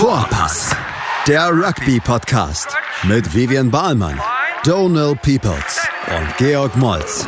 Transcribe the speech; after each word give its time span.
Vorpass, 0.00 0.74
der 1.28 1.50
Rugby-Podcast 1.50 2.74
mit 3.02 3.34
Vivian 3.34 3.70
Bahlmann, 3.70 4.18
Donal 4.64 5.14
Peoples 5.14 5.86
und 6.08 6.36
Georg 6.38 6.74
Moltz 6.74 7.26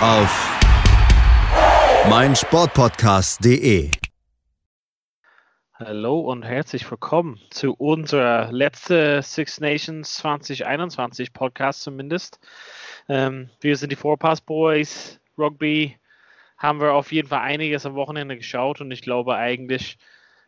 auf 0.00 0.58
meinsportpodcast.de. 2.08 3.90
Hallo 5.74 6.20
und 6.20 6.44
herzlich 6.44 6.90
willkommen 6.90 7.38
zu 7.50 7.74
unserer 7.74 8.50
letzten 8.50 9.20
Six 9.20 9.60
Nations 9.60 10.14
2021 10.14 11.34
Podcast 11.34 11.82
zumindest. 11.82 12.40
Ähm, 13.10 13.50
wir 13.60 13.76
sind 13.76 13.92
die 13.92 13.96
Vorpass 13.96 14.40
Boys. 14.40 15.20
Rugby 15.36 15.98
haben 16.56 16.80
wir 16.80 16.94
auf 16.94 17.12
jeden 17.12 17.28
Fall 17.28 17.40
einiges 17.40 17.84
am 17.84 17.96
Wochenende 17.96 18.38
geschaut 18.38 18.80
und 18.80 18.90
ich 18.92 19.02
glaube 19.02 19.36
eigentlich 19.36 19.98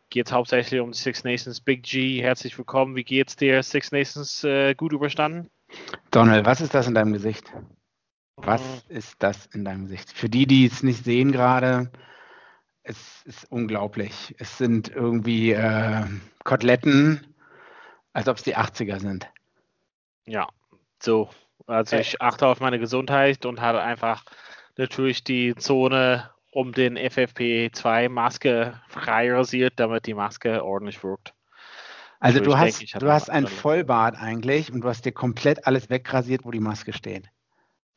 geht 0.09 0.27
es 0.27 0.31
hauptsächlich 0.31 0.81
um 0.81 0.91
die 0.91 0.97
Six 0.97 1.23
Nations. 1.23 1.59
Big 1.61 1.83
G, 1.83 2.21
herzlich 2.21 2.57
willkommen. 2.57 2.95
Wie 2.95 3.03
geht's 3.03 3.35
dir? 3.35 3.61
Six 3.63 3.91
Nations 3.91 4.43
äh, 4.43 4.75
gut 4.75 4.93
überstanden? 4.93 5.49
Donald, 6.11 6.45
was 6.45 6.61
ist 6.61 6.73
das 6.73 6.87
in 6.87 6.93
deinem 6.93 7.13
Gesicht? 7.13 7.51
Was 8.37 8.61
mhm. 8.61 8.95
ist 8.95 9.15
das 9.19 9.45
in 9.47 9.65
deinem 9.65 9.83
Gesicht? 9.83 10.11
Für 10.11 10.29
die, 10.29 10.45
die 10.45 10.65
es 10.65 10.83
nicht 10.83 11.03
sehen 11.03 11.31
gerade, 11.31 11.91
es 12.83 13.23
ist 13.25 13.51
unglaublich. 13.51 14.35
Es 14.37 14.57
sind 14.57 14.89
irgendwie 14.89 15.51
äh, 15.51 16.03
Koteletten, 16.43 17.35
als 18.13 18.27
ob 18.27 18.37
es 18.37 18.43
die 18.43 18.55
80er 18.55 18.99
sind. 18.99 19.29
Ja, 20.25 20.47
so. 21.01 21.29
Also 21.67 21.97
ich 21.97 22.21
achte 22.21 22.45
auf 22.45 22.59
meine 22.59 22.77
Gesundheit 22.77 23.45
und 23.45 23.59
habe 23.59 23.81
einfach 23.81 24.23
natürlich 24.77 25.23
die 25.23 25.55
Zone 25.55 26.29
um 26.55 26.71
den 26.71 26.97
FFP2-Maske 26.97 28.79
frei 28.87 29.33
rasiert, 29.33 29.73
damit 29.75 30.05
die 30.05 30.13
Maske 30.13 30.63
ordentlich 30.63 31.03
wirkt. 31.03 31.33
Also 32.21 32.39
du 32.39 32.57
hast, 32.57 32.79
denke, 32.79 32.97
du 32.97 33.11
hast 33.11 33.29
ein 33.29 33.45
Vollbart 33.45 34.15
eigentlich 34.15 34.71
und 34.71 34.79
du 34.79 34.87
hast 34.87 35.03
dir 35.03 35.11
komplett 35.11 35.67
alles 35.67 35.89
wegrasiert, 35.89 36.45
wo 36.45 36.51
die 36.51 36.61
Maske 36.61 36.93
steht. 36.93 37.29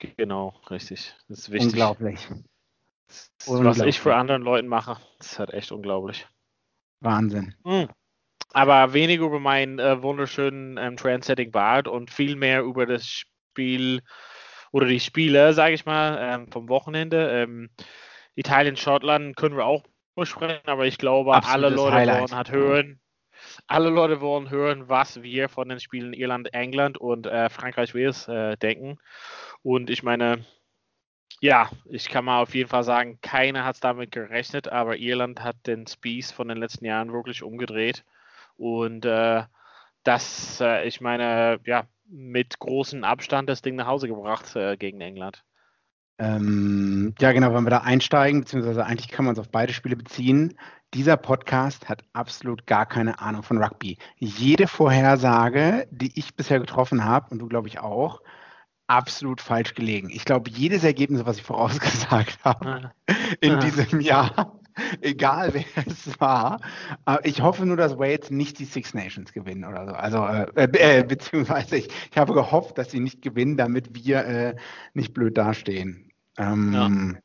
Genau, 0.01 0.61
richtig. 0.71 1.15
Das 1.29 1.39
ist 1.39 1.53
wichtig. 1.53 1.69
Unglaublich. 1.69 2.29
Das 3.07 3.31
ist, 3.47 3.49
was 3.49 3.79
ich 3.79 4.01
für 4.01 4.17
anderen 4.17 4.43
Leuten 4.43 4.67
mache, 4.67 4.97
das 5.19 5.33
ist 5.33 5.39
halt 5.39 5.55
echt 5.55 5.71
unglaublich. 5.71 6.27
Wahnsinn. 6.99 7.55
Mhm. 7.65 7.89
Aber 8.55 8.93
weniger 8.93 9.27
über 9.27 9.39
meinen 9.39 9.79
äh, 9.79 10.03
wunderschönen 10.03 10.79
ähm, 10.79 10.97
Trendsetting 10.97 11.53
Bart 11.53 11.87
und 11.87 12.11
viel 12.11 12.35
mehr 12.35 12.63
über 12.63 12.87
das 12.87 13.07
Spiel 13.07 14.03
oder 14.73 14.87
die 14.87 15.01
Spiele, 15.01 15.55
sage 15.55 15.75
ich 15.75 15.87
mal, 15.87 16.19
ähm, 16.21 16.51
vom 16.51 16.69
Wochenende. 16.69 17.31
Ähm, 17.31 17.71
Italien, 18.39 18.77
Schottland 18.77 19.37
können 19.37 19.57
wir 19.57 19.67
auch 19.67 19.83
besprechen, 20.15 20.69
aber 20.69 20.87
ich 20.87 20.97
glaube, 20.97 21.35
Absolutes 21.35 21.65
alle 21.65 21.75
Leute 21.75 21.95
Highlight. 21.97 22.21
wollen 22.21 22.37
halt 22.37 22.53
hören, 22.53 23.01
alle 23.67 23.91
Leute 23.91 24.21
wollen 24.21 24.49
hören, 24.49 24.89
was 24.89 25.23
wir 25.23 25.49
von 25.49 25.69
den 25.69 25.81
Spielen 25.81 26.13
Irland, 26.13 26.55
England 26.55 26.99
und 26.99 27.27
äh, 27.27 27.51
Frankreich, 27.51 27.97
Wales 27.97 28.29
äh, 28.29 28.57
denken. 28.57 28.99
Und 29.63 29.91
ich 29.91 30.05
meine, 30.05 30.45
ja, 31.41 31.69
ich 31.87 32.09
kann 32.09 32.25
mal 32.25 32.41
auf 32.41 32.55
jeden 32.55 32.69
Fall 32.69 32.85
sagen, 32.85 33.19
keiner 33.23 33.65
hat 33.65 33.75
es 33.75 33.81
damit 33.81 34.13
gerechnet, 34.13 34.69
aber 34.69 34.97
Irland 34.97 35.43
hat 35.43 35.57
den 35.67 35.89
Spieß 35.89 36.31
von 36.31 36.47
den 36.47 36.59
letzten 36.59 36.85
Jahren 36.85 37.13
wirklich 37.13 37.43
umgedreht. 37.43 38.05
Und 38.57 39.05
äh, 39.05 39.43
das, 40.05 40.61
äh, 40.61 40.87
ich 40.87 41.01
meine, 41.01 41.59
ja, 41.65 41.87
mit 42.07 42.61
großem 42.61 43.03
Abstand 43.03 43.49
das 43.49 43.63
Ding 43.63 43.75
nach 43.75 43.89
Hause 43.89 44.07
gebracht 44.07 44.55
äh, 44.55 44.77
gegen 44.77 45.01
England. 45.01 45.45
Ähm, 46.19 47.15
ja, 47.21 47.33
genau, 47.33 47.55
wenn 47.55 47.65
wir 47.65 47.71
da 47.71 47.79
einsteigen, 47.79 48.41
beziehungsweise 48.41 48.85
eigentlich 48.85 49.09
kann 49.09 49.25
man 49.25 49.35
es 49.35 49.39
auf 49.39 49.51
beide 49.51 49.73
Spiele 49.73 49.97
beziehen. 49.97 50.55
Dieser 50.95 51.17
Podcast 51.17 51.89
hat 51.89 52.03
absolut 52.13 52.67
gar 52.67 52.87
keine 52.87 53.21
Ahnung 53.21 53.43
von 53.43 53.63
Rugby. 53.63 53.99
Jede 54.17 54.67
Vorhersage, 54.67 55.87
die 55.91 56.19
ich 56.19 56.35
bisher 56.35 56.59
getroffen 56.61 57.05
habe, 57.05 57.31
und 57.31 57.39
du 57.39 57.47
glaube 57.47 57.69
ich 57.69 57.79
auch, 57.79 58.21
absolut 58.89 59.41
falsch 59.41 59.75
gelegen. 59.75 60.09
Ich 60.11 60.25
glaube, 60.25 60.51
jedes 60.51 60.83
Ergebnis, 60.83 61.25
was 61.25 61.37
ich 61.37 61.43
vorausgesagt 61.43 62.39
habe 62.45 62.91
ah. 63.07 63.15
in 63.41 63.53
ah. 63.53 63.59
diesem 63.61 64.01
Jahr, 64.01 64.59
egal 65.03 65.53
wer 65.55 65.87
es 65.87 66.19
war, 66.21 66.61
äh, 67.07 67.19
ich 67.23 67.43
hoffe 67.43 67.67
nur, 67.67 67.77
dass 67.77 67.99
Wales 67.99 68.31
nicht 68.31 68.59
die 68.59 68.65
Six 68.65 68.95
Nations 68.95 69.33
gewinnen 69.33 69.65
oder 69.65 69.87
so. 69.87 69.93
Also, 69.93 70.25
äh, 70.57 70.69
äh, 70.73 71.05
beziehungsweise 71.05 71.77
ich, 71.77 71.89
ich 72.11 72.19
habe 72.19 72.33
gehofft, 72.33 72.79
dass 72.79 72.91
sie 72.91 73.01
nicht 73.01 73.23
gewinnen, 73.23 73.57
damit 73.57 73.95
wir 73.95 74.25
äh, 74.25 74.57
nicht 74.95 75.13
blöd 75.13 75.37
dastehen. 75.37 76.08
Ähm, 76.39 77.19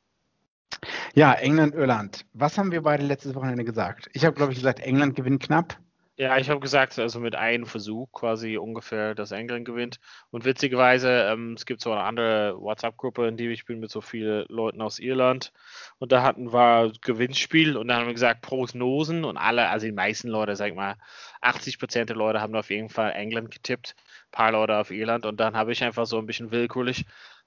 ja. 1.13 1.31
ja, 1.31 1.33
England, 1.33 1.75
Irland. 1.75 2.25
Was 2.33 2.57
haben 2.57 2.71
wir 2.71 2.81
beide 2.81 3.05
letztes 3.05 3.35
Wochenende 3.35 3.63
gesagt? 3.63 4.09
Ich 4.13 4.25
habe, 4.25 4.35
glaube 4.35 4.51
ich, 4.51 4.57
gesagt, 4.57 4.79
England 4.79 5.15
gewinnt 5.15 5.43
knapp. 5.43 5.77
Ja, 6.15 6.37
ich 6.37 6.47
habe 6.51 6.59
gesagt, 6.59 6.99
also 6.99 7.19
mit 7.19 7.33
einem 7.35 7.65
Versuch 7.65 8.11
quasi 8.11 8.57
ungefähr, 8.57 9.15
dass 9.15 9.31
England 9.31 9.65
gewinnt. 9.65 9.99
Und 10.29 10.45
witzigerweise, 10.45 11.09
ähm, 11.27 11.53
es 11.53 11.65
gibt 11.65 11.81
so 11.81 11.91
eine 11.91 12.03
andere 12.03 12.55
WhatsApp-Gruppe, 12.61 13.27
in 13.27 13.35
die 13.35 13.47
ich 13.47 13.65
bin 13.65 13.79
mit 13.79 13.89
so 13.89 13.99
vielen 13.99 14.45
Leuten 14.47 14.79
aus 14.81 14.99
Irland. 14.99 15.51
Und 15.97 16.11
da 16.11 16.21
hatten 16.21 16.53
wir 16.53 16.91
Gewinnspiel 17.01 17.75
und 17.77 17.87
da 17.87 17.95
haben 17.95 18.05
wir 18.05 18.13
gesagt 18.13 18.41
Prognosen 18.41 19.25
und 19.25 19.37
alle, 19.37 19.69
also 19.69 19.87
die 19.87 19.91
meisten 19.91 20.27
Leute, 20.27 20.55
sag 20.55 20.69
ich 20.69 20.75
mal, 20.75 20.97
80 21.41 21.79
Prozent 21.79 22.09
der 22.09 22.15
Leute 22.15 22.41
haben 22.41 22.55
auf 22.55 22.69
jeden 22.69 22.89
Fall 22.89 23.13
England 23.13 23.49
getippt, 23.49 23.95
ein 23.97 24.31
paar 24.31 24.51
Leute 24.51 24.77
auf 24.77 24.91
Irland. 24.91 25.25
Und 25.25 25.39
dann 25.39 25.57
habe 25.57 25.71
ich 25.71 25.83
einfach 25.83 26.05
so 26.05 26.19
ein 26.19 26.27
bisschen 26.27 26.51
willkürlich 26.51 27.05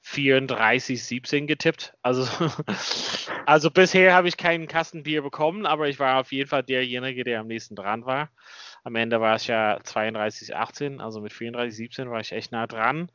34, 0.08 1.02
17 1.02 1.48
getippt. 1.48 1.92
Also, 2.00 2.28
also 3.46 3.72
bisher 3.72 4.14
habe 4.14 4.28
ich 4.28 4.36
keinen 4.36 4.68
Kastenbier 4.68 5.20
bekommen, 5.20 5.66
aber 5.66 5.88
ich 5.88 5.98
war 5.98 6.20
auf 6.20 6.30
jeden 6.30 6.48
Fall 6.48 6.62
derjenige, 6.62 7.24
der 7.24 7.40
am 7.40 7.48
nächsten 7.48 7.74
dran 7.74 8.06
war. 8.06 8.30
Am 8.84 8.94
Ende 8.94 9.20
war 9.20 9.34
es 9.34 9.48
ja 9.48 9.80
32, 9.82 10.54
18, 10.54 11.00
also 11.00 11.20
mit 11.20 11.32
34, 11.32 11.76
17 11.76 12.08
war 12.08 12.20
ich 12.20 12.30
echt 12.30 12.52
nah 12.52 12.68
dran. 12.68 13.10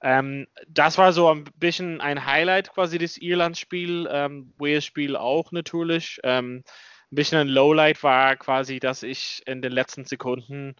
Ähm, 0.00 0.46
das 0.68 0.98
war 0.98 1.12
so 1.12 1.28
ein 1.28 1.42
bisschen 1.56 2.00
ein 2.00 2.26
Highlight 2.26 2.72
quasi 2.72 2.98
des 2.98 3.18
Irland-Spiel, 3.18 4.08
ähm, 4.08 4.54
Wales-Spiel 4.56 5.16
auch 5.16 5.50
natürlich. 5.50 6.20
Ähm, 6.22 6.62
ein 7.10 7.16
bisschen 7.16 7.38
ein 7.38 7.48
Lowlight 7.48 8.04
war 8.04 8.36
quasi, 8.36 8.78
dass 8.78 9.02
ich 9.02 9.42
in 9.46 9.62
den 9.62 9.72
letzten 9.72 10.04
Sekunden 10.04 10.76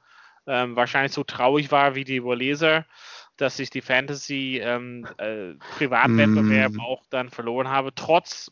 ähm, 0.47 0.77
wahrscheinlich 0.77 1.13
so 1.13 1.25
traurig 1.25 1.73
war 1.73 1.97
wie 1.97 2.05
die 2.05 2.23
Waleser 2.23 2.87
dass 3.37 3.59
ich 3.59 3.71
die 3.71 3.83
Fantasy 3.83 4.61
ähm, 4.63 5.07
äh, 5.19 5.55
Privatwettbewerb 5.77 6.73
mm. 6.73 6.81
auch 6.81 7.05
dann 7.11 7.31
verloren 7.31 7.69
habe, 7.69 7.95
trotz 7.95 8.51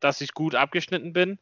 dass 0.00 0.20
ich 0.20 0.34
gut 0.34 0.54
abgeschnitten 0.54 1.12
bin. 1.12 1.38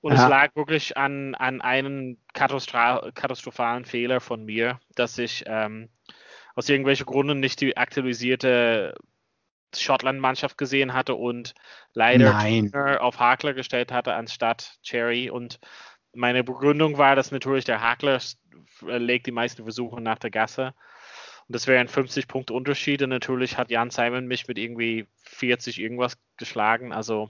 Und 0.00 0.14
ja. 0.14 0.22
es 0.22 0.28
lag 0.30 0.56
wirklich 0.56 0.96
an, 0.96 1.34
an 1.34 1.60
einem 1.60 2.18
katastrophalen 2.32 3.84
Fehler 3.84 4.20
von 4.20 4.44
mir, 4.44 4.80
dass 4.94 5.18
ich 5.18 5.44
ähm, 5.46 5.90
aus 6.54 6.68
irgendwelchen 6.68 7.06
Gründen 7.06 7.40
nicht 7.40 7.60
die 7.60 7.76
aktualisierte 7.76 8.94
Schottland-Mannschaft 9.76 10.56
gesehen 10.58 10.94
hatte 10.94 11.14
und 11.14 11.54
leider 11.92 13.02
auf 13.02 13.18
Hakler 13.18 13.54
gestellt 13.54 13.92
hatte 13.92 14.14
anstatt 14.14 14.78
Cherry. 14.82 15.30
Und 15.30 15.60
meine 16.14 16.44
Begründung 16.44 16.98
war, 16.98 17.14
dass 17.14 17.30
natürlich 17.30 17.64
der 17.64 17.82
Hakler 17.82 18.20
äh, 18.86 18.98
legt 18.98 19.26
die 19.26 19.32
meisten 19.32 19.62
Versuche 19.64 20.00
nach 20.00 20.18
der 20.18 20.30
Gasse 20.30 20.74
und 21.50 21.54
das 21.54 21.66
wäre 21.66 21.80
ein 21.80 21.88
50 21.88 22.28
Punkte 22.28 22.52
Unterschied. 22.52 23.02
Und 23.02 23.08
natürlich 23.08 23.58
hat 23.58 23.72
Jan 23.72 23.90
Simon 23.90 24.28
mich 24.28 24.46
mit 24.46 24.56
irgendwie 24.56 25.08
40 25.24 25.80
irgendwas 25.80 26.16
geschlagen. 26.36 26.92
Also 26.92 27.28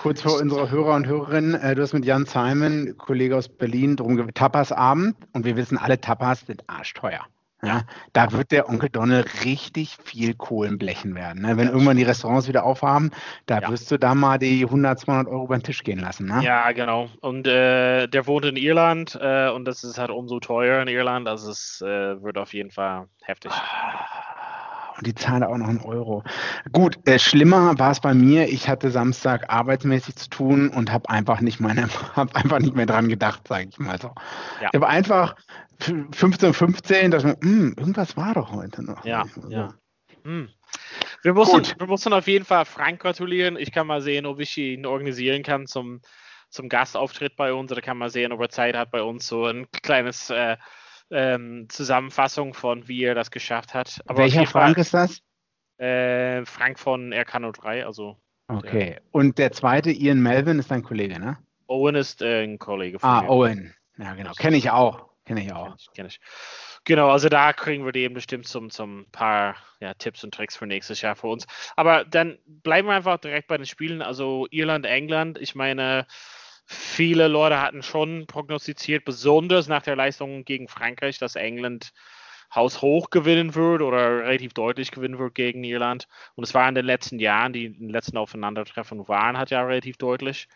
Kurz 0.00 0.20
für 0.20 0.32
unsere 0.32 0.68
Hörer 0.68 0.96
und 0.96 1.06
Hörerinnen, 1.06 1.54
äh, 1.54 1.76
du 1.76 1.82
hast 1.82 1.92
mit 1.92 2.04
Jan 2.04 2.26
Simon, 2.26 2.96
Kollege 2.98 3.36
aus 3.36 3.48
Berlin, 3.48 3.94
drum 3.94 4.34
Tapas 4.34 4.72
Abend 4.72 5.14
und 5.32 5.44
wir 5.44 5.54
wissen 5.54 5.78
alle, 5.78 6.00
Tapas 6.00 6.40
sind 6.40 6.68
arschteuer. 6.68 7.24
Ja, 7.64 7.82
da 8.12 8.32
wird 8.32 8.50
der 8.50 8.68
Onkel 8.68 8.88
Donald 8.88 9.44
richtig 9.44 9.96
viel 10.02 10.34
Kohlen 10.34 10.78
blechen 10.78 11.14
werden. 11.14 11.42
Ne? 11.42 11.56
Wenn 11.56 11.66
ja. 11.66 11.72
irgendwann 11.72 11.96
die 11.96 12.02
Restaurants 12.02 12.48
wieder 12.48 12.64
aufhaben, 12.64 13.12
da 13.46 13.60
ja. 13.60 13.70
wirst 13.70 13.88
du 13.92 13.98
da 13.98 14.16
mal 14.16 14.38
die 14.38 14.64
100, 14.64 14.98
200 14.98 15.28
Euro 15.32 15.46
beim 15.46 15.62
Tisch 15.62 15.84
gehen 15.84 16.00
lassen. 16.00 16.26
Ne? 16.26 16.42
Ja, 16.42 16.72
genau. 16.72 17.08
Und 17.20 17.46
äh, 17.46 18.08
der 18.08 18.26
wohnt 18.26 18.46
in 18.46 18.56
Irland 18.56 19.16
äh, 19.20 19.48
und 19.48 19.64
das 19.64 19.84
ist 19.84 19.96
halt 19.96 20.10
umso 20.10 20.40
teuer 20.40 20.82
in 20.82 20.88
Irland. 20.88 21.28
Also 21.28 21.52
es 21.52 21.80
äh, 21.82 22.20
wird 22.20 22.36
auf 22.36 22.52
jeden 22.52 22.72
Fall 22.72 23.06
heftig. 23.22 23.52
Und 24.96 25.06
die 25.06 25.14
zahlen 25.14 25.42
auch 25.42 25.56
noch 25.56 25.68
einen 25.68 25.80
Euro. 25.80 26.22
Gut, 26.72 26.98
äh, 27.08 27.18
schlimmer 27.18 27.78
war 27.78 27.92
es 27.92 28.00
bei 28.00 28.14
mir. 28.14 28.48
Ich 28.48 28.68
hatte 28.68 28.90
Samstag 28.90 29.48
arbeitsmäßig 29.48 30.16
zu 30.16 30.28
tun 30.28 30.68
und 30.68 30.92
habe 30.92 31.08
einfach 31.08 31.40
nicht 31.40 31.60
meine, 31.60 31.88
habe 32.16 32.34
einfach 32.34 32.58
nicht 32.58 32.74
mehr 32.74 32.86
dran 32.86 33.08
gedacht, 33.08 33.48
sage 33.48 33.68
ich 33.70 33.78
mal 33.78 34.00
so. 34.00 34.08
Ja. 34.60 34.68
Ich 34.68 34.74
habe 34.74 34.88
einfach 34.88 35.34
15, 35.80 36.52
15, 36.52 37.10
dass 37.10 37.24
man, 37.24 37.36
hm, 37.42 37.74
irgendwas 37.76 38.16
war 38.16 38.34
doch 38.34 38.52
heute 38.52 38.84
noch. 38.84 39.04
Ja, 39.04 39.24
ja. 39.48 39.74
Hm. 40.24 40.48
Wir 41.22 41.34
mussten, 41.34 41.62
wir 41.78 41.86
mussten 41.86 42.12
auf 42.12 42.26
jeden 42.26 42.44
Fall 42.44 42.64
Frank 42.64 43.00
gratulieren. 43.00 43.56
Ich 43.56 43.72
kann 43.72 43.86
mal 43.86 44.00
sehen, 44.00 44.26
ob 44.26 44.40
ich 44.40 44.56
ihn 44.56 44.86
organisieren 44.86 45.42
kann 45.42 45.66
zum, 45.66 46.00
zum 46.48 46.68
Gastauftritt 46.68 47.36
bei 47.36 47.52
uns. 47.52 47.70
Oder 47.72 47.80
kann 47.80 47.98
mal 47.98 48.10
sehen, 48.10 48.32
ob 48.32 48.40
er 48.40 48.48
Zeit 48.48 48.76
hat 48.76 48.90
bei 48.90 49.02
uns 49.02 49.26
so 49.26 49.46
ein 49.46 49.66
kleines 49.70 50.30
äh, 50.30 50.56
ähm, 51.12 51.66
Zusammenfassung 51.68 52.54
von, 52.54 52.88
wie 52.88 53.04
er 53.04 53.14
das 53.14 53.30
geschafft 53.30 53.74
hat. 53.74 54.00
Aber 54.06 54.18
Welcher 54.18 54.46
Frank 54.46 54.74
Fall, 54.76 54.80
ist 54.80 54.94
das? 54.94 55.22
Äh, 55.78 56.44
Frank 56.44 56.78
von 56.78 57.12
RK03, 57.12 57.84
also. 57.84 58.16
Okay. 58.48 58.90
Der, 58.90 59.02
Und 59.12 59.38
der 59.38 59.52
zweite, 59.52 59.90
Ian 59.90 60.20
Melvin, 60.20 60.58
ist 60.58 60.70
dein 60.70 60.82
Kollege, 60.82 61.18
ne? 61.18 61.38
Owen 61.66 61.94
ist 61.94 62.22
äh, 62.22 62.42
ein 62.42 62.58
Kollege 62.58 62.98
von 62.98 63.08
Ah, 63.08 63.22
mir. 63.22 63.30
Owen. 63.30 63.74
Ja, 63.98 64.14
genau. 64.14 64.32
Kenne 64.32 64.56
ich 64.56 64.70
auch. 64.70 65.08
Kenne 65.24 65.42
ich 65.44 65.52
auch. 65.52 65.66
Kenn 65.66 65.76
ich, 65.78 65.90
kenn 65.94 66.06
ich. 66.06 66.20
Genau, 66.84 67.10
also 67.10 67.28
da 67.28 67.52
kriegen 67.52 67.84
wir 67.84 67.94
eben 67.94 68.14
bestimmt 68.14 68.48
zum, 68.48 68.70
zum 68.70 69.06
paar 69.12 69.54
ja, 69.80 69.94
Tipps 69.94 70.24
und 70.24 70.34
Tricks 70.34 70.56
für 70.56 70.66
nächstes 70.66 71.00
Jahr 71.00 71.14
für 71.14 71.28
uns. 71.28 71.46
Aber 71.76 72.04
dann 72.04 72.38
bleiben 72.46 72.88
wir 72.88 72.94
einfach 72.94 73.18
direkt 73.18 73.46
bei 73.46 73.56
den 73.56 73.66
Spielen. 73.66 74.02
Also 74.02 74.48
Irland, 74.50 74.84
England. 74.84 75.38
Ich 75.38 75.54
meine, 75.54 76.06
viele 76.64 77.28
Leute 77.28 77.60
hatten 77.60 77.82
schon 77.82 78.26
prognostiziert, 78.26 79.04
besonders 79.04 79.68
nach 79.68 79.82
der 79.82 79.96
Leistung 79.96 80.44
gegen 80.44 80.68
Frankreich, 80.68 81.18
dass 81.18 81.36
England 81.36 81.92
haushoch 82.54 83.10
gewinnen 83.10 83.54
wird 83.54 83.82
oder 83.82 84.24
relativ 84.24 84.52
deutlich 84.52 84.90
gewinnen 84.90 85.18
wird 85.18 85.34
gegen 85.34 85.64
Irland. 85.64 86.06
Und 86.34 86.44
es 86.44 86.54
war 86.54 86.68
in 86.68 86.74
den 86.74 86.84
letzten 86.84 87.18
Jahren, 87.18 87.52
die 87.52 87.66
in 87.66 87.78
den 87.78 87.90
letzten 87.90 88.18
Aufeinandertreffen 88.18 89.08
waren, 89.08 89.38
hat 89.38 89.50
ja 89.50 89.62
relativ 89.62 89.96
deutlich. 89.96 90.48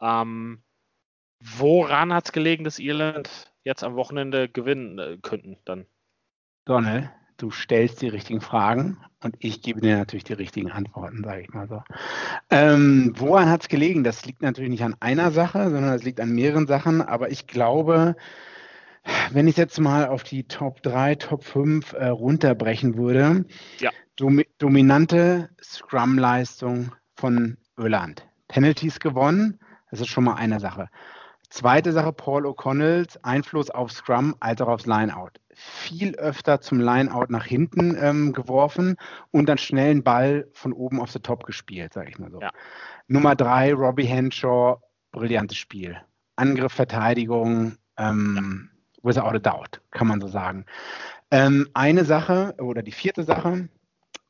Ähm, 0.00 0.62
woran 1.40 2.12
hat 2.12 2.26
es 2.26 2.32
gelegen, 2.32 2.64
dass 2.64 2.78
Irland 2.78 3.52
jetzt 3.64 3.82
am 3.82 3.96
Wochenende 3.96 4.48
gewinnen 4.48 4.98
äh, 4.98 5.18
könnten 5.22 5.58
dann? 5.64 5.86
Donald, 6.64 7.10
du 7.38 7.50
stellst 7.50 8.02
die 8.02 8.08
richtigen 8.08 8.40
Fragen 8.40 8.98
und 9.22 9.36
ich 9.38 9.62
gebe 9.62 9.80
dir 9.80 9.96
natürlich 9.96 10.24
die 10.24 10.34
richtigen 10.34 10.70
Antworten, 10.70 11.24
sage 11.24 11.42
ich 11.42 11.52
mal 11.54 11.68
so. 11.68 11.82
Ähm, 12.50 13.14
woran 13.16 13.48
hat 13.48 13.62
es 13.62 13.68
gelegen? 13.68 14.04
Das 14.04 14.26
liegt 14.26 14.42
natürlich 14.42 14.70
nicht 14.70 14.84
an 14.84 14.96
einer 15.00 15.30
Sache, 15.30 15.70
sondern 15.70 15.94
es 15.94 16.02
liegt 16.02 16.20
an 16.20 16.34
mehreren 16.34 16.66
Sachen, 16.66 17.00
aber 17.00 17.30
ich 17.30 17.46
glaube, 17.46 18.16
wenn 19.30 19.48
ich 19.48 19.56
jetzt 19.56 19.80
mal 19.80 20.06
auf 20.06 20.24
die 20.24 20.44
Top 20.44 20.82
3, 20.82 21.14
Top 21.14 21.44
5 21.44 21.92
äh, 21.92 22.08
runterbrechen 22.08 22.96
würde, 22.96 23.46
ja. 23.78 23.90
dom 24.16 24.42
dominante 24.58 25.48
Scrum-Leistung 25.62 26.92
von 27.14 27.56
Irland. 27.76 28.26
Penalties 28.48 28.98
gewonnen, 28.98 29.60
das 29.90 30.00
ist 30.00 30.08
schon 30.08 30.24
mal 30.24 30.34
eine 30.34 30.60
Sache. 30.60 30.88
Zweite 31.50 31.92
Sache, 31.92 32.12
Paul 32.12 32.46
O'Connells 32.46 33.18
Einfluss 33.22 33.70
auf 33.70 33.90
Scrum 33.90 34.34
als 34.40 34.60
auch 34.60 34.68
aufs 34.68 34.86
Lineout. 34.86 35.32
Viel 35.60 36.14
öfter 36.14 36.60
zum 36.60 36.80
Lineout 36.80 37.26
nach 37.30 37.44
hinten 37.44 37.96
ähm, 38.00 38.32
geworfen 38.32 38.96
und 39.32 39.48
dann 39.48 39.58
schnell 39.58 39.90
einen 39.90 40.04
Ball 40.04 40.48
von 40.52 40.72
oben 40.72 41.00
auf 41.00 41.10
the 41.10 41.18
Top 41.18 41.44
gespielt, 41.44 41.92
sage 41.92 42.10
ich 42.10 42.18
mal 42.18 42.30
so. 42.30 42.40
Ja. 42.40 42.50
Nummer 43.08 43.34
drei, 43.34 43.74
Robbie 43.74 44.04
Henshaw, 44.04 44.80
brillantes 45.10 45.58
Spiel. 45.58 45.96
Angriff, 46.36 46.72
Verteidigung, 46.72 47.76
ähm, 47.96 48.70
without 49.02 49.34
a 49.34 49.38
doubt, 49.38 49.80
kann 49.90 50.06
man 50.06 50.20
so 50.20 50.28
sagen. 50.28 50.64
Ähm, 51.32 51.68
eine 51.74 52.04
Sache 52.04 52.54
oder 52.58 52.82
die 52.82 52.92
vierte 52.92 53.24
Sache, 53.24 53.68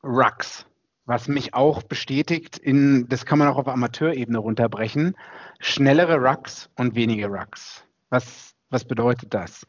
Rucks 0.02 0.64
was 1.08 1.26
mich 1.26 1.54
auch 1.54 1.82
bestätigt, 1.82 2.58
in, 2.58 3.08
das 3.08 3.24
kann 3.24 3.38
man 3.38 3.48
auch 3.48 3.56
auf 3.56 3.66
Amateurebene 3.66 4.36
runterbrechen, 4.36 5.16
schnellere 5.58 6.16
Rucks 6.16 6.68
und 6.76 6.94
weniger 6.94 7.28
Rucks. 7.28 7.82
Was, 8.10 8.54
was 8.68 8.84
bedeutet 8.84 9.32
das? 9.32 9.66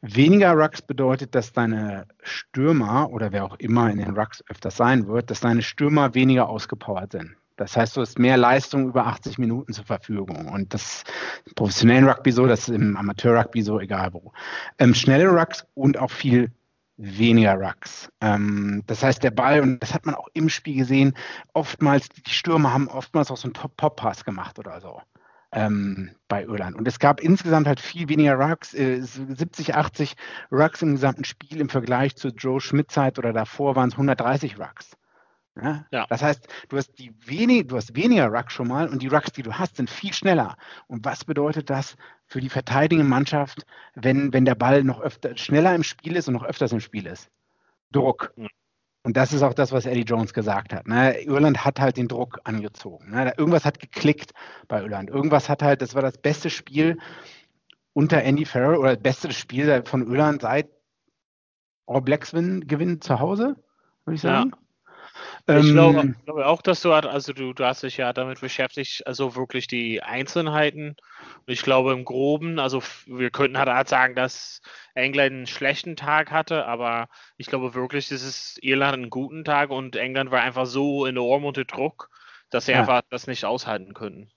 Weniger 0.00 0.52
Rucks 0.52 0.80
bedeutet, 0.80 1.34
dass 1.34 1.52
deine 1.52 2.06
Stürmer 2.22 3.10
oder 3.10 3.32
wer 3.32 3.44
auch 3.44 3.56
immer 3.56 3.90
in 3.90 3.98
den 3.98 4.16
Rucks 4.16 4.44
öfters 4.48 4.76
sein 4.76 5.08
wird, 5.08 5.30
dass 5.30 5.40
deine 5.40 5.62
Stürmer 5.62 6.14
weniger 6.14 6.48
ausgepowert 6.48 7.12
sind. 7.12 7.34
Das 7.56 7.76
heißt, 7.76 7.96
du 7.96 8.02
hast 8.02 8.16
mehr 8.20 8.36
Leistung 8.36 8.88
über 8.88 9.06
80 9.08 9.38
Minuten 9.38 9.72
zur 9.72 9.84
Verfügung. 9.84 10.46
Und 10.46 10.72
das 10.72 11.02
ist 11.02 11.12
im 11.46 11.54
professionellen 11.54 12.08
Rugby 12.08 12.30
so, 12.30 12.46
das 12.46 12.68
ist 12.68 12.68
im 12.68 12.96
Amateur-Rugby 12.96 13.62
so, 13.62 13.80
egal 13.80 14.12
wo. 14.12 14.32
Ähm, 14.78 14.94
schnelle 14.94 15.28
Rucks 15.28 15.66
und 15.74 15.98
auch 15.98 16.12
viel 16.12 16.52
weniger 16.96 17.54
Rucks. 17.54 18.08
Ähm, 18.20 18.84
das 18.86 19.02
heißt, 19.02 19.24
der 19.24 19.32
Ball, 19.32 19.60
und 19.60 19.80
das 19.80 19.94
hat 19.94 20.06
man 20.06 20.14
auch 20.14 20.28
im 20.32 20.48
Spiel 20.48 20.76
gesehen, 20.76 21.14
oftmals, 21.54 22.08
die 22.08 22.30
Stürmer 22.30 22.72
haben 22.72 22.86
oftmals 22.86 23.32
auch 23.32 23.36
so 23.36 23.48
einen 23.48 23.54
Top-Pop-Pass 23.54 24.24
gemacht 24.24 24.60
oder 24.60 24.80
so 24.80 25.00
ähm, 25.52 26.10
bei 26.28 26.44
Irland. 26.44 26.76
Und 26.76 26.86
es 26.86 26.98
gab 26.98 27.20
insgesamt 27.20 27.66
halt 27.66 27.80
viel 27.80 28.08
weniger 28.08 28.34
Rucks, 28.34 28.74
äh, 28.74 29.00
70, 29.00 29.74
80 29.74 30.16
Rucks 30.52 30.82
im 30.82 30.92
gesamten 30.92 31.24
Spiel 31.24 31.60
im 31.60 31.68
Vergleich 31.68 32.16
zu 32.16 32.28
Joe 32.28 32.60
Schmidt-Zeit 32.60 33.18
oder 33.18 33.32
davor 33.32 33.76
waren 33.76 33.88
es 33.88 33.94
130 33.94 34.58
Rucks. 34.58 34.96
Ja? 35.60 35.86
ja? 35.90 36.06
Das 36.08 36.22
heißt, 36.22 36.46
du 36.68 36.76
hast, 36.76 36.98
die 36.98 37.14
wenig, 37.26 37.68
du 37.68 37.76
hast 37.76 37.96
weniger 37.96 38.28
Rucks 38.28 38.52
schon 38.52 38.68
mal 38.68 38.88
und 38.88 39.02
die 39.02 39.08
Rucks, 39.08 39.32
die 39.32 39.42
du 39.42 39.54
hast, 39.54 39.76
sind 39.76 39.90
viel 39.90 40.12
schneller. 40.12 40.56
Und 40.86 41.04
was 41.04 41.24
bedeutet 41.24 41.70
das 41.70 41.96
für 42.26 42.40
die 42.40 42.50
verteidigende 42.50 43.08
Mannschaft, 43.08 43.64
wenn, 43.94 44.32
wenn 44.32 44.44
der 44.44 44.54
Ball 44.54 44.84
noch 44.84 45.00
öfter 45.00 45.36
schneller 45.36 45.74
im 45.74 45.82
Spiel 45.82 46.16
ist 46.16 46.28
und 46.28 46.34
noch 46.34 46.44
öfters 46.44 46.72
im 46.72 46.80
Spiel 46.80 47.06
ist? 47.06 47.30
Druck. 47.90 48.32
Und 49.02 49.16
das 49.16 49.32
ist 49.32 49.42
auch 49.42 49.54
das, 49.54 49.72
was 49.72 49.86
Eddie 49.86 50.02
Jones 50.02 50.34
gesagt 50.34 50.72
hat. 50.72 50.86
Ne? 50.86 51.20
Irland 51.22 51.64
hat 51.64 51.80
halt 51.80 51.96
den 51.96 52.08
Druck 52.08 52.40
angezogen. 52.44 53.10
Ne? 53.10 53.32
Irgendwas 53.36 53.64
hat 53.64 53.78
geklickt 53.78 54.32
bei 54.66 54.82
Irland. 54.82 55.08
Irgendwas 55.08 55.48
hat 55.48 55.62
halt, 55.62 55.82
das 55.82 55.94
war 55.94 56.02
das 56.02 56.18
beste 56.18 56.50
Spiel 56.50 56.98
unter 57.92 58.22
Andy 58.22 58.44
Farrell 58.44 58.76
oder 58.76 58.94
das 58.94 59.02
beste 59.02 59.32
Spiel 59.32 59.82
von 59.84 60.06
Irland 60.06 60.42
seit 60.42 60.68
All 61.86 62.02
Blacks 62.02 62.32
gewinnen 62.32 63.00
zu 63.00 63.18
Hause, 63.18 63.56
würde 64.04 64.14
ich 64.16 64.20
sagen. 64.20 64.50
Ja. 64.50 64.58
Ich 65.46 65.72
glaube, 65.72 66.00
ähm, 66.00 66.16
glaube, 66.24 66.46
auch, 66.46 66.60
dass 66.60 66.82
du, 66.82 66.92
also 66.92 67.32
du, 67.32 67.52
du 67.52 67.64
hast 67.64 67.82
dich 67.82 67.96
ja 67.96 68.12
damit 68.12 68.40
beschäftigt, 68.40 69.06
also 69.06 69.34
wirklich 69.34 69.66
die 69.66 70.02
Einzelheiten. 70.02 70.96
Und 71.46 71.52
ich 71.52 71.62
glaube 71.62 71.92
im 71.92 72.04
Groben, 72.04 72.58
also 72.58 72.82
wir 73.06 73.30
könnten 73.30 73.58
halt 73.58 73.88
sagen, 73.88 74.14
dass 74.14 74.60
England 74.94 75.32
einen 75.32 75.46
schlechten 75.46 75.96
Tag 75.96 76.30
hatte, 76.30 76.66
aber 76.66 77.08
ich 77.36 77.46
glaube 77.46 77.74
wirklich, 77.74 78.08
dass 78.08 78.22
es 78.22 78.58
Irland 78.60 78.94
einen 78.94 79.10
guten 79.10 79.44
Tag 79.44 79.70
und 79.70 79.96
England 79.96 80.30
war 80.30 80.42
einfach 80.42 80.66
so 80.66 81.06
enorm 81.06 81.44
unter 81.44 81.64
Druck, 81.64 82.10
dass 82.50 82.66
sie 82.66 82.72
ja. 82.72 82.80
einfach 82.80 83.02
das 83.08 83.26
nicht 83.26 83.44
aushalten 83.44 83.94
können. 83.94 84.30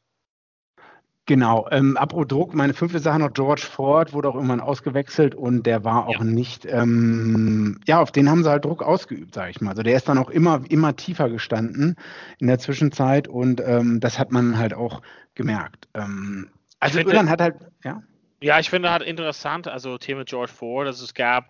Genau, 1.31 1.65
ähm, 1.71 1.95
apropos 1.95 2.27
Druck, 2.27 2.53
meine 2.53 2.73
fünfte 2.73 2.99
Sache 2.99 3.17
noch, 3.17 3.31
George 3.31 3.61
Ford 3.61 4.11
wurde 4.11 4.27
auch 4.27 4.35
irgendwann 4.35 4.59
ausgewechselt 4.59 5.33
und 5.33 5.65
der 5.65 5.85
war 5.85 6.07
auch 6.07 6.19
ja. 6.19 6.23
nicht, 6.25 6.65
ähm, 6.65 7.79
ja, 7.87 8.01
auf 8.01 8.11
den 8.11 8.29
haben 8.29 8.43
sie 8.43 8.49
halt 8.49 8.65
Druck 8.65 8.83
ausgeübt, 8.83 9.33
sage 9.33 9.51
ich 9.51 9.61
mal. 9.61 9.69
Also 9.69 9.81
der 9.81 9.95
ist 9.95 10.09
dann 10.09 10.17
auch 10.17 10.29
immer, 10.29 10.61
immer 10.67 10.93
tiefer 10.97 11.29
gestanden 11.29 11.95
in 12.39 12.47
der 12.47 12.59
Zwischenzeit 12.59 13.29
und 13.29 13.61
ähm, 13.65 14.01
das 14.01 14.19
hat 14.19 14.33
man 14.33 14.57
halt 14.57 14.73
auch 14.73 15.01
gemerkt. 15.33 15.87
Ähm, 15.93 16.49
also 16.81 16.99
Irland 16.99 17.29
hat 17.29 17.39
halt, 17.39 17.55
ja. 17.85 18.03
Ja, 18.41 18.59
ich 18.59 18.69
finde 18.69 18.91
halt 18.91 19.03
interessant, 19.03 19.69
also 19.69 19.97
Thema 19.97 20.25
George 20.25 20.51
Ford, 20.51 20.85
also 20.85 21.05
es 21.05 21.13
gab 21.13 21.45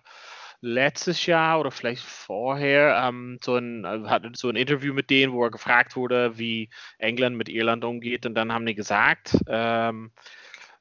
letztes 0.62 1.26
Jahr 1.26 1.60
oder 1.60 1.70
vielleicht 1.70 2.04
vorher 2.04 3.02
ähm, 3.04 3.38
so 3.42 3.56
ein, 3.56 3.84
äh, 3.84 4.08
hatte 4.08 4.30
so 4.34 4.48
ein 4.48 4.56
Interview 4.56 4.94
mit 4.94 5.10
denen, 5.10 5.32
wo 5.32 5.44
er 5.44 5.50
gefragt 5.50 5.96
wurde, 5.96 6.38
wie 6.38 6.70
England 6.98 7.36
mit 7.36 7.48
Irland 7.48 7.84
umgeht. 7.84 8.24
Und 8.24 8.34
dann 8.34 8.52
haben 8.52 8.64
die 8.64 8.76
gesagt, 8.76 9.36
ähm, 9.48 10.12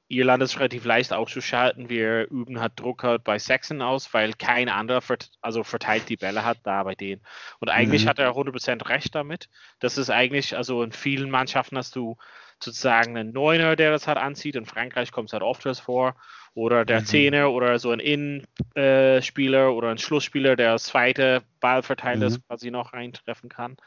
Irland 0.08 0.44
ist 0.44 0.60
relativ 0.60 0.86
leicht 0.86 1.14
auszuschalten. 1.14 1.90
Wir 1.90 2.30
üben 2.30 2.60
halt 2.60 2.80
Druck 2.80 3.04
halt 3.04 3.24
bei 3.24 3.40
Saxon 3.40 3.82
aus, 3.82 4.14
weil 4.14 4.34
kein 4.34 4.70
anderer 4.70 5.02
vert 5.02 5.32
also 5.42 5.64
verteilt 5.64 6.10
die 6.10 6.18
Bälle 6.18 6.46
hat 6.46 6.60
da 6.64 6.84
bei 6.84 6.94
denen. 6.96 7.22
Und 7.60 7.70
eigentlich 7.70 8.06
mhm. 8.06 8.10
hat 8.10 8.20
er 8.20 8.32
100% 8.32 8.88
recht 8.88 9.16
damit. 9.16 9.50
Das 9.80 9.98
ist 9.98 10.12
eigentlich, 10.12 10.56
also 10.56 10.84
in 10.84 10.92
vielen 10.92 11.32
Mannschaften 11.32 11.78
hast 11.78 11.96
du 11.96 12.18
sozusagen 12.64 13.18
einen 13.18 13.34
Neuner, 13.34 13.76
der 13.76 13.92
das 13.92 14.08
halt 14.08 14.18
anzieht. 14.18 14.56
In 14.56 14.66
Frankreich 14.66 15.12
kommt 15.12 15.30
es 15.30 15.34
halt 15.34 15.44
oft 15.44 15.64
vor 15.80 16.16
oder 16.54 16.86
der 16.86 17.02
mhm. 17.02 17.06
Zehner 17.06 17.52
oder 17.52 17.80
so 17.80 17.92
ein 17.92 18.00
Innenspieler 18.00 19.66
äh, 19.66 19.72
oder 19.72 19.90
ein 19.90 19.98
Schlussspieler, 19.98 20.56
der 20.56 20.74
das 20.74 20.84
zweite 20.84 21.44
Ballverteiler 21.60 22.30
mhm. 22.30 22.44
quasi 22.48 22.72
noch 22.72 22.94
eintreffen 22.94 23.50
kann. 23.50 23.78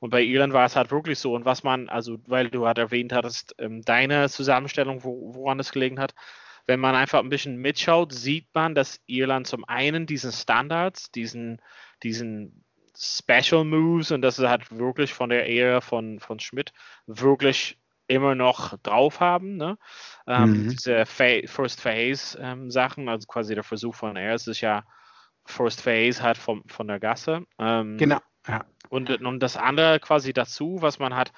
Und 0.00 0.10
bei 0.10 0.22
Irland 0.22 0.52
war 0.52 0.66
es 0.66 0.76
halt 0.76 0.90
wirklich 0.90 1.18
so. 1.18 1.34
Und 1.34 1.44
was 1.44 1.62
man, 1.62 1.88
also 1.88 2.18
weil 2.26 2.48
du 2.48 2.66
halt 2.66 2.78
erwähnt 2.78 3.12
hattest, 3.12 3.54
ähm, 3.58 3.82
deine 3.82 4.28
Zusammenstellung, 4.28 5.04
wo, 5.04 5.34
woran 5.34 5.58
es 5.58 5.72
gelegen 5.72 5.98
hat, 5.98 6.14
wenn 6.66 6.78
man 6.78 6.94
einfach 6.94 7.18
ein 7.18 7.28
bisschen 7.28 7.56
mitschaut, 7.56 8.12
sieht 8.12 8.46
man, 8.54 8.74
dass 8.74 9.00
Irland 9.06 9.48
zum 9.48 9.64
einen 9.64 10.06
diesen 10.06 10.30
Standards, 10.30 11.10
diesen, 11.10 11.60
diesen 12.04 12.64
Special 12.96 13.64
Moves 13.64 14.12
und 14.12 14.22
das 14.22 14.38
ist 14.38 14.46
halt 14.46 14.70
wirklich 14.70 15.12
von 15.12 15.30
der 15.30 15.48
Ära 15.48 15.80
von, 15.80 16.20
von 16.20 16.38
Schmidt 16.38 16.72
wirklich 17.06 17.78
immer 18.12 18.34
noch 18.34 18.78
drauf 18.78 19.20
haben. 19.20 19.56
Ne? 19.56 19.78
Ähm, 20.26 20.64
mhm. 20.64 20.68
Diese 20.70 21.06
Fa 21.06 21.40
First 21.46 21.80
Phase 21.80 22.38
ähm, 22.40 22.70
Sachen, 22.70 23.08
also 23.08 23.26
quasi 23.26 23.54
der 23.54 23.64
Versuch 23.64 23.94
von 23.94 24.16
er, 24.16 24.34
es 24.34 24.46
ist 24.46 24.60
ja 24.60 24.84
First 25.44 25.82
Phase 25.82 26.22
halt 26.22 26.38
vom, 26.38 26.62
von 26.68 26.88
der 26.88 27.00
Gasse. 27.00 27.44
Ähm, 27.58 27.96
genau. 27.96 28.18
Ja. 28.46 28.64
Und, 28.88 29.10
und 29.10 29.40
das 29.40 29.56
andere 29.56 30.00
quasi 30.00 30.32
dazu, 30.32 30.78
was 30.80 30.98
man 30.98 31.14
hat, 31.14 31.32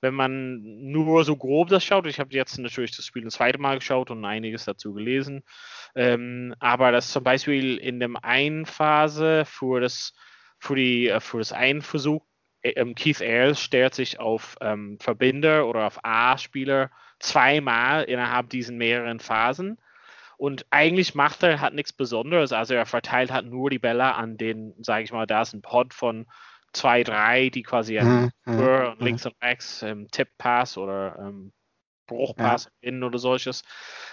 wenn 0.00 0.14
man 0.14 0.60
nur 0.62 1.24
so 1.24 1.36
grob 1.36 1.68
das 1.68 1.84
schaut, 1.84 2.06
ich 2.06 2.20
habe 2.20 2.32
jetzt 2.32 2.58
natürlich 2.58 2.96
das 2.96 3.04
Spiel 3.04 3.24
ein 3.24 3.30
zweites 3.30 3.60
Mal 3.60 3.78
geschaut 3.78 4.10
und 4.10 4.24
einiges 4.24 4.64
dazu 4.64 4.92
gelesen, 4.92 5.42
ähm, 5.94 6.54
aber 6.60 6.92
das 6.92 7.10
zum 7.10 7.24
Beispiel 7.24 7.78
in 7.78 7.98
dem 7.98 8.16
einen 8.16 8.64
Phase 8.66 9.44
für 9.44 9.80
das, 9.80 10.12
für 10.58 10.76
die, 10.76 11.08
äh, 11.08 11.20
für 11.20 11.38
das 11.38 11.52
einen 11.52 11.82
Versuch 11.82 12.27
Keith 12.62 13.20
Ayers 13.20 13.60
stellt 13.60 13.94
sich 13.94 14.18
auf 14.20 14.56
ähm, 14.60 14.98
Verbinder 15.00 15.66
oder 15.66 15.86
auf 15.86 16.00
A-Spieler 16.02 16.90
zweimal 17.20 18.04
innerhalb 18.04 18.50
diesen 18.50 18.78
mehreren 18.78 19.20
Phasen. 19.20 19.78
Und 20.36 20.66
eigentlich 20.70 21.14
macht 21.14 21.42
er 21.42 21.60
halt 21.60 21.74
nichts 21.74 21.92
Besonderes. 21.92 22.52
Also 22.52 22.74
er 22.74 22.86
verteilt 22.86 23.32
halt 23.32 23.46
nur 23.46 23.70
die 23.70 23.80
Bälle 23.80 24.14
an 24.14 24.36
den, 24.36 24.74
sage 24.80 25.04
ich 25.04 25.12
mal, 25.12 25.26
da 25.26 25.42
ist 25.42 25.52
ein 25.52 25.62
Pod 25.62 25.94
von 25.94 26.26
zwei, 26.72 27.02
drei, 27.02 27.48
die 27.48 27.62
quasi 27.62 28.00
mhm, 28.00 28.30
mhm, 28.44 28.94
links 28.98 29.26
und 29.26 29.34
rechts 29.42 29.82
ähm, 29.82 30.08
Tip-Pass 30.10 30.78
oder 30.78 31.18
ähm, 31.18 31.52
Bruchpass 32.06 32.64
ja. 32.64 32.70
innen 32.88 33.02
oder 33.02 33.18
solches. 33.18 33.62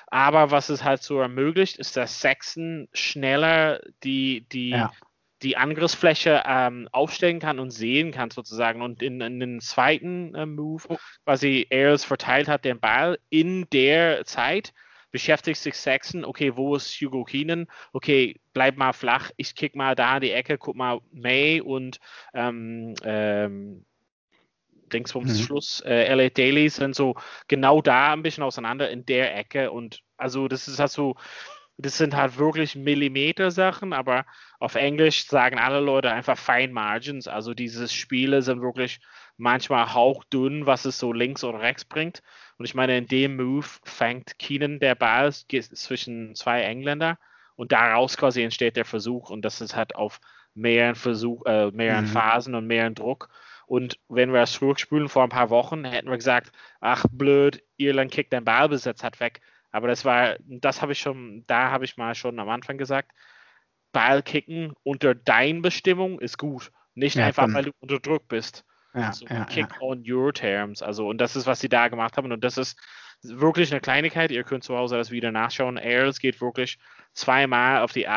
Aber 0.07 0.51
was 0.51 0.69
es 0.69 0.83
halt 0.83 1.03
so 1.03 1.19
ermöglicht, 1.19 1.77
ist, 1.77 1.95
dass 1.95 2.19
Sexton 2.19 2.87
schneller 2.93 3.81
die, 4.03 4.47
die, 4.49 4.71
ja. 4.71 4.91
Die 5.41 5.57
Angriffsfläche 5.57 6.43
ähm, 6.45 6.87
aufstellen 6.91 7.39
kann 7.39 7.59
und 7.59 7.71
sehen 7.71 8.11
kann 8.11 8.31
sozusagen. 8.31 8.81
Und 8.81 9.03
in, 9.03 9.21
in 9.21 9.39
den 9.39 9.59
zweiten 9.59 10.33
äh, 10.33 10.45
Move, 10.45 10.83
oh. 10.89 10.97
quasi 11.25 11.67
Ayers 11.69 12.05
verteilt 12.05 12.47
hat 12.47 12.65
den 12.65 12.79
Ball 12.79 13.19
in 13.29 13.67
der 13.71 14.25
Zeit, 14.25 14.73
beschäftigt 15.11 15.59
sich 15.59 15.75
Sexton, 15.75 16.25
okay, 16.25 16.55
wo 16.55 16.75
ist 16.75 16.93
Hugo 16.99 17.23
Keenan? 17.23 17.67
Okay, 17.93 18.39
bleib 18.53 18.77
mal 18.77 18.93
flach, 18.93 19.31
ich 19.37 19.55
kick 19.55 19.75
mal 19.75 19.95
da 19.95 20.15
in 20.15 20.21
die 20.21 20.31
Ecke, 20.31 20.57
guck 20.57 20.75
mal 20.75 20.99
May 21.11 21.61
und 21.61 21.99
ähm, 22.33 22.95
ähm, 23.03 23.85
Dingsbums 24.91 25.39
mhm. 25.39 25.43
Schluss, 25.43 25.81
äh, 25.85 26.13
LA 26.13 26.29
Daily 26.29 26.69
sind 26.69 26.95
so 26.95 27.15
genau 27.47 27.81
da 27.81 28.13
ein 28.13 28.23
bisschen 28.23 28.43
auseinander 28.43 28.89
in 28.89 29.05
der 29.05 29.35
Ecke 29.37 29.71
und 29.71 30.01
also 30.17 30.47
das 30.47 30.67
ist 30.67 30.79
halt 30.79 30.91
so, 30.91 31.15
das 31.77 31.97
sind 31.97 32.15
halt 32.15 32.37
wirklich 32.37 32.75
Millimeter-Sachen, 32.75 33.91
aber 33.91 34.25
auf 34.59 34.75
Englisch 34.75 35.27
sagen 35.27 35.59
alle 35.59 35.81
Leute 35.81 36.11
einfach 36.11 36.37
Fine 36.37 36.71
Margins. 36.71 37.27
Also 37.27 37.53
diese 37.53 37.87
Spiele 37.89 38.41
sind 38.41 38.61
wirklich 38.61 39.01
manchmal 39.37 39.93
hauchdünn, 39.93 40.65
was 40.65 40.85
es 40.85 40.97
so 40.97 41.11
links 41.11 41.43
oder 41.43 41.59
rechts 41.59 41.83
bringt. 41.83 42.21
Und 42.57 42.65
ich 42.65 42.75
meine, 42.75 42.97
in 42.97 43.07
dem 43.07 43.35
Move 43.35 43.67
fängt 43.83 44.39
Keenan 44.39 44.79
der 44.79 44.95
Ball 44.95 45.33
zwischen 45.33 46.35
zwei 46.35 46.61
Engländer 46.61 47.17
und 47.55 47.73
daraus 47.73 48.15
quasi 48.15 48.41
entsteht 48.43 48.77
der 48.77 48.85
Versuch 48.85 49.29
und 49.29 49.43
das 49.43 49.59
ist 49.59 49.75
halt 49.75 49.95
auf 49.95 50.21
mehreren 50.53 50.95
Versuch, 50.95 51.45
äh, 51.45 51.71
mehreren 51.71 52.05
mhm. 52.05 52.09
Phasen 52.09 52.55
und 52.55 52.67
mehreren 52.67 52.95
Druck. 52.95 53.29
Und 53.67 53.99
wenn 54.07 54.31
wir 54.31 54.41
das 54.41 54.53
zurückspülen 54.53 55.09
vor 55.09 55.23
ein 55.23 55.29
paar 55.29 55.49
Wochen, 55.49 55.83
hätten 55.83 56.09
wir 56.09 56.17
gesagt, 56.17 56.51
ach 56.79 57.05
blöd, 57.11 57.63
Irland 57.77 58.11
kickt 58.11 58.31
den 58.31 58.45
Ballbesitz 58.45 59.03
hat 59.03 59.19
weg. 59.19 59.41
Aber 59.75 59.89
das 59.89 60.05
war, 60.05 60.37
das 60.39 60.81
habe 60.81 60.93
ich 60.93 60.99
schon, 60.99 61.43
da 61.47 61.69
habe 61.69 61.83
ich 61.83 61.97
mal 61.97 62.15
schon 62.15 62.39
am 62.39 62.47
Anfang 62.47 62.77
gesagt, 62.77 63.11
Ballkicken 63.91 64.73
unter 64.83 65.13
deinen 65.13 65.61
Bestimmung 65.61 66.17
ist 66.19 66.37
gut. 66.37 66.71
Nicht 66.93 67.17
ja, 67.17 67.25
einfach, 67.25 67.53
weil 67.53 67.65
du 67.65 67.71
unter 67.81 67.99
Druck 67.99 68.29
bist. 68.29 68.63
Ja, 68.93 69.07
also 69.07 69.25
ja, 69.25 69.43
Kick 69.43 69.67
ja. 69.69 69.81
on 69.81 70.03
your 70.09 70.31
terms. 70.31 70.81
Also, 70.81 71.09
und 71.09 71.19
das 71.19 71.35
ist, 71.35 71.45
was 71.45 71.59
sie 71.59 71.67
da 71.67 71.89
gemacht 71.89 72.15
haben. 72.15 72.31
Und 72.31 72.41
das 72.45 72.57
ist 72.57 72.79
wirklich 73.21 73.69
eine 73.71 73.81
Kleinigkeit. 73.81 74.31
Ihr 74.31 74.45
könnt 74.45 74.63
zu 74.63 74.77
Hause 74.77 74.95
das 74.95 75.11
wieder 75.11 75.33
nachschauen. 75.33 75.77
Airs 75.77 76.19
geht 76.19 76.39
wirklich 76.39 76.77
zweimal 77.11 77.81
auf 77.81 77.91
die 77.91 78.07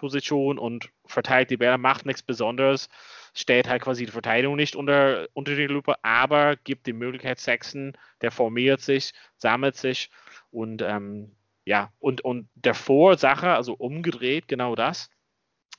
A-Position 0.00 0.58
und 0.58 0.90
verteilt 1.06 1.50
die 1.50 1.56
Bälle, 1.56 1.78
macht 1.78 2.06
nichts 2.06 2.22
Besonderes 2.22 2.88
stellt 3.34 3.68
halt 3.68 3.82
quasi 3.82 4.06
die 4.06 4.12
Verteidigung 4.12 4.56
nicht 4.56 4.76
unter, 4.76 5.28
unter 5.32 5.54
die 5.54 5.66
Lupe, 5.66 6.02
aber 6.04 6.56
gibt 6.56 6.86
die 6.86 6.92
Möglichkeit 6.92 7.38
Sexton, 7.38 7.96
der 8.22 8.30
formiert 8.30 8.80
sich, 8.80 9.12
sammelt 9.36 9.76
sich 9.76 10.10
und 10.50 10.82
ähm, 10.82 11.36
ja, 11.64 11.92
und, 11.98 12.22
und 12.22 12.48
der 12.54 12.74
Vorsache, 12.74 13.50
also 13.50 13.74
umgedreht, 13.74 14.48
genau 14.48 14.74
das. 14.74 15.10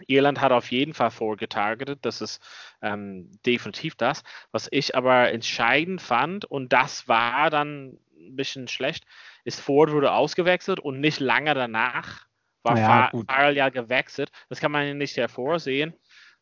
Irland 0.08 0.42
hat 0.42 0.52
auf 0.52 0.72
jeden 0.72 0.94
Fall 0.94 1.12
vorgetargetet, 1.12 2.00
das 2.04 2.22
ist 2.22 2.42
ähm, 2.82 3.32
definitiv 3.46 3.96
das. 3.96 4.24
Was 4.52 4.68
ich 4.72 4.96
aber 4.96 5.32
entscheidend 5.32 6.02
fand, 6.02 6.46
und 6.46 6.74
das 6.74 7.08
war 7.08 7.50
dann 7.50 8.00
ein 8.16 8.36
bisschen 8.36 8.68
schlecht, 8.68 9.06
ist 9.44 9.60
Ford 9.60 9.92
wurde 9.92 10.14
ausgewechselt 10.14 10.80
und 10.80 11.00
nicht 11.00 11.20
lange 11.20 11.54
danach 11.54 12.28
war 12.64 12.78
ja, 12.78 13.12
Farrell 13.28 13.56
ja 13.56 13.70
gewechselt. 13.70 14.32
Das 14.50 14.60
kann 14.60 14.72
man 14.72 14.98
nicht 14.98 15.18
hervorsehen. 15.18 15.94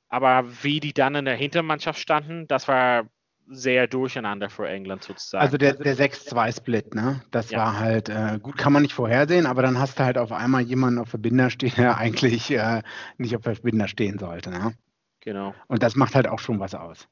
Aber 0.07 0.45
wie 0.63 0.79
die 0.79 0.93
dann 0.93 1.15
in 1.15 1.25
der 1.25 1.35
Hintermannschaft 1.35 1.99
standen, 1.99 2.47
das 2.47 2.67
war 2.67 3.05
sehr 3.49 3.87
durcheinander 3.87 4.49
für 4.49 4.67
England 4.67 5.03
sozusagen. 5.03 5.41
Also 5.41 5.57
der, 5.57 5.73
der 5.73 5.95
6-2-Split, 5.95 6.93
ne? 6.93 7.21
Das 7.31 7.49
ja. 7.49 7.59
war 7.59 7.79
halt, 7.79 8.09
äh, 8.09 8.39
gut, 8.41 8.57
kann 8.57 8.73
man 8.73 8.83
nicht 8.83 8.93
vorhersehen, 8.93 9.47
aber 9.47 9.63
dann 9.63 9.79
hast 9.79 9.99
du 9.99 10.03
halt 10.03 10.17
auf 10.17 10.31
einmal 10.31 10.61
jemanden 10.61 10.99
auf 10.99 11.09
Verbinder 11.09 11.49
stehen, 11.49 11.73
der 11.75 11.97
eigentlich 11.97 12.51
äh, 12.51 12.83
nicht 13.17 13.35
auf 13.35 13.43
Verbinder 13.43 13.87
stehen 13.87 14.19
sollte, 14.19 14.51
ne? 14.51 14.73
Genau. 15.21 15.53
Und 15.67 15.83
das 15.83 15.95
macht 15.95 16.15
halt 16.15 16.27
auch 16.27 16.39
schon 16.39 16.59
was 16.59 16.75
aus. 16.75 17.07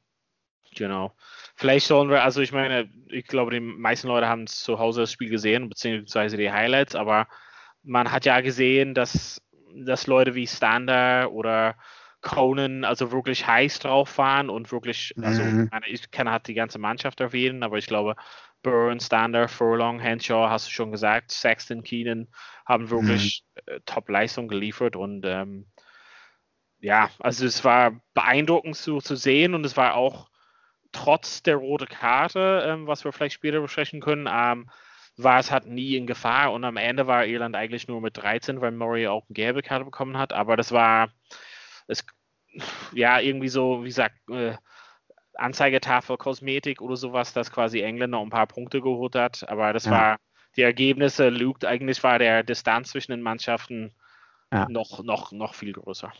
Genau. 0.75 1.15
Vielleicht 1.55 1.87
sollen 1.87 2.09
wir, 2.09 2.23
also 2.23 2.41
ich 2.41 2.51
meine, 2.51 2.89
ich 3.07 3.25
glaube, 3.25 3.51
die 3.51 3.59
meisten 3.59 4.07
Leute 4.07 4.27
haben 4.27 4.45
zu 4.47 4.77
Hause 4.79 5.01
das 5.01 5.11
Spiel 5.11 5.29
gesehen, 5.29 5.69
beziehungsweise 5.69 6.37
die 6.37 6.51
Highlights, 6.51 6.95
aber 6.95 7.27
man 7.87 8.11
hat 8.11 8.25
ja 8.25 8.41
gesehen, 8.41 8.93
dass, 8.93 9.41
dass 9.73 10.07
Leute 10.07 10.35
wie 10.35 10.45
Stander 10.45 11.31
oder 11.31 11.75
Conan 12.21 12.83
also 12.83 13.11
wirklich 13.11 13.47
heiß 13.47 13.79
drauf 13.79 14.17
waren 14.17 14.49
und 14.49 14.71
wirklich, 14.71 15.13
also 15.21 15.43
mhm. 15.43 15.69
ich 15.85 16.11
kann 16.11 16.29
halt 16.29 16.47
die 16.47 16.53
ganze 16.53 16.79
Mannschaft 16.79 17.21
erwähnen, 17.21 17.63
aber 17.63 17.77
ich 17.77 17.87
glaube, 17.87 18.15
Burns, 18.63 19.05
Stander, 19.05 19.47
Furlong, 19.47 19.99
Henshaw, 19.99 20.49
hast 20.49 20.67
du 20.67 20.71
schon 20.71 20.91
gesagt, 20.91 21.31
Sexton, 21.31 21.83
Keenan 21.83 22.27
haben 22.65 22.89
wirklich 22.89 23.43
mhm. 23.55 23.73
äh, 23.73 23.79
Top-Leistung 23.85 24.47
geliefert 24.47 24.95
und 24.95 25.25
ähm, 25.25 25.67
ja, 26.79 27.09
also 27.19 27.45
es 27.45 27.63
war 27.63 27.99
beeindruckend 28.13 28.75
zu, 28.75 28.99
zu 28.99 29.15
sehen 29.15 29.53
und 29.53 29.65
es 29.65 29.77
war 29.77 29.95
auch 29.95 30.29
trotz 30.91 31.43
der 31.43 31.55
roten 31.55 31.87
Karte, 31.87 32.63
ähm, 32.67 32.87
was 32.87 33.05
wir 33.05 33.11
vielleicht 33.13 33.35
später 33.35 33.61
besprechen 33.61 34.01
können, 34.01 34.27
ähm, 34.29 34.69
war 35.17 35.39
es 35.39 35.51
halt 35.51 35.65
nie 35.65 35.95
in 35.95 36.07
Gefahr 36.07 36.53
und 36.53 36.63
am 36.63 36.77
Ende 36.77 37.07
war 37.07 37.25
Irland 37.25 37.55
eigentlich 37.55 37.87
nur 37.87 38.01
mit 38.01 38.17
13, 38.17 38.61
weil 38.61 38.71
Murray 38.71 39.07
auch 39.07 39.25
eine 39.27 39.33
gelbe 39.33 39.61
Karte 39.61 39.85
bekommen 39.85 40.17
hat, 40.17 40.31
aber 40.31 40.55
das 40.55 40.71
war 40.71 41.09
es, 41.87 42.05
ja, 42.93 43.19
irgendwie 43.19 43.49
so, 43.49 43.83
wie 43.83 43.87
gesagt, 43.87 44.15
äh, 44.29 44.55
Anzeigetafel, 45.37 46.17
Kosmetik 46.17 46.81
oder 46.81 46.95
sowas, 46.95 47.33
dass 47.33 47.51
quasi 47.51 47.81
Engländer 47.81 48.19
ein 48.19 48.29
paar 48.29 48.47
Punkte 48.47 48.81
geholt 48.81 49.15
hat. 49.15 49.47
Aber 49.47 49.73
das 49.73 49.85
ja. 49.85 49.91
war, 49.91 50.17
die 50.55 50.63
Ergebnisse 50.63 51.29
lügt, 51.29 51.65
eigentlich 51.65 52.03
war 52.03 52.19
der 52.19 52.43
Distanz 52.43 52.89
zwischen 52.89 53.11
den 53.11 53.21
Mannschaften 53.21 53.93
ja. 54.51 54.67
noch, 54.69 55.03
noch, 55.03 55.31
noch 55.31 55.53
viel 55.53 55.73
größer. 55.73 56.11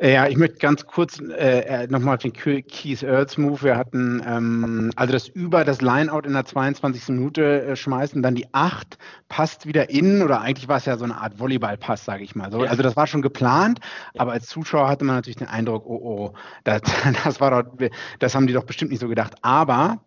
Ja, 0.00 0.26
ich 0.28 0.36
möchte 0.36 0.58
ganz 0.58 0.86
kurz 0.86 1.20
äh, 1.20 1.60
äh 1.60 1.86
nochmal 1.86 2.16
auf 2.16 2.22
den 2.22 2.32
Keith 2.32 3.02
Earls 3.02 3.38
Move. 3.38 3.62
Wir 3.62 3.76
hatten 3.76 4.22
ähm, 4.26 4.90
also 4.96 5.12
das 5.12 5.28
über 5.28 5.64
das 5.64 5.80
Lineout 5.80 6.20
in 6.26 6.32
der 6.32 6.44
22. 6.44 7.08
Minute 7.08 7.62
äh, 7.62 7.76
schmeißen, 7.76 8.22
dann 8.22 8.34
die 8.34 8.46
8 8.52 8.98
passt 9.28 9.66
wieder 9.66 9.90
in 9.90 10.22
oder 10.22 10.40
eigentlich 10.40 10.68
war 10.68 10.76
es 10.76 10.84
ja 10.84 10.96
so 10.96 11.04
eine 11.04 11.16
Art 11.16 11.38
Volleyballpass, 11.38 12.04
sage 12.04 12.24
ich 12.24 12.34
mal. 12.34 12.50
So. 12.50 12.60
Also 12.60 12.82
das 12.82 12.96
war 12.96 13.06
schon 13.06 13.22
geplant, 13.22 13.80
aber 14.16 14.32
als 14.32 14.46
Zuschauer 14.46 14.88
hatte 14.88 15.04
man 15.04 15.16
natürlich 15.16 15.36
den 15.36 15.48
Eindruck, 15.48 15.86
oh 15.86 16.00
oh, 16.02 16.32
das, 16.64 16.82
das 17.24 17.40
war 17.40 17.62
doch, 17.62 17.88
das 18.18 18.34
haben 18.34 18.46
die 18.46 18.52
doch 18.52 18.64
bestimmt 18.64 18.90
nicht 18.90 19.00
so 19.00 19.08
gedacht. 19.08 19.34
Aber 19.42 20.00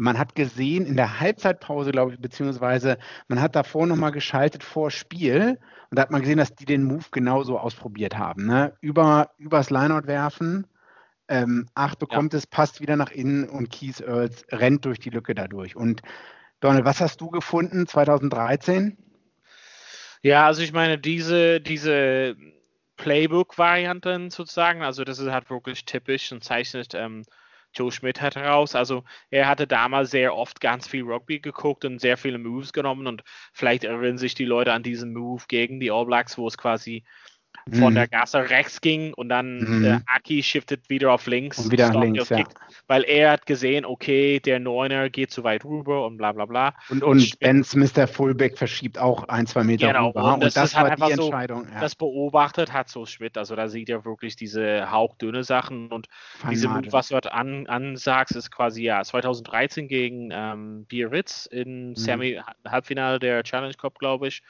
man 0.00 0.18
hat 0.18 0.34
gesehen 0.34 0.86
in 0.86 0.96
der 0.96 1.20
Halbzeitpause, 1.20 1.90
glaube 1.90 2.14
ich, 2.14 2.20
beziehungsweise 2.20 2.96
man 3.28 3.40
hat 3.40 3.54
davor 3.54 3.86
nochmal 3.86 4.12
geschaltet 4.12 4.64
vor 4.64 4.90
Spiel 4.90 5.58
und 5.90 5.96
da 5.98 6.02
hat 6.02 6.10
man 6.10 6.22
gesehen, 6.22 6.38
dass 6.38 6.54
die 6.54 6.64
den 6.64 6.84
Move 6.84 7.04
genauso 7.12 7.58
ausprobiert 7.58 8.16
haben. 8.16 8.46
Ne? 8.46 8.72
Über, 8.80 9.30
übers 9.36 9.68
Lineout 9.68 10.06
werfen, 10.06 10.66
ähm, 11.28 11.68
acht 11.74 11.98
bekommt 11.98 12.32
ja. 12.32 12.38
es, 12.38 12.46
passt 12.46 12.80
wieder 12.80 12.96
nach 12.96 13.10
innen 13.10 13.46
und 13.46 13.70
Keith 13.70 14.00
Earls 14.00 14.44
rennt 14.50 14.86
durch 14.86 15.00
die 15.00 15.10
Lücke 15.10 15.34
dadurch. 15.34 15.76
Und 15.76 16.00
Donald, 16.60 16.86
was 16.86 17.02
hast 17.02 17.20
du 17.20 17.28
gefunden 17.28 17.86
2013? 17.86 18.96
Ja, 20.22 20.46
also 20.46 20.62
ich 20.62 20.72
meine, 20.72 20.96
diese, 20.96 21.60
diese 21.60 22.36
Playbook-Varianten 22.96 24.30
sozusagen, 24.30 24.82
also 24.82 25.04
das 25.04 25.18
ist 25.18 25.30
halt 25.30 25.50
wirklich 25.50 25.84
typisch 25.84 26.32
und 26.32 26.42
zeichnet 26.42 26.94
ähm, 26.94 27.24
Joe 27.74 27.92
Schmidt 27.92 28.20
hat 28.20 28.36
heraus. 28.36 28.74
Also 28.74 29.04
er 29.30 29.48
hatte 29.48 29.66
damals 29.66 30.10
sehr 30.10 30.34
oft 30.34 30.60
ganz 30.60 30.88
viel 30.88 31.04
Rugby 31.04 31.40
geguckt 31.40 31.84
und 31.84 32.00
sehr 32.00 32.16
viele 32.16 32.38
Moves 32.38 32.72
genommen 32.72 33.06
und 33.06 33.22
vielleicht 33.52 33.84
erinnern 33.84 34.18
sich 34.18 34.34
die 34.34 34.44
Leute 34.44 34.72
an 34.72 34.82
diesen 34.82 35.12
Move 35.12 35.44
gegen 35.48 35.80
die 35.80 35.90
All 35.90 36.06
Blacks, 36.06 36.38
wo 36.38 36.46
es 36.46 36.58
quasi 36.58 37.04
von 37.72 37.92
mhm. 37.92 37.96
der 37.96 38.08
Gasse 38.08 38.50
rechts 38.50 38.80
ging 38.80 39.12
und 39.14 39.28
dann 39.28 39.58
mhm. 39.58 39.84
äh, 39.84 40.00
Aki 40.06 40.42
shiftet 40.42 40.88
wieder 40.88 41.12
auf 41.12 41.26
links. 41.26 41.58
Und 41.58 41.70
wieder 41.70 41.92
links, 41.92 42.28
ja. 42.28 42.44
Weil 42.86 43.04
er 43.04 43.32
hat 43.32 43.46
gesehen, 43.46 43.84
okay, 43.84 44.40
der 44.40 44.58
Neuner 44.58 45.10
geht 45.10 45.30
zu 45.30 45.44
weit 45.44 45.64
rüber 45.64 46.06
und 46.06 46.16
bla 46.16 46.32
bla 46.32 46.46
bla. 46.46 46.74
Und, 46.88 47.02
und 47.02 47.38
Ben 47.38 47.62
Smith, 47.62 47.92
der 47.92 48.08
Fullback, 48.08 48.58
verschiebt 48.58 48.98
auch 48.98 49.28
ein, 49.28 49.46
zwei 49.46 49.62
Meter 49.62 49.88
genau, 49.88 50.08
rüber. 50.08 50.34
Und 50.34 50.42
das, 50.42 50.56
und 50.56 50.62
das 50.62 50.74
war 50.74 50.96
die 50.96 51.12
Entscheidung. 51.12 51.64
So, 51.66 51.72
ja. 51.72 51.80
Das 51.80 51.94
beobachtet 51.94 52.72
hat 52.72 52.88
so 52.88 53.06
Schmidt. 53.06 53.38
Also 53.38 53.54
da 53.54 53.68
sieht 53.68 53.88
er 53.88 54.04
wirklich 54.04 54.36
diese 54.36 54.90
hauchdünne 54.90 55.44
Sachen 55.44 55.88
und 55.92 56.08
Fein 56.38 56.50
diese 56.50 56.68
Mut, 56.68 56.92
was 56.92 57.08
du 57.08 57.14
dort 57.14 57.30
an, 57.30 57.66
ansagst, 57.66 58.34
ist 58.34 58.50
quasi 58.50 58.82
ja 58.82 59.02
2013 59.02 59.86
gegen 59.86 60.30
ähm, 60.32 60.86
Biarritz 60.86 61.46
in 61.46 61.90
mhm. 61.90 61.96
Semi-Halbfinale 61.96 63.18
der 63.18 63.44
Challenge 63.44 63.74
Cup, 63.74 63.98
glaube 63.98 64.28
ich. 64.28 64.42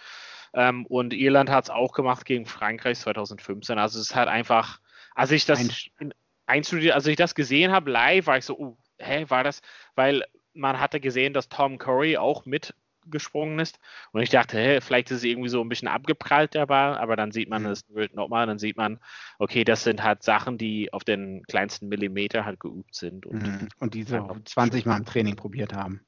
Ähm, 0.53 0.87
und 0.87 1.15
Irland 1.15 1.51
hat 1.51 1.65
es 1.65 1.71
auch 1.71 1.93
gemacht 1.93 2.25
gegen 2.25 2.47
Frankreich 2.47 2.99
2015. 2.99 3.79
Also 3.79 3.99
es 3.99 4.11
ist 4.11 4.17
halt 4.17 4.29
einfach, 4.29 4.81
als 5.15 5.31
ich 5.31 5.45
das 5.45 5.61
Ein, 5.99 6.15
einstudiert, 6.47 6.95
als 6.95 7.07
ich 7.07 7.17
das 7.17 7.35
gesehen 7.35 7.73
habe 7.73 7.91
live, 7.91 8.27
war 8.27 8.39
ich 8.39 8.45
so, 8.45 8.59
uh, 8.59 8.77
hä, 8.99 9.27
war 9.29 9.45
das? 9.45 9.63
Weil 9.95 10.25
man 10.53 10.81
hatte 10.81 11.01
gesehen, 11.01 11.33
dass 11.33 11.49
Tom 11.49 11.79
Curry 11.79 12.17
auch 12.17 12.45
mitgesprungen 12.45 13.61
ist. 13.61 13.79
Und 14.13 14.23
ich 14.23 14.31
dachte, 14.31 14.59
hey, 14.59 14.81
vielleicht 14.81 15.13
ist 15.13 15.19
es 15.19 15.25
irgendwie 15.25 15.49
so 15.49 15.61
ein 15.61 15.69
bisschen 15.69 15.87
abgeprallt 15.87 16.55
der 16.55 16.67
Ball, 16.67 16.99
aber 16.99 17.15
dann 17.15 17.31
sieht 17.31 17.49
man 17.49 17.65
es 17.67 17.89
mhm. 17.89 18.09
nochmal, 18.15 18.47
dann 18.47 18.59
sieht 18.59 18.77
man, 18.77 18.99
okay, 19.39 19.63
das 19.63 19.85
sind 19.85 20.03
halt 20.03 20.25
Sachen, 20.25 20.59
die 20.59 20.93
auf 20.93 21.05
den 21.05 21.45
kleinsten 21.45 21.89
Millimeter 21.89 22.45
halt 22.45 22.59
geübt 22.59 22.97
sind. 22.97 23.25
Und, 23.25 23.43
mhm. 23.45 23.69
und 23.79 23.95
diese 23.95 24.27
20 24.45 24.87
Mal 24.87 24.99
im 24.99 25.05
Training 25.05 25.37
probiert 25.37 25.73
haben. 25.73 26.01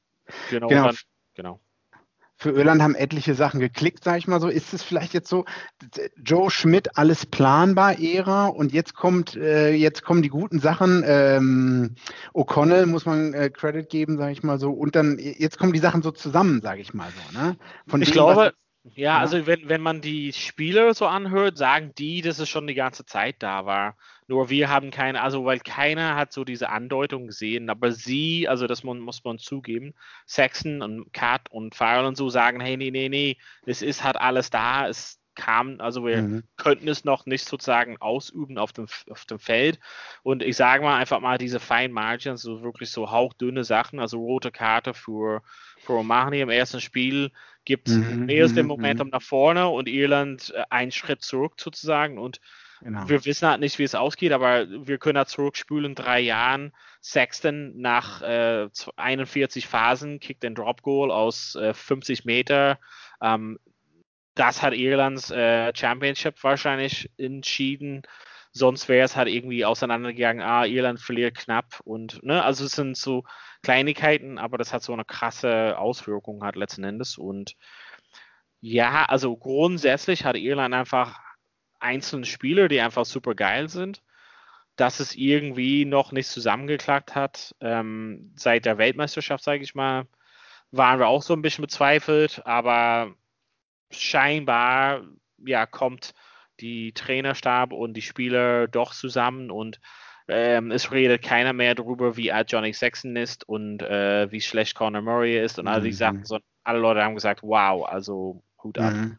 Genau, 0.50 0.66
genau. 0.66 0.86
Dann, 0.86 0.96
genau 1.34 1.60
für 2.42 2.50
Irland 2.50 2.82
haben 2.82 2.96
etliche 2.96 3.34
Sachen 3.34 3.60
geklickt, 3.60 4.02
sage 4.02 4.18
ich 4.18 4.26
mal 4.26 4.40
so. 4.40 4.48
Ist 4.48 4.74
es 4.74 4.82
vielleicht 4.82 5.14
jetzt 5.14 5.28
so, 5.28 5.44
Joe 6.16 6.50
Schmidt, 6.50 6.98
alles 6.98 7.24
planbar, 7.24 8.00
Ära 8.00 8.46
und 8.46 8.72
jetzt 8.72 8.94
kommt, 8.94 9.36
äh, 9.36 9.72
jetzt 9.72 10.02
kommen 10.02 10.22
die 10.22 10.28
guten 10.28 10.58
Sachen. 10.58 11.04
Ähm, 11.06 11.94
O'Connell 12.34 12.86
muss 12.86 13.06
man 13.06 13.32
äh, 13.32 13.48
Credit 13.48 13.88
geben, 13.88 14.18
sage 14.18 14.32
ich 14.32 14.42
mal 14.42 14.58
so. 14.58 14.72
Und 14.72 14.96
dann 14.96 15.18
jetzt 15.18 15.56
kommen 15.56 15.72
die 15.72 15.78
Sachen 15.78 16.02
so 16.02 16.10
zusammen, 16.10 16.60
sage 16.62 16.80
ich 16.80 16.92
mal 16.94 17.08
so. 17.10 17.38
Ne? 17.38 17.56
Von 17.86 18.02
ich 18.02 18.08
dem, 18.08 18.14
glaube, 18.14 18.52
ja, 18.84 18.90
ja, 18.94 19.18
also 19.18 19.46
wenn, 19.46 19.68
wenn 19.68 19.80
man 19.80 20.00
die 20.00 20.32
Spieler 20.32 20.92
so 20.94 21.06
anhört, 21.06 21.56
sagen 21.56 21.92
die, 21.96 22.20
dass 22.20 22.40
es 22.40 22.48
schon 22.48 22.66
die 22.66 22.74
ganze 22.74 23.04
Zeit 23.04 23.36
da 23.38 23.64
war. 23.64 23.96
Nur 24.26 24.50
wir 24.50 24.70
haben 24.70 24.90
keine, 24.90 25.22
also 25.22 25.44
weil 25.44 25.60
keiner 25.60 26.16
hat 26.16 26.32
so 26.32 26.44
diese 26.44 26.68
Andeutung 26.68 27.26
gesehen, 27.26 27.70
aber 27.70 27.92
sie, 27.92 28.48
also 28.48 28.66
das 28.66 28.82
muss 28.82 29.24
man 29.24 29.38
zugeben, 29.38 29.94
Saxon 30.26 30.82
und 30.82 31.12
Kat 31.12 31.50
und 31.50 31.74
Farrell 31.74 32.06
und 32.06 32.16
so 32.16 32.28
sagen, 32.28 32.60
hey, 32.60 32.76
nee, 32.76 32.90
nee, 32.90 33.08
nee, 33.08 33.36
es 33.66 33.82
ist 33.82 34.02
halt 34.02 34.16
alles 34.16 34.50
da, 34.50 34.88
es 34.88 35.20
kam, 35.34 35.80
also 35.80 36.04
wir 36.04 36.22
mhm. 36.22 36.44
könnten 36.56 36.88
es 36.88 37.04
noch 37.04 37.26
nicht 37.26 37.46
sozusagen 37.46 37.96
ausüben 38.00 38.58
auf 38.58 38.72
dem, 38.72 38.86
auf 39.10 39.24
dem 39.24 39.38
Feld. 39.38 39.78
Und 40.22 40.42
ich 40.42 40.56
sage 40.56 40.82
mal 40.82 40.98
einfach 40.98 41.20
mal 41.20 41.38
diese 41.38 41.60
Fine 41.60 41.90
Margins, 41.90 42.42
so 42.42 42.62
wirklich 42.62 42.90
so 42.90 43.10
hauchdünne 43.10 43.64
Sachen, 43.64 43.98
also 43.98 44.18
rote 44.18 44.50
Karte 44.50 44.94
für, 44.94 45.42
für 45.78 45.92
Romani 45.94 46.40
im 46.40 46.50
ersten 46.50 46.80
Spiel 46.80 47.30
gibt 47.64 47.88
mhm. 47.88 48.28
erst 48.28 48.56
den 48.56 48.64
mhm, 48.64 48.68
Momentum 48.68 49.08
mhm. 49.08 49.12
nach 49.12 49.22
vorne 49.22 49.68
und 49.68 49.88
Irland 49.88 50.52
äh, 50.54 50.62
einen 50.70 50.92
Schritt 50.92 51.22
zurück 51.22 51.54
sozusagen 51.58 52.18
und 52.18 52.40
Genau. 52.82 53.08
Wir 53.08 53.24
wissen 53.24 53.48
halt 53.48 53.60
nicht, 53.60 53.78
wie 53.78 53.84
es 53.84 53.94
ausgeht, 53.94 54.32
aber 54.32 54.66
wir 54.68 54.98
können 54.98 55.14
da 55.14 55.24
zurückspülen, 55.24 55.94
drei 55.94 56.18
Jahren. 56.18 56.72
Sexton 57.00 57.80
nach 57.80 58.22
äh, 58.22 58.68
41 58.96 59.68
Phasen 59.68 60.18
kickt 60.18 60.42
den 60.42 60.56
Drop 60.56 60.82
Goal 60.82 61.12
aus 61.12 61.54
äh, 61.54 61.74
50 61.74 62.24
Meter. 62.24 62.80
Ähm, 63.20 63.60
das 64.34 64.62
hat 64.62 64.74
Irlands 64.74 65.30
äh, 65.30 65.72
Championship 65.76 66.42
wahrscheinlich 66.42 67.10
entschieden. 67.18 68.02
Sonst 68.52 68.88
wäre 68.88 69.04
es 69.04 69.16
halt 69.16 69.28
irgendwie 69.28 69.64
auseinandergegangen, 69.64 70.42
ah, 70.42 70.64
Irland 70.66 71.00
verliert 71.00 71.36
knapp 71.36 71.80
und, 71.84 72.22
ne, 72.22 72.44
also 72.44 72.66
es 72.66 72.72
sind 72.72 72.96
so 72.96 73.24
Kleinigkeiten, 73.62 74.38
aber 74.38 74.58
das 74.58 74.72
hat 74.72 74.82
so 74.82 74.92
eine 74.92 75.04
krasse 75.04 75.78
Auswirkung 75.78 76.42
halt 76.44 76.56
letzten 76.56 76.84
Endes 76.84 77.16
und 77.18 77.56
ja, 78.60 79.04
also 79.06 79.36
grundsätzlich 79.36 80.24
hat 80.24 80.36
Irland 80.36 80.74
einfach 80.74 81.18
einzelne 81.80 82.26
Spieler, 82.26 82.68
die 82.68 82.80
einfach 82.80 83.04
super 83.04 83.34
geil 83.34 83.68
sind. 83.68 84.02
Dass 84.76 85.00
es 85.00 85.14
irgendwie 85.16 85.84
noch 85.84 86.12
nicht 86.12 86.28
zusammengeklappt 86.28 87.14
hat, 87.14 87.54
ähm, 87.60 88.32
seit 88.36 88.64
der 88.64 88.78
Weltmeisterschaft, 88.78 89.44
sage 89.44 89.62
ich 89.62 89.74
mal, 89.74 90.06
waren 90.70 90.98
wir 90.98 91.08
auch 91.08 91.22
so 91.22 91.34
ein 91.34 91.42
bisschen 91.42 91.62
bezweifelt, 91.62 92.40
aber 92.46 93.14
scheinbar 93.90 95.02
ja, 95.44 95.66
kommt 95.66 96.14
die 96.62 96.92
Trainerstab 96.92 97.72
und 97.72 97.94
die 97.94 98.02
Spieler 98.02 98.68
doch 98.68 98.94
zusammen 98.94 99.50
und 99.50 99.80
ähm, 100.28 100.70
es 100.70 100.92
redet 100.92 101.22
keiner 101.22 101.52
mehr 101.52 101.74
darüber, 101.74 102.16
wie 102.16 102.32
alt 102.32 102.52
Johnny 102.52 102.72
Sexton 102.72 103.16
ist 103.16 103.46
und 103.48 103.82
äh, 103.82 104.30
wie 104.30 104.40
schlecht 104.40 104.76
Conor 104.76 105.02
Murray 105.02 105.38
ist 105.38 105.58
und 105.58 105.66
all 105.66 105.82
die 105.82 105.88
mhm. 105.88 105.94
Sachen, 105.94 106.24
sondern 106.24 106.46
alle 106.62 106.78
Leute 106.78 107.02
haben 107.02 107.14
gesagt, 107.14 107.42
wow, 107.42 107.86
also 107.86 108.42
Hut 108.62 108.78
ab. 108.78 108.94
Mhm. 108.94 109.18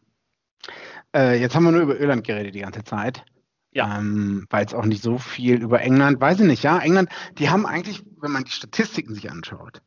Äh, 1.14 1.40
jetzt 1.40 1.54
haben 1.54 1.64
wir 1.64 1.72
nur 1.72 1.82
über 1.82 2.00
Irland 2.00 2.26
geredet 2.26 2.54
die 2.54 2.60
ganze 2.60 2.84
Zeit. 2.84 3.24
Ja. 3.72 3.98
Ähm, 3.98 4.46
weil 4.50 4.64
es 4.64 4.72
auch 4.72 4.86
nicht 4.86 5.02
so 5.02 5.18
viel 5.18 5.60
über 5.60 5.80
England, 5.80 6.20
weiß 6.20 6.40
ich 6.40 6.46
nicht, 6.46 6.62
ja. 6.62 6.78
England, 6.78 7.10
die 7.38 7.50
haben 7.50 7.66
eigentlich, 7.66 8.02
wenn 8.20 8.30
man 8.30 8.44
die 8.44 8.52
Statistiken 8.52 9.14
sich 9.14 9.30
anschaut, 9.30 9.82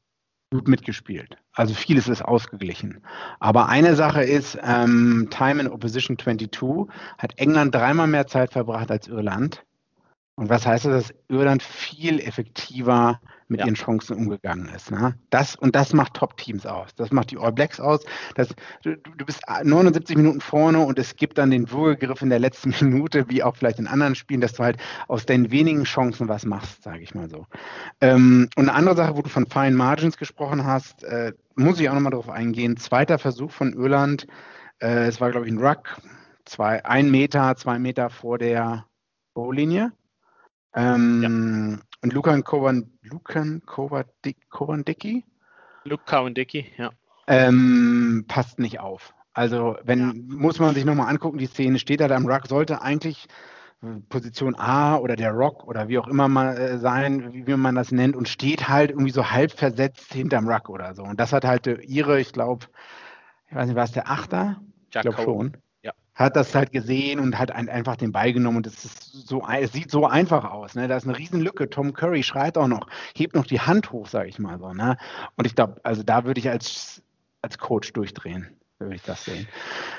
gut 0.52 0.68
mitgespielt. 0.68 1.38
Also 1.54 1.74
vieles 1.74 2.08
ist 2.08 2.24
ausgeglichen. 2.24 3.04
Aber 3.40 3.68
eine 3.68 3.96
Sache 3.96 4.24
ist, 4.24 4.58
ähm, 4.64 5.28
Time 5.30 5.62
in 5.62 5.68
Opposition 5.68 6.18
22 6.18 6.88
hat 7.18 7.38
England 7.38 7.76
dreimal 7.76 8.08
mehr 8.08 8.28
Zeit 8.28 8.54
verbracht 8.54 8.90
als 8.90 9.08
Irland. 9.08 9.64
Und 10.36 10.50
was 10.50 10.66
heißt 10.66 10.86
das, 10.86 11.08
dass 11.10 11.16
Irland 11.28 11.64
viel 11.64 12.20
effektiver 12.20 13.20
mit 13.50 13.60
ja. 13.60 13.66
ihren 13.66 13.76
Chancen 13.76 14.18
umgegangen 14.18 14.70
ist. 14.76 14.92
Ne? 14.92 15.16
Das 15.30 15.56
und 15.56 15.76
das 15.76 15.94
macht 15.94 16.14
Top-Teams 16.14 16.66
aus. 16.66 16.94
Das 16.96 17.12
macht 17.12 17.32
die 17.32 17.38
All 17.38 17.52
Blacks 17.52 17.80
aus. 17.80 18.04
Das, 18.36 18.50
du, 18.84 18.98
du, 18.98 19.26
bist 19.26 19.42
79 19.64 20.18
Minuten 20.18 20.42
vorne 20.42 20.80
und 20.80 21.00
es 21.00 21.16
gibt 21.16 21.38
dann 21.38 21.52
den 21.52 21.72
Würgegriff 21.72 22.22
in 22.22 22.30
der 22.30 22.40
letzten 22.40 22.74
Minute, 22.82 23.30
wie 23.30 23.44
auch 23.44 23.56
vielleicht 23.56 23.80
in 23.80 23.88
anderen 23.88 24.16
Spielen, 24.16 24.42
dass 24.42 24.54
du 24.54 24.64
halt 24.64 24.78
aus 25.08 25.26
deinen 25.26 25.52
wenigen 25.52 25.84
Chancen 25.84 26.28
was 26.28 26.46
machst, 26.46 26.84
sage 26.84 27.00
ich 27.00 27.16
mal 27.16 27.30
so. 27.30 27.46
Ähm, 28.02 28.50
und 28.56 28.70
eine 28.70 28.74
andere 28.78 28.96
Sache, 28.96 29.16
wo 29.16 29.22
du 29.22 29.30
von 29.30 29.48
Fine 29.48 29.76
Margins 29.76 30.18
gesprochen 30.18 30.66
hast, 30.66 31.04
äh, 31.04 31.34
muss 31.56 31.80
ich 31.80 31.90
auch 31.90 31.94
nochmal 31.94 32.12
darauf 32.12 32.30
eingehen. 32.30 32.78
Zweiter 32.78 33.18
Versuch 33.18 33.52
von 33.52 33.74
Irland. 33.74 34.28
Äh, 34.80 35.08
es 35.08 35.22
war, 35.22 35.32
glaube 35.32 35.48
ich, 35.48 35.52
ein 35.52 35.60
Ruck. 35.60 35.98
Zwei, 36.46 36.86
ein 36.86 37.12
Meter, 37.12 37.56
zwei 37.58 37.80
Meter 37.80 38.10
vor 38.10 38.38
der 38.38 38.86
Bowlinie. 39.34 39.92
Ähm, 40.74 41.22
ja. 41.80 41.87
Und 42.02 42.14
Lukan 42.14 42.44
Kovan, 42.44 42.92
Lukan 43.02 43.62
Kovandicki? 43.66 45.26
Luke 45.84 46.04
Kovandicki, 46.06 46.72
ja. 46.78 46.92
Ähm, 47.28 48.26
passt 48.28 48.60
nicht 48.60 48.80
auf. 48.80 49.14
Also, 49.34 49.78
wenn, 49.84 50.00
ja. 50.00 50.38
muss 50.38 50.60
man 50.60 50.76
sich 50.76 50.86
nochmal 50.86 51.10
angucken, 51.10 51.38
die 51.38 51.48
Szene 51.48 51.80
steht 51.80 52.00
da 52.00 52.08
am 52.10 52.28
Ruck, 52.28 52.48
sollte 52.48 52.82
eigentlich 52.82 53.28
äh, 53.82 54.00
Position 54.10 54.56
A 54.56 54.98
oder 54.98 55.16
der 55.16 55.32
Rock 55.32 55.66
oder 55.66 55.88
wie 55.88 55.98
auch 55.98 56.08
immer 56.08 56.28
mal 56.28 56.58
äh, 56.58 56.78
sein, 56.78 57.34
wie, 57.34 57.48
wie, 57.48 57.56
man 57.56 57.76
das 57.76 57.92
nennt, 57.92 58.16
und 58.16 58.30
steht 58.30 58.68
halt 58.68 58.92
irgendwie 58.92 59.12
so 59.12 59.32
halb 59.32 59.52
versetzt 59.52 60.14
hinterm 60.14 60.48
Ruck 60.48 60.70
oder 60.70 60.96
so. 60.96 61.04
Und 61.04 61.20
das 61.20 61.34
hat 61.34 61.46
halt 61.46 61.68
ihre, 61.84 62.20
ich 62.20 62.32
glaube, 62.32 62.66
ich 63.50 63.56
weiß 63.56 63.68
nicht, 63.68 63.76
war 63.76 63.84
es 63.84 63.92
der 63.92 64.10
Achter? 64.10 64.62
Jack 64.92 65.06
ich 65.06 65.12
glaube 65.12 65.24
schon 65.24 65.58
hat 66.18 66.36
das 66.36 66.54
halt 66.54 66.72
gesehen 66.72 67.20
und 67.20 67.38
hat 67.38 67.52
ein, 67.52 67.70
einfach 67.70 67.96
den 67.96 68.12
Ball 68.12 68.34
genommen 68.34 68.58
und 68.58 68.68
es 68.68 68.84
ist 68.84 69.28
so, 69.28 69.48
es 69.48 69.72
sieht 69.72 69.92
so 69.92 70.06
einfach 70.06 70.46
aus. 70.46 70.76
Ne? 70.76 70.88
Da 70.88 70.98
ist 70.98 71.08
eine 71.08 71.18
Riesenlücke. 71.18 71.70
Tom 71.70 71.94
Curry 71.94 72.24
schreit 72.24 72.58
auch 72.58 72.68
noch, 72.68 72.88
hebt 73.16 73.36
noch 73.36 73.46
die 73.46 73.62
Hand 73.62 73.92
hoch, 73.92 74.08
sage 74.08 74.28
ich 74.28 74.40
mal 74.40 74.58
so. 74.60 74.74
Ne? 74.74 74.98
Und 75.36 75.46
ich 75.46 75.56
glaube, 75.56 75.80
also 75.84 76.04
da 76.04 76.26
würde 76.26 76.40
ich 76.40 76.50
als, 76.50 77.04
als 77.42 77.58
Coach 77.60 77.94
durchdrehen 77.94 78.58
würde 78.80 78.96
ich 78.96 79.02
das 79.02 79.26
sehen. 79.26 79.48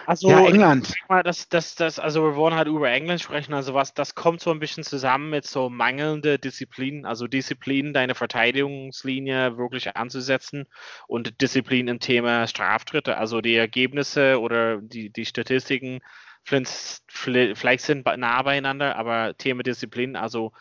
Also 0.07 0.31
ja, 0.31 0.47
England. 0.47 0.95
Mal, 1.09 1.23
das, 1.23 1.49
das, 1.49 1.75
das, 1.75 1.99
also 1.99 2.23
wir 2.23 2.37
wollen 2.37 2.55
halt 2.55 2.69
über 2.69 2.91
England 2.91 3.21
sprechen. 3.21 3.55
Also 3.55 3.75
was, 3.75 3.95
das 3.95 4.15
kommt 4.15 4.41
so 4.41 4.51
ein 4.51 4.61
bisschen 4.61 4.85
zusammen 4.85 5.31
mit 5.31 5.47
so 5.47 5.69
mangelnde 5.69 6.39
Disziplin, 6.39 7.05
also 7.05 7.27
Disziplin, 7.27 7.93
deine 7.93 8.15
Verteidigungslinie 8.15 9.57
wirklich 9.59 9.97
anzusetzen 9.97 10.67
und 11.07 11.41
Disziplin 11.41 11.89
im 11.89 11.99
Thema 11.99 12.47
Straftritte. 12.47 13.17
Also 13.17 13.41
die 13.41 13.57
Ergebnisse 13.57 14.41
oder 14.41 14.81
die, 14.81 15.11
die 15.11 15.27
Statistiken 15.27 16.01
vielleicht 16.45 17.85
sind 17.85 18.07
nah 18.07 18.43
beieinander, 18.43 18.97
aber 18.97 19.37
Thema 19.37 19.63
Disziplin, 19.63 20.17
also 20.17 20.53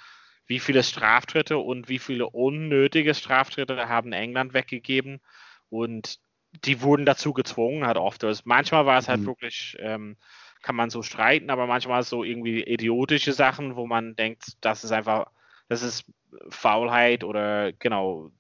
wie 0.46 0.60
viele 0.60 0.84
Straftritte 0.84 1.58
und 1.58 1.88
wie 1.88 2.00
viele 2.00 2.30
unnötige 2.30 3.14
Straftritte 3.14 3.88
haben 3.88 4.12
England 4.12 4.54
weggegeben 4.54 5.22
und 5.70 6.20
die 6.66 6.82
wurden 6.82 7.06
dazu 7.06 7.34
gezwungen, 7.34 7.86
halt 7.86 7.98
oft. 7.98 8.24
Also 8.24 8.42
manchmal 8.46 8.86
war 8.86 9.00
es 9.00 9.08
halt 9.08 9.22
mhm. 9.22 9.28
wirklich, 9.28 9.78
ähm, 9.80 10.18
kann 10.62 10.76
man 10.76 10.90
so 10.90 11.02
streiten, 11.02 11.50
aber 11.50 11.68
manchmal 11.68 12.04
so 12.04 12.24
irgendwie 12.24 12.64
idiotische 12.64 13.34
Sachen, 13.34 13.76
wo 13.76 13.88
man 13.88 14.16
denkt, 14.16 14.58
das 14.62 14.84
ist 14.84 14.92
einfach, 14.92 15.28
das 15.70 15.82
ist 15.82 16.06
Faulheit 16.50 17.24
oder 17.24 17.72
genau, 17.74 18.32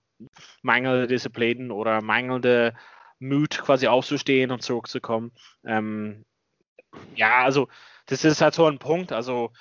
mangelnde 0.62 1.08
Disziplin 1.08 1.72
oder 1.72 2.02
mangelnde 2.02 2.74
Mut 3.20 3.60
quasi 3.60 3.88
aufzustehen 3.88 4.52
und 4.52 4.62
zurückzukommen. 4.62 5.32
Ähm, 5.66 6.26
ja, 7.16 7.44
also 7.44 7.68
das 8.08 8.24
ist 8.24 8.42
halt 8.42 8.54
so 8.54 8.66
ein 8.66 8.80
Punkt. 8.80 9.12
Also 9.12 9.52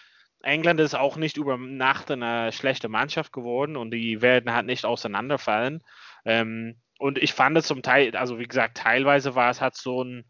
England 0.42 0.80
ist 0.80 0.94
auch 0.94 1.16
nicht 1.16 1.36
über 1.36 1.56
Nacht 1.56 2.10
eine 2.10 2.52
schlechte 2.52 2.88
Mannschaft 2.88 3.32
geworden 3.32 3.76
und 3.76 3.90
die 3.90 4.22
werden 4.22 4.52
halt 4.52 4.66
nicht 4.66 4.84
auseinanderfallen. 4.84 5.82
Ähm, 6.24 6.76
und 6.98 7.18
ich 7.18 7.32
fand 7.32 7.56
es 7.58 7.66
zum 7.66 7.82
Teil, 7.82 8.16
also 8.16 8.38
wie 8.38 8.46
gesagt, 8.46 8.78
teilweise 8.78 9.34
war 9.34 9.50
es 9.50 9.60
halt 9.60 9.76
so 9.76 10.02
ein 10.02 10.24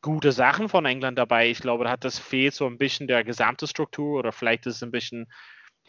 gute 0.00 0.32
Sachen 0.32 0.68
von 0.68 0.84
England 0.84 1.18
dabei. 1.18 1.48
Ich 1.48 1.60
glaube, 1.60 1.84
da 1.84 1.90
hat 1.90 2.04
das 2.04 2.18
fehlt 2.18 2.54
so 2.54 2.66
ein 2.66 2.78
bisschen 2.78 3.06
der 3.06 3.24
gesamte 3.24 3.66
Struktur 3.66 4.18
oder 4.18 4.32
vielleicht 4.32 4.66
ist 4.66 4.76
es 4.76 4.82
ein 4.82 4.90
bisschen, 4.90 5.26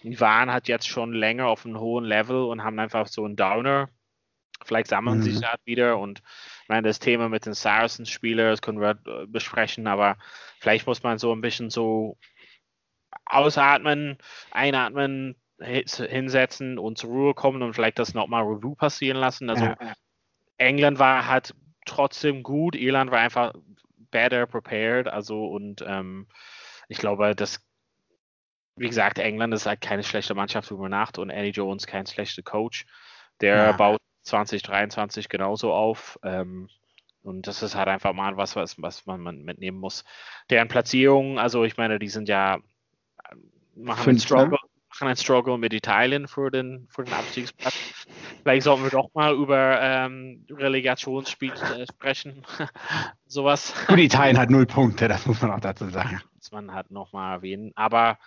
die 0.04 0.20
waren 0.20 0.52
halt 0.52 0.68
jetzt 0.68 0.88
schon 0.88 1.14
länger 1.14 1.48
auf 1.48 1.66
einem 1.66 1.80
hohen 1.80 2.06
Level 2.06 2.46
und 2.46 2.64
haben 2.64 2.80
einfach 2.80 3.08
so 3.08 3.26
einen 3.26 3.36
Downer. 3.36 3.90
Vielleicht 4.64 4.88
sammeln 4.88 5.18
mhm. 5.18 5.24
sie 5.24 5.32
sich 5.32 5.46
halt 5.46 5.60
wieder 5.66 5.98
und 5.98 6.22
ich 6.64 6.70
meine, 6.70 6.88
das 6.88 7.00
Thema 7.00 7.28
mit 7.28 7.46
den 7.46 7.54
Saracens-Spielern, 7.54 8.52
das 8.52 8.62
können 8.62 8.80
wir 8.80 8.98
äh, 9.06 9.28
besprechen, 9.28 9.86
aber 9.86 10.18
vielleicht 10.60 10.88
muss 10.88 11.04
man 11.04 11.18
so 11.18 11.34
ein 11.34 11.42
bisschen 11.42 11.70
so 11.70 12.18
ausatmen, 13.26 14.18
einatmen, 14.52 15.36
hinsetzen 15.60 16.78
und 16.78 16.98
zur 16.98 17.10
Ruhe 17.10 17.34
kommen 17.34 17.62
und 17.62 17.74
vielleicht 17.74 18.00
das 18.00 18.14
nochmal 18.14 18.44
Review 18.44 18.76
passieren 18.76 19.18
lassen. 19.18 19.50
Also 19.50 19.66
ja. 19.66 19.78
England 20.58 21.00
war 21.00 21.28
halt 21.28 21.56
trotzdem 21.86 22.44
gut, 22.44 22.76
Irland 22.76 23.12
war 23.12 23.20
einfach 23.20 23.54
better 24.12 24.46
prepared, 24.46 25.08
also 25.08 25.46
und 25.48 25.84
ähm, 25.88 26.28
ich 26.88 26.98
glaube, 26.98 27.36
dass 27.36 27.66
wie 28.78 28.88
gesagt, 28.88 29.20
England 29.20 29.54
ist 29.54 29.66
halt 29.66 29.82
keine 29.82 30.04
schlechte 30.04 30.36
Mannschaft 30.36 30.70
über 30.72 30.90
Nacht 30.90 31.18
und 31.18 31.30
Eddie 31.30 31.52
Jones 31.52 31.88
kein 31.88 32.06
schlechter 32.06 32.44
Coach. 32.44 32.86
Der 33.42 33.56
ja. 33.56 33.72
baut 33.72 34.02
2023 34.24 35.30
genauso 35.30 35.74
auf. 35.74 36.20
Ähm, 36.24 36.70
und 37.24 37.48
das 37.48 37.64
ist 37.64 37.76
halt 37.76 37.88
einfach 37.88 38.14
mal 38.14 38.38
was, 38.38 38.56
was, 38.56 38.82
was 38.82 39.06
man 39.06 39.44
mitnehmen 39.44 39.80
muss. 39.80 40.04
Deren 40.50 40.68
Platzierung, 40.68 41.40
also 41.40 41.64
ich 41.64 41.78
meine, 41.78 42.00
die 42.00 42.10
sind 42.10 42.30
ja 42.30 42.60
machen 43.76 44.10
einen 44.10 44.20
Struggle, 44.20 44.52
machen 44.52 44.65
einen 45.02 45.16
Struggle 45.16 45.58
mit 45.58 45.74
Italien 45.74 46.28
für 46.28 46.50
den, 46.52 46.88
für 46.90 47.04
den 47.04 47.14
Abstiegsplatz. 47.14 47.76
Vielleicht 48.42 48.64
sollten 48.64 48.84
wir 48.84 48.92
doch 48.92 49.10
mal 49.14 49.34
über 49.36 49.80
ähm, 49.82 50.46
Relegationsspiel 50.50 51.52
äh, 51.52 51.86
sprechen. 51.86 52.46
Sowas. 53.26 53.74
Gut, 53.88 54.00
Italien 54.00 54.38
hat 54.38 54.50
null 54.50 54.66
Punkte, 54.66 55.08
das 55.08 55.26
muss 55.26 55.42
man 55.42 55.52
auch 55.52 55.60
dazu 55.60 55.90
sagen. 55.90 56.22
Das 56.38 56.52
man 56.52 56.74
halt 56.74 56.92
nochmal 56.92 57.38
erwähnen. 57.38 57.72
Aber 57.76 58.18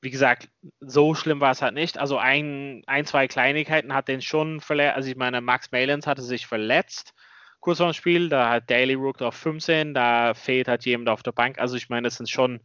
wie 0.00 0.10
gesagt, 0.10 0.48
so 0.80 1.14
schlimm 1.14 1.40
war 1.40 1.52
es 1.52 1.62
halt 1.62 1.74
nicht. 1.74 1.98
Also 1.98 2.18
ein, 2.18 2.82
ein 2.86 3.06
zwei 3.06 3.28
Kleinigkeiten 3.28 3.94
hat 3.94 4.08
den 4.08 4.22
schon 4.22 4.60
verletzt. 4.60 4.96
Also 4.96 5.10
ich 5.10 5.16
meine, 5.16 5.40
Max 5.40 5.70
Malins 5.72 6.06
hatte 6.06 6.22
sich 6.22 6.46
verletzt 6.46 7.14
kurz 7.60 7.78
vor 7.78 7.88
dem 7.88 7.94
Spiel. 7.94 8.28
Da 8.28 8.48
hat 8.48 8.70
Daily 8.70 8.94
Rook 8.94 9.22
auf 9.22 9.34
15, 9.34 9.94
da 9.94 10.34
fehlt 10.34 10.68
halt 10.68 10.84
jemand 10.84 11.08
auf 11.08 11.22
der 11.22 11.32
Bank. 11.32 11.58
Also 11.58 11.76
ich 11.76 11.88
meine, 11.88 12.06
das 12.06 12.16
sind 12.16 12.30
schon 12.30 12.60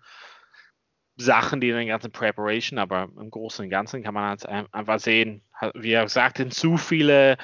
Sachen, 1.23 1.61
die 1.61 1.69
in 1.69 1.75
der 1.75 1.85
ganzen 1.85 2.11
Preparation, 2.11 2.79
aber 2.79 3.09
im 3.17 3.29
Großen 3.29 3.63
und 3.63 3.69
Ganzen 3.69 4.03
kann 4.03 4.13
man 4.13 4.29
halt 4.29 4.45
einfach 4.45 4.99
sehen, 4.99 5.41
wie 5.75 5.91
er 5.91 6.07
sagt, 6.09 6.39
in 6.39 6.51
zu 6.51 6.77
viele 6.77 7.37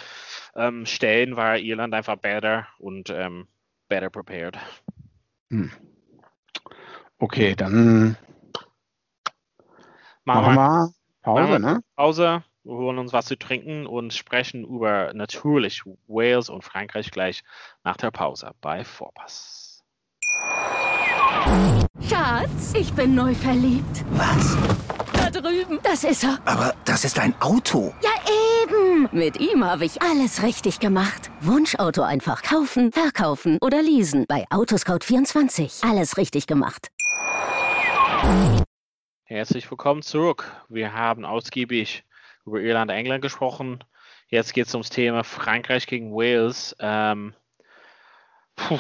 ähm, 0.56 0.86
Stellen 0.86 1.36
war 1.36 1.58
Irland 1.58 1.94
einfach 1.94 2.18
better 2.18 2.68
und 2.80 3.10
ähm, 3.10 3.48
better 3.88 4.10
prepared. 4.10 4.58
Hm. 5.50 5.72
Okay, 7.20 7.56
dann 7.56 8.18
machen, 10.24 10.56
wir 10.56 10.94
Pause, 11.22 11.60
ne? 11.60 11.82
Pause, 11.96 12.44
wir 12.64 12.74
holen 12.74 12.98
uns 12.98 13.14
was 13.14 13.26
zu 13.26 13.38
trinken 13.38 13.88
und 13.88 14.14
sprechen 14.14 14.66
über 14.66 15.14
natürlich 15.14 15.84
Wales 16.08 16.50
und 16.50 16.64
Frankreich 16.64 17.12
gleich 17.12 17.44
nach 17.84 17.98
der 17.98 18.12
Pause 18.12 18.52
bei 18.62 18.84
Vorpass. 18.84 19.67
Schatz, 22.10 22.74
ich 22.74 22.94
bin 22.94 23.16
neu 23.16 23.34
verliebt. 23.34 24.06
Was? 24.12 24.58
Da 25.14 25.30
drüben. 25.30 25.80
Das 25.84 26.04
ist 26.04 26.24
er. 26.24 26.40
Aber 26.46 26.74
das 26.86 27.04
ist 27.04 27.20
ein 27.20 27.34
Auto. 27.42 27.94
Ja, 28.02 28.12
eben. 28.64 29.10
Mit 29.12 29.40
ihm 29.40 29.66
habe 29.66 29.86
ich 29.86 30.02
alles 30.02 30.42
richtig 30.44 30.80
gemacht. 30.80 31.30
Wunschauto 31.42 32.02
einfach 32.02 32.44
kaufen, 32.44 32.92
verkaufen 32.92 33.58
oder 33.62 33.82
leasen. 33.82 34.26
Bei 34.28 34.46
Autoscout24. 34.50 35.90
Alles 35.90 36.18
richtig 36.18 36.48
gemacht. 36.48 36.90
Herzlich 39.26 39.70
willkommen 39.70 40.02
zurück. 40.02 40.50
Wir 40.70 40.94
haben 40.94 41.26
ausgiebig 41.26 42.06
über 42.46 42.62
Irland, 42.62 42.90
England 42.92 43.22
gesprochen. 43.22 43.84
Jetzt 44.30 44.54
geht 44.54 44.68
es 44.68 44.74
ums 44.74 44.90
Thema 44.90 45.24
Frankreich 45.24 45.88
gegen 45.88 46.14
Wales. 46.14 46.76
Ähm, 46.80 47.34
puh, 48.56 48.80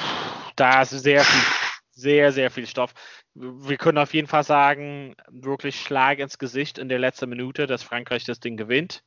da 0.55 0.81
ist 0.81 0.91
sehr 0.91 1.23
viel 1.23 1.66
sehr, 1.97 2.31
sehr 2.31 2.51
viel 2.51 2.67
Stoff. 2.67 2.93
Wir 3.33 3.77
können 3.77 3.97
auf 3.97 4.13
jeden 4.13 4.27
Fall 4.27 4.43
sagen, 4.43 5.15
wirklich 5.29 5.81
Schlag 5.81 6.19
ins 6.19 6.37
Gesicht 6.37 6.77
in 6.77 6.89
der 6.89 6.99
letzten 6.99 7.29
Minute, 7.29 7.65
dass 7.65 7.83
Frankreich 7.83 8.23
das 8.23 8.39
Ding 8.39 8.55
gewinnt. 8.55 9.03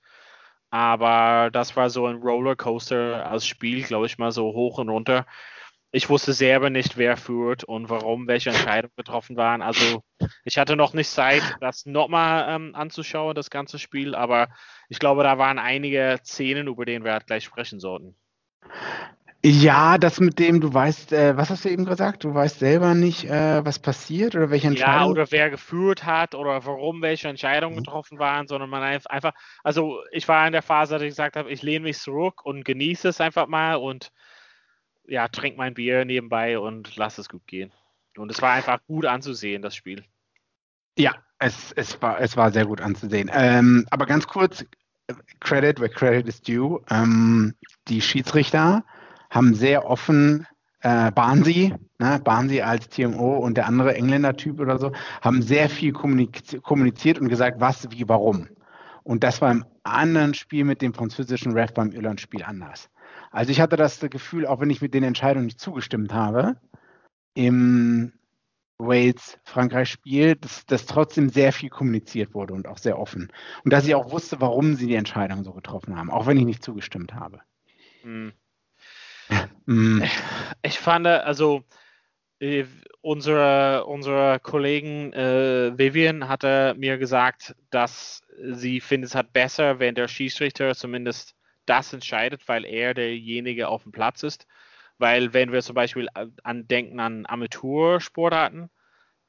Aber 0.71 1.51
das 1.53 1.77
war 1.77 1.89
so 1.91 2.07
ein 2.07 2.17
Rollercoaster 2.17 3.29
als 3.31 3.47
Spiel, 3.47 3.83
glaube 3.85 4.07
ich 4.07 4.19
mal 4.19 4.33
so 4.33 4.53
hoch 4.53 4.79
und 4.79 4.89
runter. 4.89 5.27
Ich 5.93 6.09
wusste 6.09 6.33
selber 6.33 6.71
nicht, 6.71 6.97
wer 6.97 7.17
führt 7.17 7.65
und 7.65 7.89
warum, 7.91 8.29
welche 8.29 8.51
Entscheidungen 8.51 8.95
getroffen 8.97 9.37
waren. 9.37 9.63
Also 9.63 10.03
ich 10.45 10.59
hatte 10.59 10.77
noch 10.77 10.93
nicht 10.93 11.11
Zeit, 11.11 11.43
das 11.61 11.87
nochmal 11.87 12.55
ähm, 12.55 12.75
anzuschauen, 12.75 13.35
das 13.35 13.51
ganze 13.51 13.79
Spiel. 13.79 14.15
Aber 14.15 14.49
ich 14.89 14.99
glaube, 14.99 15.23
da 15.25 15.39
waren 15.39 15.59
einige 15.59 16.19
Szenen, 16.25 16.69
über 16.69 16.85
denen 16.85 17.05
wir 17.05 17.13
halt 17.13 17.27
gleich 17.27 17.45
sprechen 17.45 17.81
sollten. 17.81 18.17
Ja, 19.43 19.97
das 19.97 20.21
mit 20.21 20.39
dem, 20.39 20.61
du 20.61 20.73
weißt, 20.73 21.13
äh, 21.13 21.35
was 21.35 21.49
hast 21.49 21.65
du 21.65 21.71
eben 21.71 21.87
gesagt? 21.87 22.25
Du 22.25 22.35
weißt 22.35 22.59
selber 22.59 22.95
nicht, 22.95 23.25
äh, 23.25 23.65
was 23.65 23.79
passiert 23.79 24.35
oder 24.35 24.51
welche 24.51 24.69
Entscheidung. 24.69 25.01
Ja, 25.01 25.07
oder 25.07 25.31
wer 25.31 25.49
geführt 25.49 26.05
hat 26.05 26.35
oder 26.35 26.67
warum 26.67 27.01
welche 27.01 27.29
Entscheidungen 27.29 27.75
mhm. 27.75 27.85
getroffen 27.85 28.19
waren, 28.19 28.47
sondern 28.49 28.69
man 28.69 28.83
einfach, 28.83 29.33
also 29.65 30.03
ich 30.13 30.29
war 30.29 30.47
in 30.47 30.53
der 30.53 30.61
Phase, 30.61 30.95
dass 30.95 31.03
ich 31.03 31.09
gesagt 31.11 31.37
habe, 31.37 31.51
ich 31.51 31.63
lehne 31.63 31.85
mich 31.85 31.99
zurück 31.99 32.45
und 32.45 32.67
genieße 32.67 33.09
es 33.09 33.21
einfach 33.23 33.47
mal 33.47 33.77
und 33.77 34.13
ja, 35.07 35.27
trink 35.29 35.57
mein 35.57 35.73
Bier 35.73 36.05
nebenbei 36.05 36.59
und 36.59 36.97
lass 36.97 37.17
es 37.17 37.31
gut 37.31 37.47
gehen. 37.47 37.73
Und 38.19 38.31
es 38.31 38.43
war 38.43 38.53
einfach 38.53 38.85
gut 38.87 39.07
anzusehen, 39.07 39.63
das 39.63 39.75
Spiel. 39.75 40.05
Ja, 40.99 41.15
es, 41.39 41.73
es, 41.73 42.01
war, 42.03 42.21
es 42.21 42.37
war 42.37 42.53
sehr 42.53 42.67
gut 42.67 42.83
anzusehen. 42.83 43.31
Ähm, 43.33 43.87
aber 43.91 44.05
ganz 44.05 44.27
kurz, 44.27 44.67
Credit 45.41 45.81
where 45.81 45.89
Credit 45.89 46.29
is 46.29 46.43
due. 46.43 46.83
Ähm, 46.91 47.55
die 47.89 48.03
Schiedsrichter 48.03 48.85
haben 49.31 49.55
sehr 49.55 49.87
offen 49.87 50.47
äh, 50.81 51.11
Barnsley, 51.13 51.75
ne, 51.99 52.21
Barnsley 52.25 52.63
als 52.63 52.89
TMO 52.89 53.39
und 53.39 53.57
der 53.57 53.67
andere 53.67 53.95
Engländer-Typ 53.95 54.61
oder 54.61 54.79
so, 54.79 54.93
haben 55.21 55.43
sehr 55.43 55.69
viel 55.69 55.93
kommuniziert 55.93 57.19
und 57.19 57.29
gesagt, 57.29 57.61
was, 57.61 57.91
wie, 57.91 58.09
warum. 58.09 58.49
Und 59.03 59.25
das 59.25 59.41
war 59.41 59.51
im 59.51 59.65
anderen 59.83 60.35
Spiel 60.35 60.65
mit 60.65 60.83
dem 60.83 60.95
französischen 60.95 61.53
Ref 61.53 61.73
beim 61.73 61.93
Irland-Spiel 61.93 62.43
anders. 62.43 62.91
Also 63.31 63.51
ich 63.51 63.61
hatte 63.61 63.77
das 63.77 64.01
Gefühl, 64.01 64.47
auch 64.47 64.61
wenn 64.61 64.71
ich 64.71 64.83
mit 64.83 64.95
den 64.95 65.05
Entscheidungen 65.05 65.47
nicht 65.47 65.61
zugestimmt 65.61 66.13
habe, 66.13 66.57
im 67.35 68.13
Wales-Frankreich-Spiel, 68.79 70.37
dass, 70.37 70.67
dass 70.67 70.87
trotzdem 70.87 71.29
sehr 71.29 71.53
viel 71.53 71.69
kommuniziert 71.69 72.35
wurde 72.35 72.55
und 72.55 72.67
auch 72.67 72.79
sehr 72.79 72.99
offen. 72.99 73.31
Und 73.65 73.73
dass 73.73 73.87
ich 73.87 73.95
auch 73.95 74.11
wusste, 74.11 74.41
warum 74.41 74.75
sie 74.75 74.87
die 74.87 74.95
Entscheidung 74.95 75.45
so 75.45 75.53
getroffen 75.53 75.97
haben, 75.97 76.11
auch 76.11 76.27
wenn 76.27 76.39
ich 76.39 76.45
nicht 76.45 76.65
zugestimmt 76.65 77.15
habe. 77.15 77.41
Hm. 78.03 78.33
Mm. 79.67 80.03
Ich 80.63 80.79
fand, 80.79 81.07
also 81.07 81.63
äh, 82.41 82.65
unsere, 83.03 83.85
unsere 83.87 84.41
Kollegen 84.41 85.13
äh, 85.13 85.77
Vivian 85.79 86.29
hatte 86.29 86.75
mir 86.77 86.99
gesagt, 86.99 87.55
dass 87.71 88.23
sie 88.39 88.81
findet 88.81 89.11
es 89.11 89.15
halt 89.15 89.33
besser, 89.33 89.79
wenn 89.79 89.95
der 89.95 90.09
Schiedsrichter 90.09 90.75
zumindest 90.75 91.35
das 91.67 91.93
entscheidet, 91.93 92.49
weil 92.49 92.65
er 92.65 92.95
derjenige 92.95 93.69
auf 93.69 93.85
dem 93.85 93.93
Platz 93.93 94.23
ist. 94.23 94.47
Weil 94.99 95.33
wenn 95.33 95.53
wir 95.53 95.63
zum 95.63 95.75
Beispiel 95.75 96.09
an 96.43 96.69
denken 96.69 97.01
an 97.01 97.25
Amateursportarten, 97.27 98.71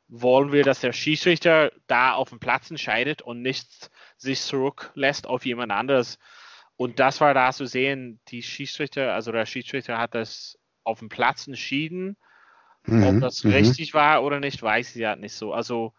wollen 0.08 0.52
wir, 0.52 0.64
dass 0.64 0.82
der 0.82 0.92
Schiedsrichter 0.92 1.72
da 1.88 2.14
auf 2.14 2.30
dem 2.30 2.40
Platz 2.40 2.70
entscheidet 2.70 3.22
und 3.22 3.42
nicht 3.42 3.90
sich 4.18 4.42
zurücklässt 4.42 5.26
auf 5.26 5.46
jemand 5.46 5.72
anderes. 5.72 6.20
Und 6.82 6.98
das 6.98 7.22
war 7.22 7.36
da 7.36 7.52
zu 7.52 7.68
sehen, 7.68 8.20
die 8.30 8.42
Schiedsrichter, 8.42 9.14
also 9.14 9.32
der 9.32 9.46
Schiedsrichter 9.46 10.00
hat 10.00 10.16
das 10.16 10.58
auf 10.84 10.98
dem 10.98 11.10
Platz 11.10 11.46
entschieden. 11.46 12.18
Mhm, 12.88 13.04
Ob 13.04 13.22
das 13.22 13.44
mhm. 13.44 13.52
richtig 13.52 13.94
war 13.94 14.24
oder 14.24 14.40
nicht, 14.40 14.64
weiß 14.64 14.96
ich 14.96 15.00
ja 15.00 15.16
nicht 15.16 15.36
so. 15.36 15.54
Also 15.54 15.94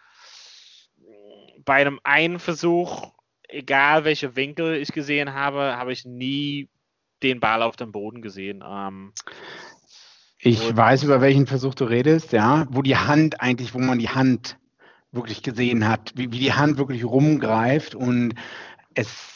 bei 1.65 1.75
einem 1.75 2.01
einen 2.03 2.41
Versuch, 2.41 3.13
egal 3.49 4.03
welche 4.03 4.35
Winkel 4.35 4.75
ich 4.75 4.91
gesehen 4.91 5.35
habe, 5.35 5.77
habe 5.77 5.93
ich 5.93 6.05
nie 6.05 6.69
den 7.23 7.39
Ball 7.39 7.63
auf 7.63 7.77
dem 7.77 7.93
Boden 7.93 8.21
gesehen. 8.21 8.65
Ähm, 8.69 9.13
ich 10.41 10.77
weiß, 10.77 11.05
über 11.05 11.21
welchen 11.21 11.47
Versuch 11.47 11.77
du 11.77 11.85
redest, 11.85 12.33
ja, 12.33 12.67
wo 12.71 12.83
die 12.83 12.97
Hand 12.97 13.41
eigentlich, 13.41 13.73
wo 13.73 13.79
man 13.79 14.01
die 14.01 14.09
Hand 14.09 14.59
wirklich 15.13 15.45
gesehen 15.45 15.87
hat, 15.87 16.11
wie, 16.17 16.33
wie 16.33 16.41
die 16.41 16.55
Hand 16.55 16.77
wirklich 16.77 17.05
rumgreift 17.05 17.95
und 17.95 18.35
es 18.95 19.32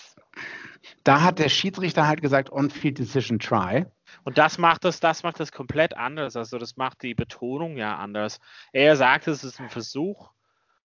da 1.06 1.22
hat 1.22 1.38
der 1.38 1.48
Schiedsrichter 1.48 2.08
halt 2.08 2.20
gesagt, 2.20 2.50
on-field 2.50 2.98
decision 2.98 3.38
try. 3.38 3.86
Und 4.24 4.38
das 4.38 4.58
macht 4.58 4.84
das, 4.84 4.98
das 4.98 5.22
macht 5.22 5.38
das 5.38 5.52
komplett 5.52 5.96
anders. 5.96 6.34
Also 6.34 6.58
das 6.58 6.76
macht 6.76 7.02
die 7.02 7.14
Betonung 7.14 7.76
ja 7.76 7.96
anders. 7.96 8.40
Er 8.72 8.96
sagt, 8.96 9.28
es 9.28 9.44
ist 9.44 9.60
ein 9.60 9.70
Versuch, 9.70 10.30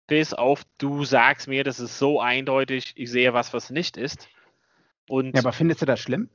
bis 0.09 0.35
auf 0.35 0.64
du 0.79 1.05
sagst 1.05 1.46
mir, 1.46 1.62
das 1.62 1.79
ist 1.79 1.99
so 1.99 2.20
eindeutig, 2.20 2.92
ich 2.96 3.09
sehe 3.11 3.33
was, 3.35 3.55
was 3.55 3.70
nicht 3.70 3.96
ist. 3.96 4.29
Und 5.09 5.37
ja, 5.37 5.42
aber 5.42 5.53
findest 5.53 5.83
du 5.83 5.87
das 5.87 6.01
schlimm? 6.01 6.29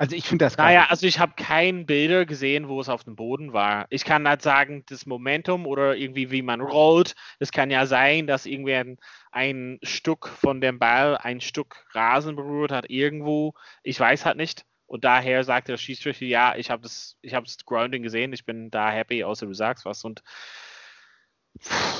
Also 0.00 0.14
ich 0.14 0.28
finde 0.28 0.44
das 0.44 0.56
geil. 0.56 0.66
Naja, 0.66 0.86
also 0.90 1.06
ich 1.08 1.18
habe 1.18 1.32
kein 1.36 1.84
Bilder 1.84 2.24
gesehen, 2.24 2.68
wo 2.68 2.80
es 2.80 2.88
auf 2.88 3.02
dem 3.02 3.16
Boden 3.16 3.52
war. 3.52 3.86
Ich 3.90 4.04
kann 4.04 4.28
halt 4.28 4.42
sagen, 4.42 4.84
das 4.86 5.06
Momentum 5.06 5.66
oder 5.66 5.96
irgendwie 5.96 6.30
wie 6.30 6.42
man 6.42 6.60
rollt. 6.60 7.16
Es 7.40 7.50
kann 7.50 7.68
ja 7.70 7.84
sein, 7.84 8.28
dass 8.28 8.46
irgendwie 8.46 8.74
ein, 8.74 8.98
ein 9.32 9.80
Stück 9.82 10.28
von 10.28 10.60
dem 10.60 10.78
Ball 10.78 11.16
ein 11.16 11.40
Stück 11.40 11.84
Rasen 11.90 12.36
berührt 12.36 12.70
hat 12.70 12.88
irgendwo. 12.88 13.54
Ich 13.82 13.98
weiß 13.98 14.24
halt 14.24 14.36
nicht. 14.36 14.64
Und 14.86 15.04
daher 15.04 15.42
sagt 15.42 15.66
der 15.68 15.76
Schiedsrichter, 15.76 16.24
ja, 16.24 16.54
ich 16.56 16.70
habe 16.70 16.82
das, 16.82 17.16
ich 17.20 17.34
habe 17.34 17.44
das 17.44 17.58
Grounding 17.66 18.04
gesehen, 18.04 18.32
ich 18.32 18.46
bin 18.46 18.70
da 18.70 18.90
happy, 18.90 19.24
außer 19.24 19.46
du 19.46 19.52
sagst 19.52 19.84
was. 19.84 20.04
Und 20.04 20.22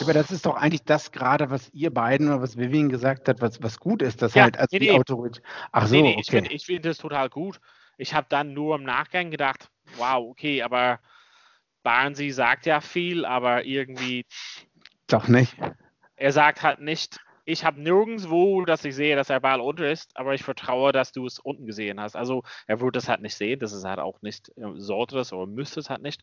aber 0.00 0.12
das 0.12 0.30
ist 0.30 0.46
doch 0.46 0.54
eigentlich 0.54 0.84
das 0.84 1.11
gerade, 1.11 1.50
was 1.50 1.68
ihr 1.70 1.92
beiden 1.92 2.28
oder 2.28 2.40
was 2.40 2.56
Vivian 2.56 2.88
gesagt 2.88 3.28
hat, 3.28 3.40
was, 3.40 3.61
was 3.62 3.80
gut 3.80 4.02
ist, 4.02 4.22
dass 4.22 4.34
ja, 4.34 4.44
halt 4.44 4.56
als 4.56 4.70
nee, 4.70 4.78
die 4.78 4.90
nee. 4.90 4.98
Autorität. 4.98 5.42
Ach 5.72 5.87
so, 5.87 5.96
nee, 5.96 6.02
nee, 6.02 6.12
okay. 6.12 6.20
ich 6.20 6.30
finde 6.30 6.58
find 6.58 6.84
das 6.84 6.98
total 6.98 7.28
gut. 7.28 7.61
Ich 7.98 8.14
habe 8.14 8.26
dann 8.30 8.54
nur 8.54 8.76
im 8.76 8.84
Nachgang 8.84 9.30
gedacht, 9.30 9.70
wow, 9.96 10.26
okay, 10.30 10.62
aber 10.62 11.00
Barnsley 11.82 12.30
sagt 12.30 12.64
ja 12.64 12.80
viel, 12.80 13.24
aber 13.24 13.64
irgendwie. 13.64 14.24
Doch 15.08 15.28
nicht. 15.28 15.56
Er 16.16 16.32
sagt 16.32 16.62
halt 16.62 16.80
nicht, 16.80 17.20
ich 17.44 17.64
habe 17.64 17.80
nirgendwo, 17.80 18.64
dass 18.64 18.84
ich 18.84 18.94
sehe, 18.94 19.16
dass 19.16 19.28
der 19.28 19.40
Ball 19.40 19.61
unter 19.61 19.90
ist, 19.90 20.16
aber 20.16 20.34
ich 20.34 20.44
vertraue, 20.44 20.92
dass 20.92 21.12
du 21.12 21.24
es 21.26 21.38
unten 21.38 21.66
gesehen 21.66 21.98
hast. 21.98 22.14
Also 22.14 22.42
er 22.66 22.80
würde 22.80 22.98
es 22.98 23.08
halt 23.08 23.22
nicht 23.22 23.37
sehen, 23.37 23.58
das 23.58 23.72
ist 23.72 23.84
halt 23.84 24.00
auch 24.00 24.20
nicht, 24.20 24.52
sollte 24.74 25.16
das 25.16 25.32
oder 25.32 25.46
müsste 25.46 25.80
es 25.80 25.88
halt 25.88 26.02
nicht. 26.02 26.22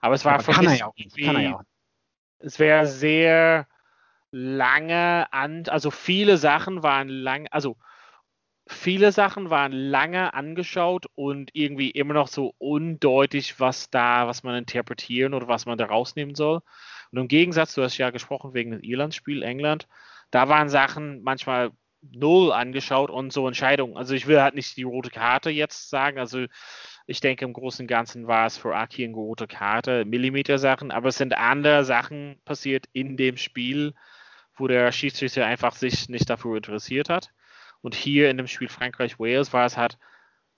Aber 0.00 0.14
es 0.14 0.24
war 0.24 0.34
aber 0.34 0.42
für 0.42 0.52
kann 0.52 0.66
mich 0.66 0.74
er 0.74 0.78
ja 0.78 0.86
auch 0.86 0.96
nicht. 0.96 1.16
Kann 1.16 1.36
er 1.36 1.42
ja 1.42 1.54
auch. 1.56 1.62
Es 2.38 2.58
wäre 2.58 2.86
sehr 2.86 3.66
lange 4.30 5.26
an, 5.32 5.64
also 5.68 5.90
viele 5.90 6.36
Sachen 6.36 6.82
waren 6.82 7.08
lang, 7.08 7.48
also 7.50 7.76
viele 8.68 9.12
Sachen 9.12 9.50
waren 9.50 9.72
lange 9.72 10.34
angeschaut 10.34 11.06
und 11.14 11.50
irgendwie 11.54 11.90
immer 11.90 12.14
noch 12.14 12.28
so 12.28 12.54
undeutlich, 12.58 13.58
was 13.58 13.90
da, 13.90 14.26
was 14.26 14.42
man 14.42 14.54
interpretieren 14.56 15.34
oder 15.34 15.48
was 15.48 15.66
man 15.66 15.78
da 15.78 15.86
rausnehmen 15.86 16.34
soll. 16.34 16.60
Und 17.10 17.18
im 17.18 17.28
Gegensatz, 17.28 17.74
du 17.74 17.82
hast 17.82 17.98
ja 17.98 18.10
gesprochen 18.10 18.54
wegen 18.54 18.70
dem 18.70 18.82
Irland-Spiel, 18.82 19.42
England, 19.42 19.88
da 20.30 20.48
waren 20.48 20.68
Sachen 20.68 21.22
manchmal 21.22 21.70
null 22.02 22.52
angeschaut 22.52 23.10
und 23.10 23.32
so 23.32 23.46
Entscheidungen. 23.46 23.96
Also 23.96 24.14
ich 24.14 24.26
will 24.26 24.40
halt 24.40 24.54
nicht 24.54 24.76
die 24.76 24.82
rote 24.84 25.10
Karte 25.10 25.50
jetzt 25.50 25.90
sagen. 25.90 26.18
Also 26.18 26.46
ich 27.06 27.20
denke 27.20 27.44
im 27.44 27.52
Großen 27.52 27.84
und 27.84 27.88
Ganzen 27.88 28.26
war 28.26 28.46
es 28.46 28.58
für 28.58 28.76
Aki 28.76 29.04
eine 29.04 29.14
rote 29.14 29.46
Karte, 29.46 30.04
Millimeter-Sachen, 30.04 30.90
aber 30.90 31.08
es 31.08 31.16
sind 31.16 31.36
andere 31.36 31.84
Sachen 31.84 32.40
passiert 32.44 32.86
in 32.92 33.16
dem 33.16 33.36
Spiel, 33.36 33.94
wo 34.56 34.68
der 34.68 34.92
Schiedsrichter 34.92 35.46
einfach 35.46 35.74
sich 35.74 36.08
nicht 36.08 36.28
dafür 36.28 36.56
interessiert 36.56 37.08
hat. 37.08 37.32
Und 37.80 37.94
hier 37.94 38.30
in 38.30 38.36
dem 38.36 38.46
Spiel 38.46 38.68
Frankreich-Wales 38.68 39.52
war 39.52 39.66
es 39.66 39.76
halt 39.76 39.98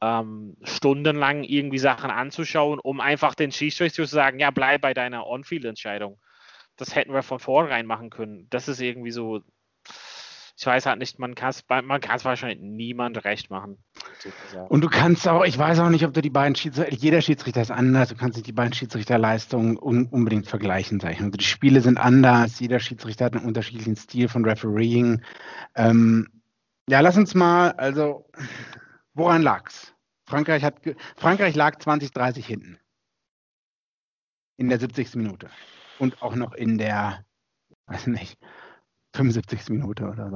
ähm, 0.00 0.56
stundenlang 0.62 1.44
irgendwie 1.44 1.78
Sachen 1.78 2.10
anzuschauen, 2.10 2.78
um 2.78 3.00
einfach 3.00 3.34
den 3.34 3.52
Schiedsrichter 3.52 4.04
zu 4.04 4.14
sagen, 4.14 4.38
ja, 4.38 4.50
bleib 4.50 4.80
bei 4.80 4.94
deiner 4.94 5.26
On-Field-Entscheidung. 5.26 6.18
Das 6.76 6.94
hätten 6.94 7.12
wir 7.12 7.22
von 7.22 7.38
vornherein 7.38 7.84
machen 7.84 8.08
können. 8.08 8.46
Das 8.48 8.68
ist 8.68 8.80
irgendwie 8.80 9.10
so, 9.10 9.42
ich 10.60 10.66
weiß 10.66 10.86
halt 10.86 10.98
nicht, 10.98 11.18
man 11.18 11.34
kann 11.34 11.50
es 11.50 11.64
man 11.68 12.02
wahrscheinlich 12.02 12.60
niemand 12.60 13.24
recht 13.24 13.50
machen. 13.50 13.78
Und 14.68 14.82
du 14.82 14.88
kannst 14.88 15.28
auch, 15.28 15.44
ich 15.44 15.58
weiß 15.58 15.80
auch 15.80 15.88
nicht, 15.88 16.04
ob 16.04 16.14
du 16.14 16.22
die 16.22 16.30
beiden 16.30 16.54
Schiedsrichter, 16.54 16.94
jeder 16.94 17.20
Schiedsrichter 17.20 17.62
ist 17.62 17.70
anders, 17.70 18.10
du 18.10 18.14
kannst 18.14 18.36
nicht 18.36 18.46
die 18.46 18.52
beiden 18.52 18.72
Schiedsrichterleistungen 18.72 19.78
un, 19.78 20.06
unbedingt 20.06 20.46
vergleichen, 20.48 21.00
sag 21.00 21.12
ich. 21.12 21.18
Also 21.18 21.30
die 21.30 21.44
Spiele 21.44 21.80
sind 21.82 21.98
anders, 21.98 22.60
jeder 22.60 22.78
Schiedsrichter 22.78 23.26
hat 23.26 23.36
einen 23.36 23.46
unterschiedlichen 23.46 23.96
Stil 23.96 24.28
von 24.28 24.44
Refereeing. 24.44 25.22
Ähm, 25.76 26.28
ja, 26.90 26.98
lass 26.98 27.16
uns 27.16 27.36
mal, 27.36 27.70
also, 27.72 28.28
woran 29.14 29.42
lag's? 29.42 29.94
Frankreich, 30.26 30.64
hat, 30.64 30.74
Frankreich 31.16 31.54
lag 31.54 31.78
20, 31.78 32.10
30 32.10 32.44
hinten. 32.44 32.80
In 34.56 34.68
der 34.68 34.80
70. 34.80 35.14
Minute. 35.14 35.50
Und 36.00 36.20
auch 36.20 36.34
noch 36.34 36.52
in 36.52 36.78
der, 36.78 37.24
weiß 37.86 38.08
nicht, 38.08 38.36
75. 39.14 39.68
Minute 39.68 40.08
oder 40.08 40.30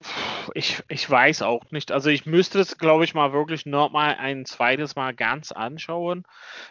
so. 0.00 0.08
Ich, 0.54 0.82
ich 0.88 1.08
weiß 1.08 1.42
auch 1.42 1.70
nicht. 1.70 1.92
Also 1.92 2.08
ich 2.08 2.24
müsste 2.24 2.60
es, 2.60 2.78
glaube 2.78 3.04
ich, 3.04 3.12
mal 3.12 3.34
wirklich 3.34 3.66
noch 3.66 3.92
mal 3.92 4.14
ein 4.14 4.46
zweites 4.46 4.96
Mal 4.96 5.14
ganz 5.14 5.52
anschauen. 5.52 6.24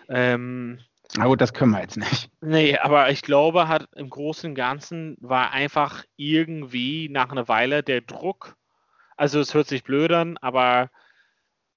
Ähm, 0.10 0.80
na 1.18 1.26
gut, 1.26 1.42
das 1.42 1.54
können 1.54 1.72
wir 1.72 1.82
jetzt 1.82 1.98
nicht. 1.98 2.30
Nee, 2.42 2.78
aber 2.78 3.10
ich 3.10 3.22
glaube, 3.22 3.68
hat 3.68 3.88
im 3.96 4.10
Großen 4.10 4.52
und 4.52 4.56
Ganzen 4.56 5.18
war 5.20 5.52
einfach 5.52 6.04
irgendwie 6.16 7.10
nach 7.10 7.32
einer 7.32 7.48
Weile 7.48 7.84
der 7.84 8.02
Druck. 8.02 8.56
Also 9.18 9.40
es 9.40 9.54
hört 9.54 9.68
sich 9.68 9.84
blöd 9.84 10.12
an, 10.12 10.38
aber 10.38 10.90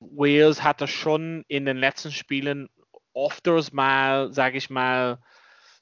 Wales 0.01 0.62
hatte 0.62 0.87
schon 0.87 1.44
in 1.49 1.64
den 1.64 1.77
letzten 1.77 2.12
Spielen 2.12 2.68
ofters 3.12 3.73
mal, 3.73 4.33
sage 4.33 4.59
ich 4.59 4.70
mal, 4.70 5.18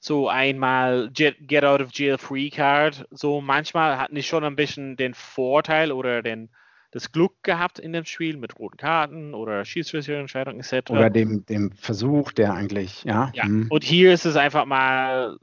so 0.01 0.29
einmal 0.29 1.11
Get 1.13 1.65
Out 1.65 1.81
of 1.81 1.91
Jail 1.93 2.19
Free 2.19 2.51
Card. 2.51 3.07
So 3.11 3.41
manchmal 3.41 3.99
hatten 3.99 4.15
die 4.17 4.23
schon 4.23 4.45
ein 4.45 4.57
bisschen 4.57 4.97
den 4.97 5.15
Vorteil 5.15 5.93
oder 5.93 6.23
den 6.23 6.51
das 6.93 7.11
Glück 7.11 7.43
gehabt 7.43 7.79
in 7.79 7.93
dem 7.93 8.05
Spiel 8.05 8.37
mit 8.37 8.59
roten 8.59 8.77
Karten 8.77 9.35
oder 9.35 9.65
Schiedsrichterentscheidungen 9.65 10.61
etc. 10.61 10.91
Oder 10.91 11.11
dem, 11.11 11.45
dem 11.47 11.73
Versuch, 11.73 12.33
der 12.33 12.53
eigentlich, 12.53 13.03
ja. 13.05 13.33
ja. 13.35 13.45
Hm. 13.45 13.67
Und 13.71 13.83
hier 13.83 14.13
ist 14.13 14.27
es 14.27 14.37
einfach 14.37 14.67
mal 14.67 15.39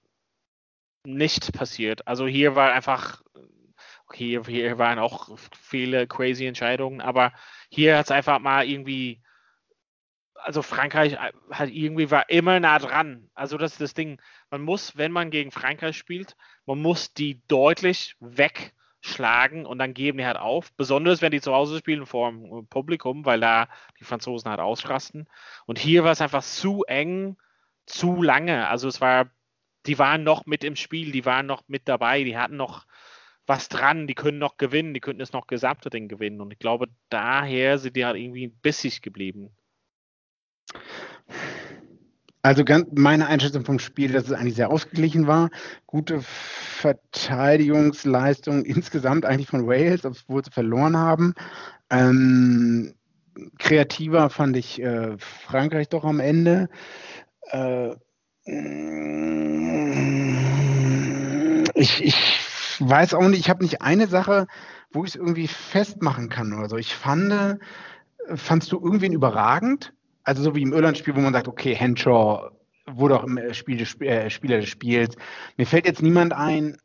nicht 1.06 1.52
passiert. 1.54 2.08
Also 2.08 2.28
hier 2.28 2.56
war 2.56 2.72
einfach, 2.72 3.24
okay, 4.08 4.40
hier 4.46 4.78
waren 4.78 5.00
auch 5.00 5.38
viele 5.60 6.06
crazy 6.06 6.46
Entscheidungen, 6.46 7.02
aber 7.02 7.34
hier 7.70 7.98
hat 7.98 8.06
es 8.06 8.12
einfach 8.12 8.38
mal 8.38 8.68
irgendwie, 8.68 9.20
also 10.36 10.62
Frankreich 10.62 11.18
hat 11.50 11.70
irgendwie 11.72 12.12
war 12.12 12.30
immer 12.30 12.60
nah 12.60 12.78
dran. 12.78 13.28
Also 13.34 13.58
das 13.58 13.74
ist 13.74 13.82
das 13.82 13.94
Ding. 13.96 14.22
Man 14.52 14.62
muss, 14.62 14.98
wenn 14.98 15.12
man 15.12 15.32
gegen 15.32 15.50
Frankreich 15.50 15.98
spielt, 15.98 16.36
man 16.68 16.80
muss 16.80 17.12
die 17.16 17.42
deutlich 17.48 18.16
weg 18.20 18.76
schlagen 19.02 19.66
und 19.66 19.80
dann 19.80 19.94
geben 19.94 20.18
die 20.18 20.26
halt 20.26 20.38
auf. 20.38 20.74
Besonders 20.74 21.22
wenn 21.22 21.32
die 21.32 21.42
zu 21.42 21.54
Hause 21.54 21.78
spielen 21.78 22.06
vor 22.06 22.32
dem 22.32 22.68
Publikum, 22.68 23.26
weil 23.26 23.40
da 23.40 23.70
die 24.00 24.04
Franzosen 24.04 24.50
halt 24.50 24.60
ausrasten. 24.60 25.28
Und 25.66 25.80
hier 25.80 26.04
war 26.04 26.12
es 26.12 26.22
einfach 26.22 26.44
zu 26.44 26.84
eng, 26.84 27.38
zu 27.86 28.22
lange. 28.22 28.68
Also 28.68 28.88
es 28.88 29.02
war, 29.02 29.30
die 29.86 30.00
waren 30.00 30.24
noch 30.24 30.46
mit 30.46 30.64
im 30.64 30.76
Spiel, 30.76 31.12
die 31.12 31.26
waren 31.26 31.46
noch 31.46 31.64
mit 31.68 31.88
dabei, 31.88 32.24
die 32.24 32.38
hatten 32.38 32.58
noch 32.58 32.86
was 33.46 33.68
dran, 33.68 34.06
die 34.06 34.16
können 34.16 34.38
noch 34.38 34.58
gewinnen, 34.58 34.94
die 34.94 35.00
könnten 35.00 35.22
es 35.22 35.34
noch 35.34 35.48
gesamte 35.48 35.90
Ding 35.90 36.08
gewinnen. 36.08 36.40
Und 36.40 36.52
ich 36.52 36.60
glaube, 36.60 36.88
daher 37.10 37.80
sind 37.80 37.96
die 37.96 38.06
halt 38.06 38.18
irgendwie 38.18 38.48
bissig 38.48 39.02
geblieben. 39.02 39.56
Also 42.42 42.64
ganz, 42.64 42.88
meine 42.96 43.28
Einschätzung 43.28 43.66
vom 43.66 43.80
Spiel, 43.80 44.14
dass 44.14 44.24
es 44.26 44.32
eigentlich 44.32 44.56
sehr 44.56 44.72
ausgeglichen 44.72 45.28
war. 45.28 45.50
Gute 45.86 46.22
Verteidigungsleistung 46.22 48.64
insgesamt 48.64 49.26
eigentlich 49.26 49.50
von 49.50 49.68
Wales, 49.68 50.06
obwohl 50.06 50.46
sie 50.46 50.52
verloren 50.52 50.96
haben. 50.96 51.34
Ähm, 51.90 52.94
kreativer 53.58 54.30
fand 54.30 54.56
ich 54.56 54.82
äh, 54.82 55.18
Frankreich 55.18 55.90
doch 55.90 56.06
am 56.06 56.22
Ende. 56.22 56.70
Äh, 57.52 57.90
ich, 61.76 62.04
ich 62.04 62.16
weiß 62.80 63.16
auch 63.16 63.28
nicht, 63.28 63.42
ich 63.42 63.50
habe 63.50 63.64
nicht 63.64 63.82
eine 63.82 64.08
Sache, 64.08 64.48
wo 64.92 65.04
ich 65.04 65.10
es 65.10 65.18
irgendwie 65.18 65.48
festmachen 65.48 66.30
kann 66.30 66.54
oder 66.54 66.70
so. 66.70 66.78
Ich 66.78 66.96
fand, 66.96 67.60
fandst 68.34 68.72
du 68.72 68.80
irgendwen 68.80 69.12
überragend? 69.12 69.94
Also 70.30 70.44
so 70.44 70.56
wie 70.56 70.62
im 70.62 70.74
Irland-Spiel, 70.74 71.16
wo 71.16 71.22
man 71.22 71.34
sagt, 71.34 71.48
okay, 71.48 71.74
Henshaw 71.74 72.52
wurde 72.86 73.20
auch 73.20 73.24
im 73.24 73.52
Spiel 73.52 73.78
des, 73.78 74.00
äh, 74.00 74.30
Spieler 74.30 74.60
des 74.60 74.70
Spiels. 74.70 75.16
Mir 75.58 75.66
fällt 75.66 75.88
jetzt 75.88 76.04
niemand 76.04 76.34
ein. 76.34 76.78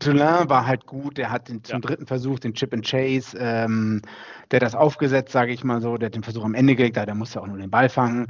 Toulin 0.00 0.50
war 0.50 0.66
halt 0.66 0.84
gut, 0.84 1.16
der 1.16 1.30
hat 1.30 1.48
den, 1.48 1.64
zum 1.64 1.76
ja. 1.76 1.80
dritten 1.80 2.06
Versuch 2.06 2.38
den 2.38 2.52
Chip 2.52 2.74
and 2.74 2.86
Chase, 2.86 3.36
ähm, 3.40 4.02
der 4.50 4.58
hat 4.58 4.66
das 4.66 4.74
aufgesetzt, 4.74 5.32
sage 5.32 5.52
ich 5.52 5.64
mal 5.64 5.80
so, 5.80 5.96
der 5.96 6.06
hat 6.06 6.14
den 6.14 6.22
Versuch 6.22 6.44
am 6.44 6.54
Ende 6.54 6.76
gelegt, 6.76 6.96
der 6.96 7.14
musste 7.14 7.40
auch 7.40 7.46
nur 7.46 7.56
den 7.56 7.70
Ball 7.70 7.88
fangen. 7.88 8.26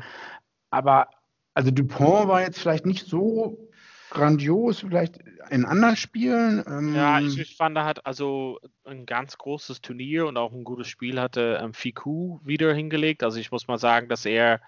Aber 0.70 1.09
also 1.55 1.72
Dupont 1.72 2.29
war 2.29 2.40
jetzt 2.40 2.61
vielleicht 2.61 2.87
nicht 2.87 3.07
so 3.07 3.67
grandios, 4.11 4.81
vielleicht 4.81 5.18
in 5.51 5.64
anderen 5.64 5.97
Spielen. 5.97 6.64
Ähm 6.66 6.94
ja, 6.94 7.21
ich, 7.21 7.38
ich, 7.38 7.57
fand, 7.57 7.77
er 7.77 7.85
hat 7.85 8.07
also 8.07 8.59
ein 8.85 9.07
ganz 9.07 9.38
großes 9.38 9.81
Turnier 9.81 10.27
und 10.27 10.37
auch 10.37 10.53
ein 10.53 10.64
gutes 10.64 10.88
Spiel 10.88 11.21
hatte 11.21 11.61
ähm, 11.62 11.75
Fiku 11.75 12.38
wieder 12.44 12.73
hingelegt. 12.75 13.23
Also 13.23 13.38
ich 13.38 13.51
muss 13.51 13.68
mal 13.68 13.79
sagen, 13.79 14.09
dass 14.09 14.25
er, 14.25 14.61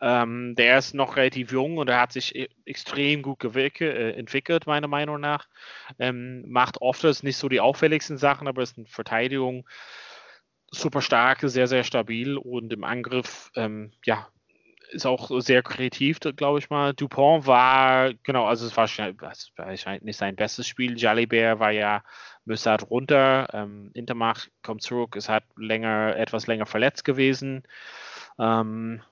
ähm, 0.00 0.54
der 0.56 0.78
ist 0.78 0.94
noch 0.94 1.16
relativ 1.16 1.52
jung 1.52 1.78
und 1.78 1.88
er 1.88 2.00
hat 2.00 2.12
sich 2.12 2.34
e, 2.34 2.48
extrem 2.64 3.22
gut 3.22 3.42
äh, 3.44 4.12
entwickelt, 4.12 4.66
meiner 4.66 4.88
Meinung 4.88 5.20
nach. 5.20 5.48
Ähm, 5.98 6.44
macht 6.48 6.80
oft 6.80 7.04
nicht 7.22 7.36
so 7.36 7.48
die 7.48 7.60
auffälligsten 7.60 8.18
Sachen, 8.18 8.48
aber 8.48 8.62
ist 8.62 8.78
in 8.78 8.86
Verteidigung 8.86 9.66
super 10.72 11.02
stark, 11.02 11.40
sehr, 11.42 11.66
sehr 11.66 11.84
stabil 11.84 12.36
und 12.36 12.72
im 12.72 12.82
Angriff, 12.82 13.50
ähm, 13.54 13.92
ja, 14.04 14.28
ist 14.92 15.06
auch 15.06 15.30
sehr 15.40 15.62
kreativ, 15.62 16.20
glaube 16.20 16.58
ich 16.58 16.70
mal. 16.70 16.94
Dupont 16.94 17.46
war, 17.46 18.12
genau, 18.22 18.46
also 18.46 18.66
es 18.66 18.76
war 18.76 18.88
wahrscheinlich 18.88 20.02
nicht 20.02 20.16
sein 20.16 20.36
bestes 20.36 20.66
Spiel. 20.66 20.98
Jalibert 20.98 21.58
war 21.58 21.70
ja, 21.70 22.02
müsste 22.44 22.70
halt 22.70 22.88
runter. 22.90 23.48
Ähm, 23.52 23.90
Intermach 23.94 24.46
kommt 24.62 24.82
zurück, 24.82 25.16
ist 25.16 25.28
halt 25.28 25.44
länger, 25.56 26.16
etwas 26.16 26.46
länger 26.46 26.66
verletzt 26.66 27.04
gewesen. 27.04 27.62
Ähm, 28.38 29.02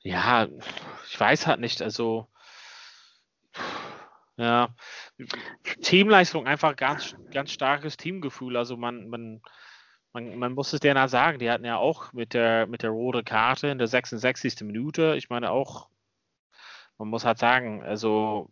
ja, 0.00 0.48
ich 1.08 1.18
weiß 1.18 1.46
halt 1.46 1.60
nicht, 1.60 1.82
also 1.82 2.28
ja, 4.36 4.74
Teamleistung 5.82 6.46
einfach 6.46 6.76
ganz, 6.76 7.14
ganz 7.32 7.52
starkes 7.52 7.96
Teamgefühl. 7.96 8.56
Also 8.56 8.76
man, 8.76 9.08
man 9.08 9.40
man, 10.14 10.38
man 10.38 10.52
muss 10.54 10.72
es 10.72 10.80
denen 10.80 11.08
sagen, 11.08 11.38
die 11.38 11.50
hatten 11.50 11.64
ja 11.64 11.76
auch 11.76 12.12
mit 12.12 12.34
der, 12.34 12.66
mit 12.66 12.82
der 12.82 12.90
roten 12.90 13.24
Karte 13.24 13.68
in 13.68 13.78
der 13.78 13.88
66. 13.88 14.62
Minute, 14.62 15.16
ich 15.16 15.28
meine 15.28 15.50
auch, 15.50 15.88
man 16.96 17.08
muss 17.08 17.24
halt 17.24 17.38
sagen, 17.38 17.82
also 17.82 18.50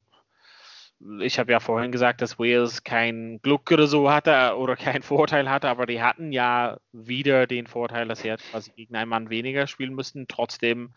ich 1.20 1.38
habe 1.38 1.52
ja 1.52 1.60
vorhin 1.60 1.92
gesagt, 1.92 2.20
dass 2.20 2.38
Wales 2.38 2.84
kein 2.84 3.40
Glück 3.42 3.70
oder 3.70 3.86
so 3.86 4.10
hatte 4.10 4.56
oder 4.56 4.76
keinen 4.76 5.02
Vorteil 5.02 5.48
hatte, 5.48 5.68
aber 5.68 5.86
die 5.86 6.02
hatten 6.02 6.32
ja 6.32 6.78
wieder 6.92 7.46
den 7.46 7.66
Vorteil, 7.66 8.08
dass 8.08 8.20
sie 8.20 8.30
halt 8.30 8.42
quasi 8.50 8.72
gegen 8.72 8.94
einen 8.96 9.08
Mann 9.08 9.30
weniger 9.30 9.66
spielen 9.66 9.94
müssten. 9.94 10.26
Trotzdem 10.28 10.94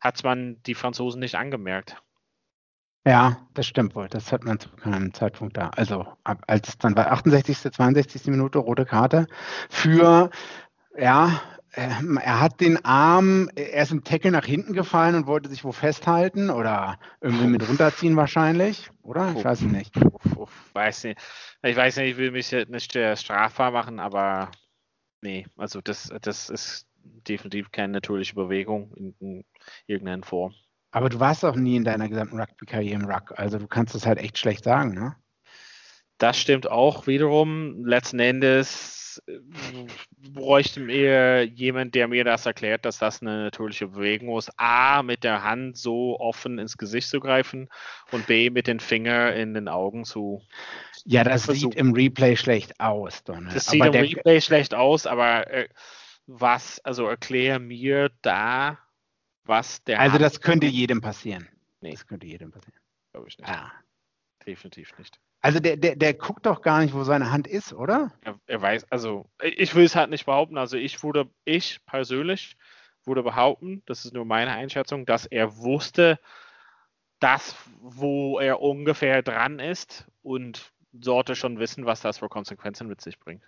hat 0.00 0.22
man 0.24 0.62
die 0.64 0.74
Franzosen 0.74 1.20
nicht 1.20 1.34
angemerkt. 1.34 2.00
Ja, 3.06 3.38
das 3.54 3.66
stimmt 3.66 3.94
wohl. 3.94 4.08
Das 4.08 4.30
hat 4.30 4.44
man 4.44 4.60
zu 4.60 4.68
keinem 4.70 5.14
Zeitpunkt 5.14 5.56
da. 5.56 5.70
Also 5.70 6.06
ab, 6.24 6.42
als 6.46 6.76
dann 6.78 6.94
bei 6.94 7.10
68., 7.10 7.72
62. 7.72 8.26
Minute 8.26 8.58
rote 8.58 8.84
Karte 8.84 9.26
für, 9.70 10.30
ja, 10.98 11.40
ähm, 11.74 12.18
er 12.22 12.40
hat 12.40 12.60
den 12.60 12.84
Arm, 12.84 13.48
er 13.54 13.82
ist 13.82 13.92
im 13.92 14.04
Tackle 14.04 14.32
nach 14.32 14.44
hinten 14.44 14.72
gefallen 14.72 15.14
und 15.14 15.26
wollte 15.26 15.48
sich 15.48 15.64
wo 15.64 15.72
festhalten 15.72 16.50
oder 16.50 16.98
irgendwie 17.20 17.46
mit 17.46 17.66
runterziehen 17.66 18.16
wahrscheinlich, 18.16 18.90
oder? 19.02 19.32
Ich 19.36 19.44
weiß 19.44 19.62
nicht. 19.62 19.94
Weiß 20.72 21.04
nicht. 21.04 21.20
Ich 21.62 21.76
weiß 21.76 21.96
nicht, 21.96 22.10
ich 22.10 22.16
will 22.16 22.32
mich 22.32 22.52
nicht 22.52 22.98
strafbar 23.14 23.70
machen, 23.70 24.00
aber 24.00 24.50
nee, 25.22 25.46
also 25.56 25.80
das, 25.80 26.12
das 26.22 26.50
ist 26.50 26.86
definitiv 27.02 27.70
keine 27.70 27.94
natürliche 27.94 28.34
Bewegung 28.34 28.92
in, 28.94 29.14
in 29.20 29.44
irgendeiner 29.86 30.24
Form. 30.24 30.54
Aber 30.92 31.08
du 31.08 31.20
warst 31.20 31.44
auch 31.44 31.56
nie 31.56 31.76
in 31.76 31.84
deiner 31.84 32.08
gesamten 32.08 32.40
Rugby-Karriere 32.40 33.00
im 33.00 33.08
Ruck, 33.08 33.32
also 33.36 33.58
du 33.58 33.66
kannst 33.68 33.94
es 33.94 34.06
halt 34.06 34.18
echt 34.18 34.38
schlecht 34.38 34.64
sagen, 34.64 34.94
ne? 34.94 35.14
Das 36.18 36.38
stimmt 36.38 36.70
auch 36.70 37.06
wiederum. 37.06 37.86
Letzten 37.86 38.18
Endes 38.18 39.22
äh, 39.26 39.38
bräuchte 40.18 40.78
mir 40.78 41.44
jemand, 41.44 41.94
der 41.94 42.08
mir 42.08 42.24
das 42.24 42.44
erklärt, 42.44 42.84
dass 42.84 42.98
das 42.98 43.22
eine 43.22 43.44
natürliche 43.44 43.88
Bewegung 43.88 44.36
ist. 44.36 44.50
A, 44.58 45.02
mit 45.02 45.24
der 45.24 45.42
Hand 45.42 45.78
so 45.78 46.20
offen 46.20 46.58
ins 46.58 46.76
Gesicht 46.76 47.08
zu 47.08 47.20
greifen 47.20 47.70
und 48.12 48.26
B, 48.26 48.50
mit 48.50 48.66
den 48.66 48.80
Fingern 48.80 49.32
in 49.32 49.54
den 49.54 49.68
Augen 49.68 50.04
zu. 50.04 50.42
Ja, 51.06 51.24
das 51.24 51.46
versuchen. 51.46 51.72
sieht 51.72 51.80
im 51.80 51.94
Replay 51.94 52.36
schlecht 52.36 52.78
aus, 52.80 53.24
Donald. 53.24 53.56
Das 53.56 53.66
sieht 53.66 53.80
aber 53.80 53.98
im 53.98 54.04
Replay 54.04 54.42
schlecht 54.42 54.74
aus, 54.74 55.06
aber 55.06 55.50
äh, 55.50 55.68
was, 56.26 56.80
also 56.84 57.06
erklär 57.06 57.58
mir 57.58 58.10
da, 58.20 58.78
was 59.44 59.82
der. 59.84 60.00
Also, 60.00 60.18
das 60.18 60.40
könnte 60.40 60.66
jedem 60.66 61.00
passieren. 61.00 61.48
Nee. 61.80 61.92
Das 61.92 62.06
könnte 62.06 62.26
jedem 62.26 62.50
passieren. 62.50 62.80
Glaube 63.12 63.28
ich 63.28 63.38
nicht. 63.38 63.48
Ah. 63.48 63.72
Definitiv 64.46 64.96
nicht. 64.98 65.20
Also, 65.42 65.60
der, 65.60 65.76
der, 65.76 65.96
der 65.96 66.14
guckt 66.14 66.46
doch 66.46 66.62
gar 66.62 66.80
nicht, 66.80 66.94
wo 66.94 67.02
seine 67.04 67.30
Hand 67.30 67.46
ist, 67.46 67.72
oder? 67.72 68.12
Er, 68.22 68.38
er 68.46 68.62
weiß, 68.62 68.90
also, 68.90 69.30
ich 69.42 69.74
will 69.74 69.84
es 69.84 69.96
halt 69.96 70.10
nicht 70.10 70.26
behaupten. 70.26 70.58
Also, 70.58 70.76
ich 70.76 71.02
würde, 71.02 71.28
ich 71.44 71.84
persönlich 71.86 72.56
würde 73.04 73.22
behaupten, 73.22 73.82
das 73.86 74.04
ist 74.04 74.14
nur 74.14 74.24
meine 74.24 74.52
Einschätzung, 74.52 75.06
dass 75.06 75.26
er 75.26 75.56
wusste, 75.56 76.18
dass, 77.18 77.54
wo 77.80 78.38
er 78.38 78.60
ungefähr 78.60 79.22
dran 79.22 79.58
ist 79.58 80.06
und 80.22 80.72
sollte 80.92 81.36
schon 81.36 81.58
wissen, 81.58 81.86
was 81.86 82.00
das 82.00 82.18
für 82.18 82.28
Konsequenzen 82.28 82.88
mit 82.88 83.00
sich 83.00 83.18
bringt. 83.18 83.44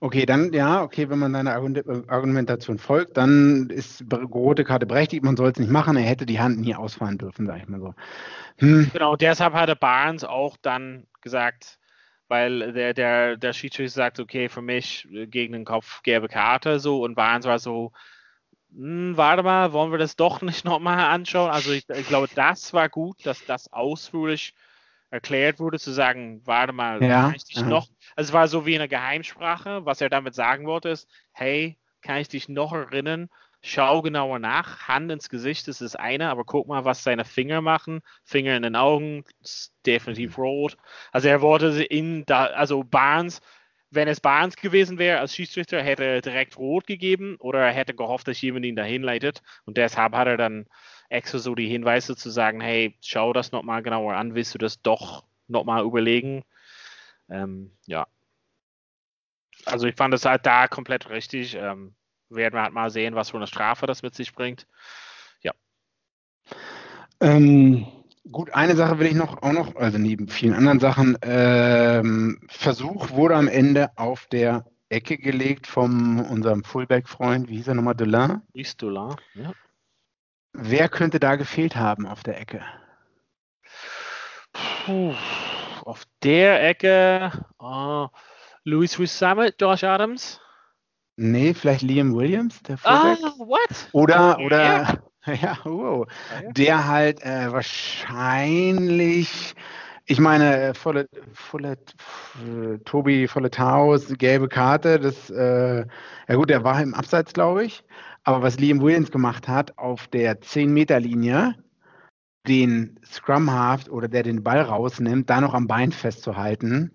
Okay, 0.00 0.26
dann 0.26 0.52
ja, 0.52 0.82
okay, 0.82 1.08
wenn 1.10 1.18
man 1.18 1.32
deiner 1.32 1.54
Argumentation 1.54 2.78
folgt, 2.78 3.16
dann 3.16 3.68
ist 3.70 4.04
rote 4.12 4.64
Karte 4.64 4.86
berechtigt, 4.86 5.24
man 5.24 5.36
soll 5.36 5.50
es 5.50 5.58
nicht 5.58 5.70
machen, 5.70 5.96
er 5.96 6.02
hätte 6.02 6.26
die 6.26 6.40
Hand 6.40 6.60
nie 6.60 6.74
ausfahren 6.74 7.18
dürfen, 7.18 7.46
sag 7.46 7.58
ich 7.58 7.68
mal 7.68 7.80
so. 7.80 7.94
Hm. 8.58 8.90
Genau, 8.92 9.16
deshalb 9.16 9.54
hatte 9.54 9.76
Barnes 9.76 10.24
auch 10.24 10.56
dann 10.60 11.06
gesagt, 11.20 11.78
weil 12.28 12.72
der, 12.72 12.94
der, 12.94 13.36
der 13.36 13.52
Schiedsrichter 13.52 13.94
sagt, 13.94 14.20
okay, 14.20 14.48
für 14.48 14.62
mich 14.62 15.08
gegen 15.10 15.52
den 15.52 15.64
Kopf 15.64 16.02
gelbe 16.02 16.28
Karte 16.28 16.78
so 16.78 17.02
und 17.02 17.14
Barnes 17.14 17.46
war 17.46 17.58
so, 17.58 17.92
hm, 18.74 19.16
warte 19.16 19.42
mal, 19.42 19.72
wollen 19.72 19.90
wir 19.90 19.98
das 19.98 20.16
doch 20.16 20.42
nicht 20.42 20.64
nochmal 20.64 20.98
anschauen? 20.98 21.50
Also 21.50 21.72
ich, 21.72 21.88
ich, 21.88 22.06
glaube, 22.06 22.28
das 22.34 22.72
war 22.72 22.88
gut, 22.88 23.24
dass 23.24 23.44
das 23.46 23.72
ausführlich 23.72 24.54
erklärt 25.10 25.58
wurde, 25.58 25.78
zu 25.78 25.92
sagen, 25.92 26.42
warte 26.44 26.72
mal, 26.72 27.02
ja, 27.02 27.22
kann 27.22 27.34
ich 27.34 27.44
dich 27.44 27.58
aha. 27.58 27.68
noch, 27.68 27.88
also 28.16 28.28
es 28.28 28.32
war 28.32 28.48
so 28.48 28.66
wie 28.66 28.74
eine 28.74 28.88
Geheimsprache, 28.88 29.84
was 29.84 30.00
er 30.00 30.10
damit 30.10 30.34
sagen 30.34 30.66
wollte, 30.66 30.90
ist, 30.90 31.08
hey, 31.32 31.78
kann 32.02 32.18
ich 32.18 32.28
dich 32.28 32.48
noch 32.48 32.72
erinnern? 32.72 33.28
Schau 33.60 34.02
genauer 34.02 34.38
nach, 34.38 34.86
Hand 34.86 35.10
ins 35.10 35.28
Gesicht 35.28 35.66
ist 35.66 35.80
das 35.80 35.96
eine, 35.96 36.30
aber 36.30 36.44
guck 36.44 36.68
mal, 36.68 36.84
was 36.84 37.02
seine 37.02 37.24
Finger 37.24 37.60
machen. 37.60 38.02
Finger 38.24 38.56
in 38.56 38.62
den 38.62 38.76
Augen, 38.76 39.24
ist 39.42 39.74
definitiv 39.84 40.38
rot. 40.38 40.76
Also 41.10 41.28
er 41.28 41.40
wollte 41.40 41.82
in 41.82 42.24
da, 42.24 42.44
also 42.46 42.84
Barnes, 42.84 43.40
wenn 43.90 44.06
es 44.06 44.20
Barnes 44.20 44.54
gewesen 44.54 44.98
wäre 44.98 45.18
als 45.18 45.34
Schiedsrichter, 45.34 45.82
hätte 45.82 46.04
er 46.04 46.20
direkt 46.20 46.56
rot 46.56 46.86
gegeben 46.86 47.36
oder 47.40 47.60
er 47.60 47.72
hätte 47.72 47.94
gehofft, 47.94 48.28
dass 48.28 48.40
jemand 48.40 48.64
ihn 48.64 48.76
dahin 48.76 49.02
leitet. 49.02 49.42
Und 49.64 49.76
deshalb 49.76 50.14
hat 50.14 50.28
er 50.28 50.36
dann 50.36 50.66
extra 51.08 51.38
so 51.38 51.54
die 51.54 51.68
Hinweise 51.68 52.16
zu 52.16 52.30
sagen, 52.30 52.60
hey, 52.60 52.96
schau 53.00 53.32
das 53.32 53.52
nochmal 53.52 53.82
genauer 53.82 54.14
an, 54.14 54.34
willst 54.34 54.54
du 54.54 54.58
das 54.58 54.82
doch 54.82 55.24
nochmal 55.46 55.84
überlegen? 55.84 56.44
Ähm, 57.28 57.72
ja. 57.86 58.06
Also 59.64 59.86
ich 59.86 59.96
fand 59.96 60.14
es 60.14 60.24
halt 60.24 60.46
da 60.46 60.68
komplett 60.68 61.10
richtig. 61.10 61.54
Ähm, 61.54 61.94
werden 62.30 62.54
wir 62.54 62.62
halt 62.62 62.72
mal 62.72 62.90
sehen, 62.90 63.14
was 63.14 63.30
für 63.30 63.36
eine 63.36 63.46
Strafe 63.46 63.86
das 63.86 64.02
mit 64.02 64.14
sich 64.14 64.34
bringt. 64.34 64.66
Ja. 65.42 65.52
Ähm, 67.20 67.86
gut, 68.30 68.52
eine 68.52 68.76
Sache 68.76 68.98
will 68.98 69.06
ich 69.06 69.14
noch 69.14 69.42
auch 69.42 69.52
noch, 69.52 69.76
also 69.76 69.98
neben 69.98 70.28
vielen 70.28 70.54
anderen 70.54 70.80
Sachen, 70.80 71.16
ähm, 71.22 72.40
Versuch 72.48 73.10
wurde 73.10 73.36
am 73.36 73.48
Ende 73.48 73.90
auf 73.96 74.26
der 74.26 74.66
Ecke 74.90 75.18
gelegt 75.18 75.66
von 75.66 76.20
unserem 76.20 76.64
Fullback-Freund, 76.64 77.48
wie 77.48 77.56
hieß 77.56 77.68
er 77.68 77.74
nochmal, 77.74 77.94
Delin? 77.94 78.40
Luis 78.54 78.76
Delin, 78.76 79.16
ja. 79.34 79.52
Wer 80.52 80.88
könnte 80.88 81.20
da 81.20 81.36
gefehlt 81.36 81.76
haben 81.76 82.06
auf 82.06 82.22
der 82.22 82.40
Ecke? 82.40 82.62
Puh, 84.52 85.14
auf 85.84 86.04
der 86.22 86.66
Ecke 86.66 87.32
uh, 87.62 88.08
Louis 88.64 88.92
Summit, 88.92 89.54
Josh 89.60 89.84
Adams? 89.84 90.40
Nee, 91.16 91.52
vielleicht 91.52 91.82
Liam 91.82 92.14
Williams, 92.14 92.62
der 92.62 92.78
Fullback. 92.78 93.18
Ah, 93.22 93.34
what? 93.38 93.88
Oder, 93.92 94.38
oder, 94.38 94.58
yeah. 94.60 94.98
ja, 95.42 95.58
wow, 95.64 96.06
der 96.52 96.86
halt 96.86 97.20
äh, 97.22 97.50
wahrscheinlich, 97.52 99.26
ich 100.06 100.20
meine, 100.20 100.74
volle, 100.74 101.08
volle, 101.34 101.76
Tobi 102.84 103.26
Volletaus, 103.26 104.14
gelbe 104.16 104.48
Karte, 104.48 105.00
das, 105.00 105.28
äh, 105.30 105.84
ja 106.28 106.34
gut, 106.34 106.50
der 106.50 106.62
war 106.62 106.80
im 106.80 106.94
Abseits, 106.94 107.32
glaube 107.32 107.64
ich. 107.64 107.82
Aber 108.28 108.42
was 108.42 108.58
Liam 108.58 108.82
Williams 108.82 109.10
gemacht 109.10 109.48
hat 109.48 109.78
auf 109.78 110.06
der 110.06 110.42
10-Meter-Linie, 110.42 111.54
den 112.46 113.00
Scrum 113.02 113.50
Half 113.50 113.88
oder 113.88 114.06
der 114.06 114.22
den 114.22 114.42
Ball 114.42 114.60
rausnimmt, 114.60 115.30
da 115.30 115.40
noch 115.40 115.54
am 115.54 115.66
Bein 115.66 115.92
festzuhalten, 115.92 116.94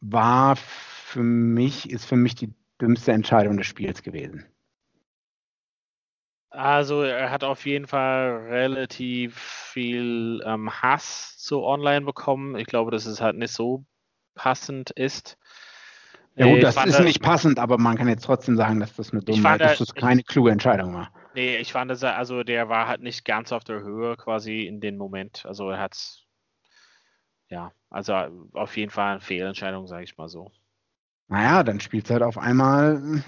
war 0.00 0.54
für 0.54 1.24
mich, 1.24 1.90
ist 1.90 2.04
für 2.04 2.14
mich 2.14 2.36
die 2.36 2.54
dümmste 2.80 3.10
Entscheidung 3.10 3.56
des 3.56 3.66
Spiels 3.66 4.04
gewesen. 4.04 4.46
Also 6.50 7.02
er 7.02 7.32
hat 7.32 7.42
auf 7.42 7.66
jeden 7.66 7.88
Fall 7.88 8.46
relativ 8.48 9.36
viel 9.36 10.40
ähm, 10.46 10.70
Hass 10.70 11.36
zu 11.38 11.64
online 11.64 12.02
bekommen. 12.02 12.54
Ich 12.54 12.68
glaube, 12.68 12.92
dass 12.92 13.04
es 13.04 13.20
halt 13.20 13.36
nicht 13.36 13.52
so 13.52 13.84
passend 14.36 14.92
ist. 14.92 15.38
Ja 16.38 16.46
gut, 16.46 16.62
das 16.62 16.76
ist 16.84 17.00
nicht 17.00 17.20
passend, 17.20 17.58
aber 17.58 17.78
man 17.78 17.96
kann 17.96 18.08
jetzt 18.08 18.24
trotzdem 18.24 18.56
sagen, 18.56 18.80
dass 18.80 18.94
das 18.94 19.12
eine 19.12 19.22
dumme, 19.22 19.58
dass 19.58 19.78
das 19.78 19.94
keine 19.94 20.22
kluge 20.22 20.50
Entscheidung 20.50 20.94
war. 20.94 21.10
Nee, 21.34 21.56
ich 21.56 21.72
fand, 21.72 21.90
dass 21.90 22.02
er, 22.02 22.16
also 22.16 22.42
der 22.44 22.68
war 22.68 22.88
halt 22.88 23.02
nicht 23.02 23.24
ganz 23.24 23.52
auf 23.52 23.64
der 23.64 23.80
Höhe 23.80 24.16
quasi 24.16 24.62
in 24.62 24.80
dem 24.80 24.96
Moment. 24.96 25.44
Also 25.46 25.70
er 25.70 25.80
hat 25.80 25.96
ja, 27.48 27.72
also 27.90 28.14
auf 28.52 28.76
jeden 28.76 28.90
Fall 28.90 29.12
eine 29.12 29.20
Fehlentscheidung, 29.20 29.86
sage 29.86 30.04
ich 30.04 30.16
mal 30.16 30.28
so. 30.28 30.52
Naja, 31.28 31.62
dann 31.62 31.80
spielt 31.80 32.04
es 32.04 32.10
halt 32.10 32.22
auf 32.22 32.38
einmal 32.38 33.22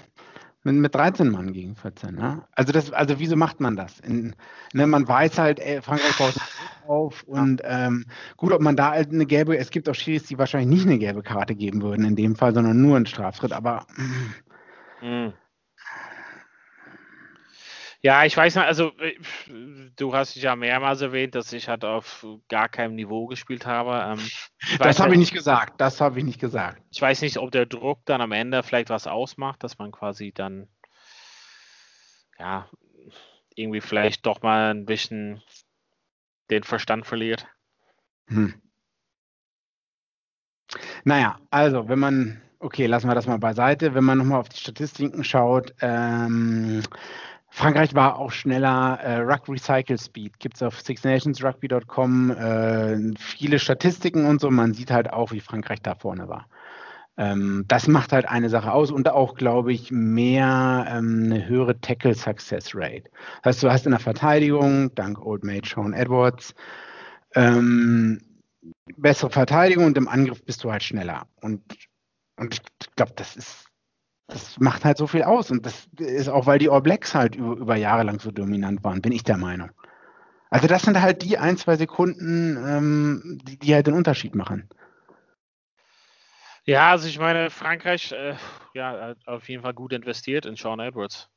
mit, 0.63 0.75
mit 0.75 0.95
13 0.95 1.29
Mann 1.29 1.53
gegen 1.53 1.75
14. 1.75 2.15
Ne? 2.15 2.43
Also, 2.53 2.71
das, 2.71 2.91
also 2.91 3.19
wieso 3.19 3.35
macht 3.35 3.59
man 3.59 3.75
das? 3.75 3.99
In, 3.99 4.35
ne, 4.73 4.87
man 4.87 5.07
weiß 5.07 5.37
halt, 5.37 5.59
ey, 5.59 5.81
Frankreich 5.81 6.17
baut 6.17 6.35
auf 6.87 7.23
und 7.23 7.61
ähm, 7.63 8.05
gut, 8.37 8.51
ob 8.51 8.61
man 8.61 8.75
da 8.75 8.91
halt 8.91 9.11
eine 9.11 9.25
gelbe, 9.25 9.57
es 9.57 9.69
gibt 9.69 9.87
auch 9.89 9.95
Schiris, 9.95 10.23
die 10.23 10.37
wahrscheinlich 10.37 10.69
nicht 10.69 10.87
eine 10.87 10.99
gelbe 10.99 11.23
Karte 11.23 11.55
geben 11.55 11.81
würden 11.81 12.05
in 12.05 12.15
dem 12.15 12.35
Fall, 12.35 12.53
sondern 12.53 12.81
nur 12.81 12.95
einen 12.95 13.05
Straftritt, 13.05 13.53
aber 13.53 13.85
mhm. 15.01 15.33
Ja, 18.03 18.25
ich 18.25 18.35
weiß 18.35 18.55
nicht, 18.55 18.65
also 18.65 18.91
äh, 18.97 19.15
du 19.95 20.13
hast 20.13 20.35
ja 20.35 20.55
mehrmals 20.55 21.01
erwähnt, 21.01 21.35
dass 21.35 21.53
ich 21.53 21.69
halt 21.69 21.85
auf 21.85 22.25
gar 22.49 22.67
keinem 22.67 22.95
Niveau 22.95 23.27
gespielt 23.27 23.67
habe. 23.67 23.91
Ähm, 24.03 24.27
das 24.79 24.97
habe 24.97 25.09
halt, 25.09 25.13
ich 25.13 25.19
nicht 25.19 25.33
gesagt, 25.33 25.79
das 25.79 26.01
habe 26.01 26.17
ich 26.17 26.25
nicht 26.25 26.39
gesagt. 26.39 26.81
Ich 26.89 26.99
weiß 26.99 27.21
nicht, 27.21 27.37
ob 27.37 27.51
der 27.51 27.67
Druck 27.67 28.03
dann 28.05 28.21
am 28.21 28.31
Ende 28.31 28.63
vielleicht 28.63 28.89
was 28.89 29.05
ausmacht, 29.05 29.63
dass 29.63 29.77
man 29.77 29.91
quasi 29.91 30.31
dann 30.31 30.67
ja 32.39 32.67
irgendwie 33.55 33.81
vielleicht 33.81 34.25
doch 34.25 34.41
mal 34.41 34.71
ein 34.71 34.85
bisschen 34.85 35.43
den 36.49 36.63
Verstand 36.63 37.05
verliert. 37.05 37.45
Hm. 38.27 38.59
Naja, 41.03 41.37
also 41.51 41.87
wenn 41.87 41.99
man, 41.99 42.41
okay, 42.59 42.87
lassen 42.87 43.07
wir 43.07 43.15
das 43.15 43.27
mal 43.27 43.37
beiseite, 43.37 43.93
wenn 43.93 44.03
man 44.03 44.17
nochmal 44.17 44.39
auf 44.39 44.49
die 44.49 44.59
Statistiken 44.59 45.23
schaut, 45.23 45.75
ähm, 45.81 46.81
Frankreich 47.53 47.93
war 47.93 48.17
auch 48.17 48.31
schneller. 48.31 48.97
Äh, 49.01 49.17
Ruck 49.17 49.49
Recycle 49.49 49.97
Speed 49.97 50.39
gibt 50.39 50.55
es 50.55 50.63
auf 50.63 50.79
sixnationsrugby.com 50.79 52.31
äh, 52.31 53.11
viele 53.19 53.59
Statistiken 53.59 54.25
und 54.25 54.39
so. 54.39 54.49
Man 54.49 54.73
sieht 54.73 54.89
halt 54.89 55.11
auch, 55.11 55.31
wie 55.31 55.41
Frankreich 55.41 55.81
da 55.81 55.93
vorne 55.95 56.29
war. 56.29 56.47
Ähm, 57.17 57.65
das 57.67 57.87
macht 57.87 58.13
halt 58.13 58.25
eine 58.25 58.49
Sache 58.49 58.71
aus 58.71 58.89
und 58.89 59.09
auch, 59.09 59.35
glaube 59.35 59.73
ich, 59.73 59.91
mehr 59.91 60.85
ähm, 60.89 61.23
eine 61.25 61.45
höhere 61.45 61.79
Tackle 61.81 62.15
Success 62.15 62.71
Rate. 62.73 63.11
Das 63.43 63.55
heißt, 63.55 63.63
du 63.63 63.71
hast 63.71 63.85
in 63.85 63.91
der 63.91 63.99
Verteidigung, 63.99 64.95
dank 64.95 65.19
Old 65.19 65.43
Mate 65.43 65.67
Sean 65.67 65.91
Edwards, 65.91 66.55
ähm, 67.35 68.21
bessere 68.95 69.29
Verteidigung 69.29 69.85
und 69.85 69.97
im 69.97 70.07
Angriff 70.07 70.43
bist 70.45 70.63
du 70.63 70.71
halt 70.71 70.83
schneller. 70.83 71.27
Und, 71.41 71.61
und 72.37 72.53
ich 72.53 72.61
glaube, 72.95 73.11
das 73.17 73.35
ist, 73.35 73.67
das 74.31 74.59
macht 74.59 74.85
halt 74.85 74.97
so 74.97 75.07
viel 75.07 75.23
aus. 75.23 75.51
Und 75.51 75.65
das 75.65 75.87
ist 75.97 76.29
auch, 76.29 76.45
weil 76.45 76.59
die 76.59 76.69
All 76.69 76.81
Blacks 76.81 77.13
halt 77.13 77.35
über, 77.35 77.53
über 77.53 77.75
Jahre 77.75 78.03
lang 78.03 78.19
so 78.19 78.31
dominant 78.31 78.83
waren, 78.83 79.01
bin 79.01 79.11
ich 79.11 79.23
der 79.23 79.37
Meinung. 79.37 79.71
Also 80.49 80.67
das 80.67 80.83
sind 80.83 81.01
halt 81.01 81.21
die 81.21 81.37
ein, 81.37 81.57
zwei 81.57 81.75
Sekunden, 81.75 82.57
ähm, 82.57 83.39
die, 83.43 83.57
die 83.57 83.73
halt 83.73 83.87
den 83.87 83.93
Unterschied 83.93 84.35
machen. 84.35 84.69
Ja, 86.65 86.91
also 86.91 87.07
ich 87.07 87.19
meine, 87.19 87.49
Frankreich, 87.49 88.11
äh, 88.11 88.35
ja, 88.73 89.07
hat 89.07 89.27
auf 89.27 89.49
jeden 89.49 89.63
Fall 89.63 89.73
gut 89.73 89.93
investiert 89.93 90.45
in 90.45 90.55
Sean 90.55 90.79
Edwards. 90.79 91.29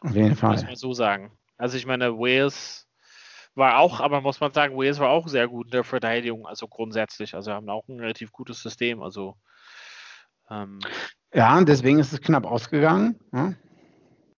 Auf 0.00 0.14
jeden 0.14 0.36
Fall. 0.36 0.52
Muss 0.52 0.64
man 0.64 0.76
so 0.76 0.92
sagen. 0.92 1.36
Also 1.56 1.76
ich 1.76 1.86
meine, 1.86 2.18
Wales 2.18 2.88
war 3.54 3.78
auch, 3.78 4.00
aber 4.00 4.20
muss 4.20 4.40
man 4.40 4.52
sagen, 4.52 4.76
Wales 4.76 4.98
war 4.98 5.10
auch 5.10 5.28
sehr 5.28 5.48
gut 5.48 5.66
in 5.66 5.72
der 5.72 5.84
Verteidigung, 5.84 6.46
also 6.46 6.68
grundsätzlich. 6.68 7.34
Also 7.34 7.52
haben 7.52 7.68
auch 7.68 7.88
ein 7.88 8.00
relativ 8.00 8.32
gutes 8.32 8.62
System. 8.62 9.02
Also 9.02 9.36
ähm, 10.50 10.78
ja, 11.34 11.56
und 11.56 11.68
deswegen 11.68 11.98
ist 11.98 12.12
es 12.12 12.20
knapp 12.20 12.44
ausgegangen. 12.44 13.18
Ja, 13.32 13.42
ne? 13.42 13.56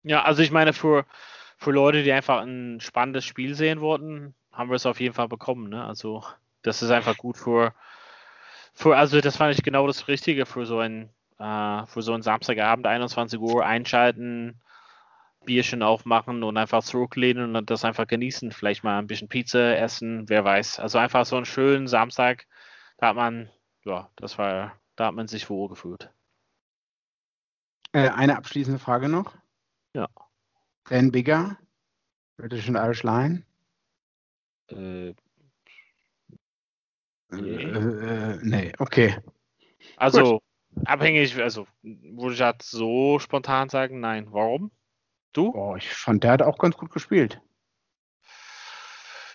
ja 0.02 0.22
also 0.22 0.42
ich 0.42 0.50
meine, 0.50 0.72
für, 0.72 1.04
für 1.58 1.72
Leute, 1.72 2.02
die 2.02 2.12
einfach 2.12 2.42
ein 2.42 2.80
spannendes 2.80 3.24
Spiel 3.24 3.54
sehen 3.54 3.80
wollten, 3.80 4.34
haben 4.52 4.70
wir 4.70 4.76
es 4.76 4.86
auf 4.86 5.00
jeden 5.00 5.14
Fall 5.14 5.28
bekommen. 5.28 5.68
Ne? 5.68 5.84
Also 5.84 6.22
das 6.62 6.82
ist 6.82 6.90
einfach 6.90 7.16
gut 7.16 7.36
für, 7.36 7.74
für, 8.72 8.96
also 8.96 9.20
das 9.20 9.36
fand 9.36 9.54
ich 9.54 9.62
genau 9.62 9.86
das 9.86 10.08
Richtige 10.08 10.46
für 10.46 10.66
so 10.66 10.78
ein, 10.78 11.10
äh, 11.38 11.86
für 11.86 12.02
so 12.02 12.12
einen 12.12 12.22
Samstagabend, 12.22 12.86
21 12.86 13.40
Uhr 13.40 13.66
einschalten, 13.66 14.60
Bierchen 15.44 15.82
aufmachen 15.82 16.42
und 16.42 16.56
einfach 16.56 16.82
zurücklehnen 16.82 17.56
und 17.56 17.70
das 17.70 17.84
einfach 17.84 18.06
genießen. 18.06 18.52
Vielleicht 18.52 18.84
mal 18.84 18.98
ein 18.98 19.06
bisschen 19.06 19.28
Pizza 19.28 19.76
essen, 19.78 20.28
wer 20.28 20.44
weiß. 20.44 20.80
Also 20.80 20.98
einfach 20.98 21.26
so 21.26 21.36
einen 21.36 21.44
schönen 21.44 21.86
Samstag, 21.86 22.46
da 22.98 23.08
hat 23.08 23.16
man, 23.16 23.50
ja, 23.84 24.08
das 24.16 24.38
war, 24.38 24.72
da 24.96 25.06
hat 25.06 25.14
man 25.14 25.28
sich 25.28 25.50
wohl 25.50 25.68
gefühlt. 25.68 26.10
Äh, 27.94 28.08
eine 28.08 28.36
abschließende 28.36 28.80
Frage 28.80 29.08
noch. 29.08 29.36
Ja. 29.94 30.08
Dan 30.88 31.12
Bigger, 31.12 31.56
British 32.36 32.68
and 32.68 32.76
Irish 32.76 33.04
Line. 33.04 33.44
Äh, 34.68 35.14
nee. 37.30 37.62
Äh, 37.62 38.32
äh, 38.32 38.38
nee, 38.42 38.72
okay. 38.80 39.16
Also, 39.96 40.40
Gut. 40.74 40.88
abhängig, 40.88 41.40
also, 41.40 41.68
würde 41.82 42.34
ich 42.34 42.42
halt 42.42 42.62
so 42.62 43.20
spontan 43.20 43.68
sagen, 43.68 44.00
nein. 44.00 44.26
Warum? 44.32 44.72
Du? 45.32 45.54
Oh, 45.54 45.76
ich 45.76 45.88
fand, 45.88 46.24
der 46.24 46.32
hat 46.32 46.42
auch 46.42 46.58
ganz 46.58 46.76
gut 46.76 46.90
gespielt. 46.90 47.40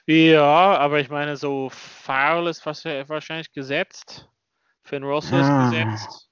Ja, 0.05 0.78
aber 0.78 0.99
ich 0.99 1.10
meine, 1.10 1.38
so 1.38 1.70
Foul 1.70 2.47
ist 2.47 2.66
wahrscheinlich 2.66 3.53
gesetzt. 3.53 4.28
Finn 4.82 5.03
Russell 5.03 5.43
ah. 5.43 5.66
ist 5.66 5.72
gesetzt. 5.72 6.29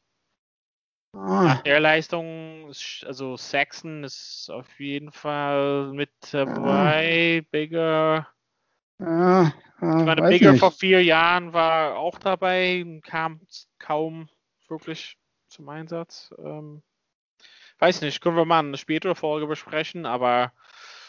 Ah. 1.14 1.62
Der 1.66 1.80
Leistung, 1.80 2.72
also 3.05 3.38
Saxon 3.38 4.03
ist 4.03 4.49
auf 4.51 4.80
jeden 4.80 5.12
Fall 5.12 5.91
mit 5.93 6.12
dabei. 6.32 7.41
Ah. 7.43 7.47
Bigger. 7.51 8.28
Ah, 8.99 9.51
ich 9.78 9.82
meine, 9.82 10.22
Bigger 10.24 10.51
nicht. 10.53 10.60
vor 10.60 10.72
vier 10.72 11.03
Jahren 11.03 11.53
war 11.53 11.97
auch 11.97 12.18
dabei, 12.18 12.99
kam 13.03 13.41
kaum 13.80 14.30
wirklich 14.68 15.18
zum 15.47 15.70
Einsatz. 15.70 16.34
Ähm, 16.39 16.82
weiß 17.80 18.01
nicht, 18.01 18.22
können 18.22 18.38
wir 18.38 18.45
mal 18.45 18.60
eine 18.60 18.78
spätere 18.78 19.16
Folge 19.16 19.47
besprechen, 19.47 20.05
aber 20.05 20.51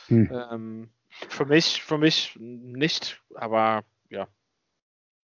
hm. 0.08 0.30
ähm, 0.32 0.90
für 1.28 1.46
mich, 1.46 1.82
für 1.82 1.98
mich 1.98 2.36
nicht, 2.38 3.22
aber 3.34 3.84
ja. 4.10 4.28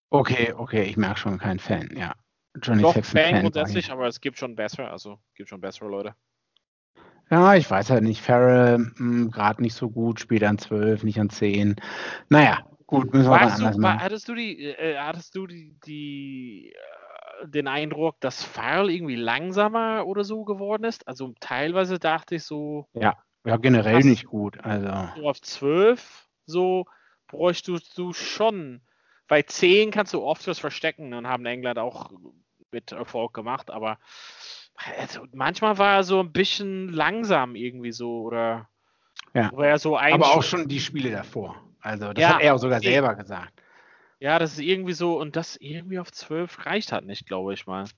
Okay, 0.09 0.53
okay, 0.53 0.83
ich 0.83 0.97
merke 0.97 1.19
schon 1.19 1.37
kein 1.39 1.59
Fan, 1.59 1.89
ja. 1.95 2.15
Johnny 2.61 2.81
Doch, 2.81 2.93
Fan, 2.93 3.03
Fan 3.03 3.41
grundsätzlich, 3.41 3.91
aber 3.91 4.07
es 4.07 4.21
gibt 4.21 4.37
schon 4.37 4.55
bessere, 4.55 4.89
also 4.89 5.19
gibt 5.35 5.49
schon 5.49 5.61
bessere 5.61 5.89
Leute. 5.89 6.15
Ja, 7.29 7.55
ich 7.55 7.69
weiß 7.69 7.89
halt 7.89 8.03
nicht. 8.03 8.21
Farrell 8.21 8.91
hm, 8.97 9.31
gerade 9.31 9.61
nicht 9.61 9.73
so 9.73 9.89
gut, 9.89 10.19
spielt 10.19 10.43
an 10.43 10.57
12, 10.57 11.03
nicht 11.03 11.19
an 11.19 11.29
10. 11.29 11.75
Naja, 12.29 12.59
gut, 12.85 13.11
müssen 13.13 13.25
wir 13.25 13.31
Warst 13.31 13.55
anders 13.55 13.75
du, 13.75 13.81
machen. 13.81 14.01
Hattest 14.01 14.27
du 14.29 14.35
die, 14.35 14.65
äh, 14.65 14.97
hattest 14.97 15.35
du 15.35 15.47
die, 15.47 15.75
die 15.85 16.73
den 17.45 17.67
Eindruck, 17.67 18.19
dass 18.21 18.43
Farrell 18.43 18.89
irgendwie 18.89 19.15
langsamer 19.15 20.05
oder 20.05 20.23
so 20.23 20.43
geworden 20.43 20.83
ist. 20.83 21.07
Also 21.07 21.33
teilweise 21.39 21.99
dachte 21.99 22.35
ich 22.35 22.43
so. 22.43 22.87
Ja, 22.93 23.17
ja 23.45 23.57
generell 23.57 24.03
nicht 24.03 24.25
gut. 24.25 24.63
Also. 24.63 25.09
So 25.15 25.29
auf 25.29 25.41
12 25.41 26.27
so 26.45 26.85
bräuchtest 27.27 27.97
du 27.97 28.13
schon. 28.13 28.81
Bei 29.27 29.41
10 29.41 29.91
kannst 29.91 30.13
du 30.13 30.21
oft 30.21 30.47
was 30.47 30.59
verstecken 30.59 31.13
und 31.13 31.27
haben 31.27 31.45
England 31.45 31.79
auch 31.79 32.11
mit 32.73 32.91
Erfolg 32.91 33.33
gemacht, 33.33 33.71
aber 33.71 33.97
also 34.97 35.25
manchmal 35.33 35.77
war 35.77 35.97
er 35.97 36.03
so 36.03 36.19
ein 36.19 36.31
bisschen 36.31 36.89
langsam 36.89 37.55
irgendwie 37.55 37.91
so 37.91 38.23
oder 38.23 38.69
ja. 39.33 39.51
er 39.57 39.79
so 39.79 39.97
Aber 39.97 40.33
auch 40.33 40.43
schon 40.43 40.67
die 40.67 40.79
Spiele 40.79 41.11
davor. 41.11 41.61
Also 41.79 42.13
das 42.13 42.21
ja, 42.21 42.35
hat 42.35 42.41
er 42.41 42.55
auch 42.55 42.59
sogar 42.59 42.79
selber 42.79 43.15
gesagt. 43.15 43.61
Ja, 44.19 44.39
das 44.39 44.53
ist 44.53 44.59
irgendwie 44.59 44.93
so, 44.93 45.19
und 45.19 45.35
das 45.35 45.57
irgendwie 45.57 45.99
auf 45.99 46.11
12 46.11 46.65
reicht 46.65 46.91
halt 46.91 47.05
nicht, 47.05 47.25
glaube 47.27 47.53
ich 47.53 47.67
mal. 47.67 47.89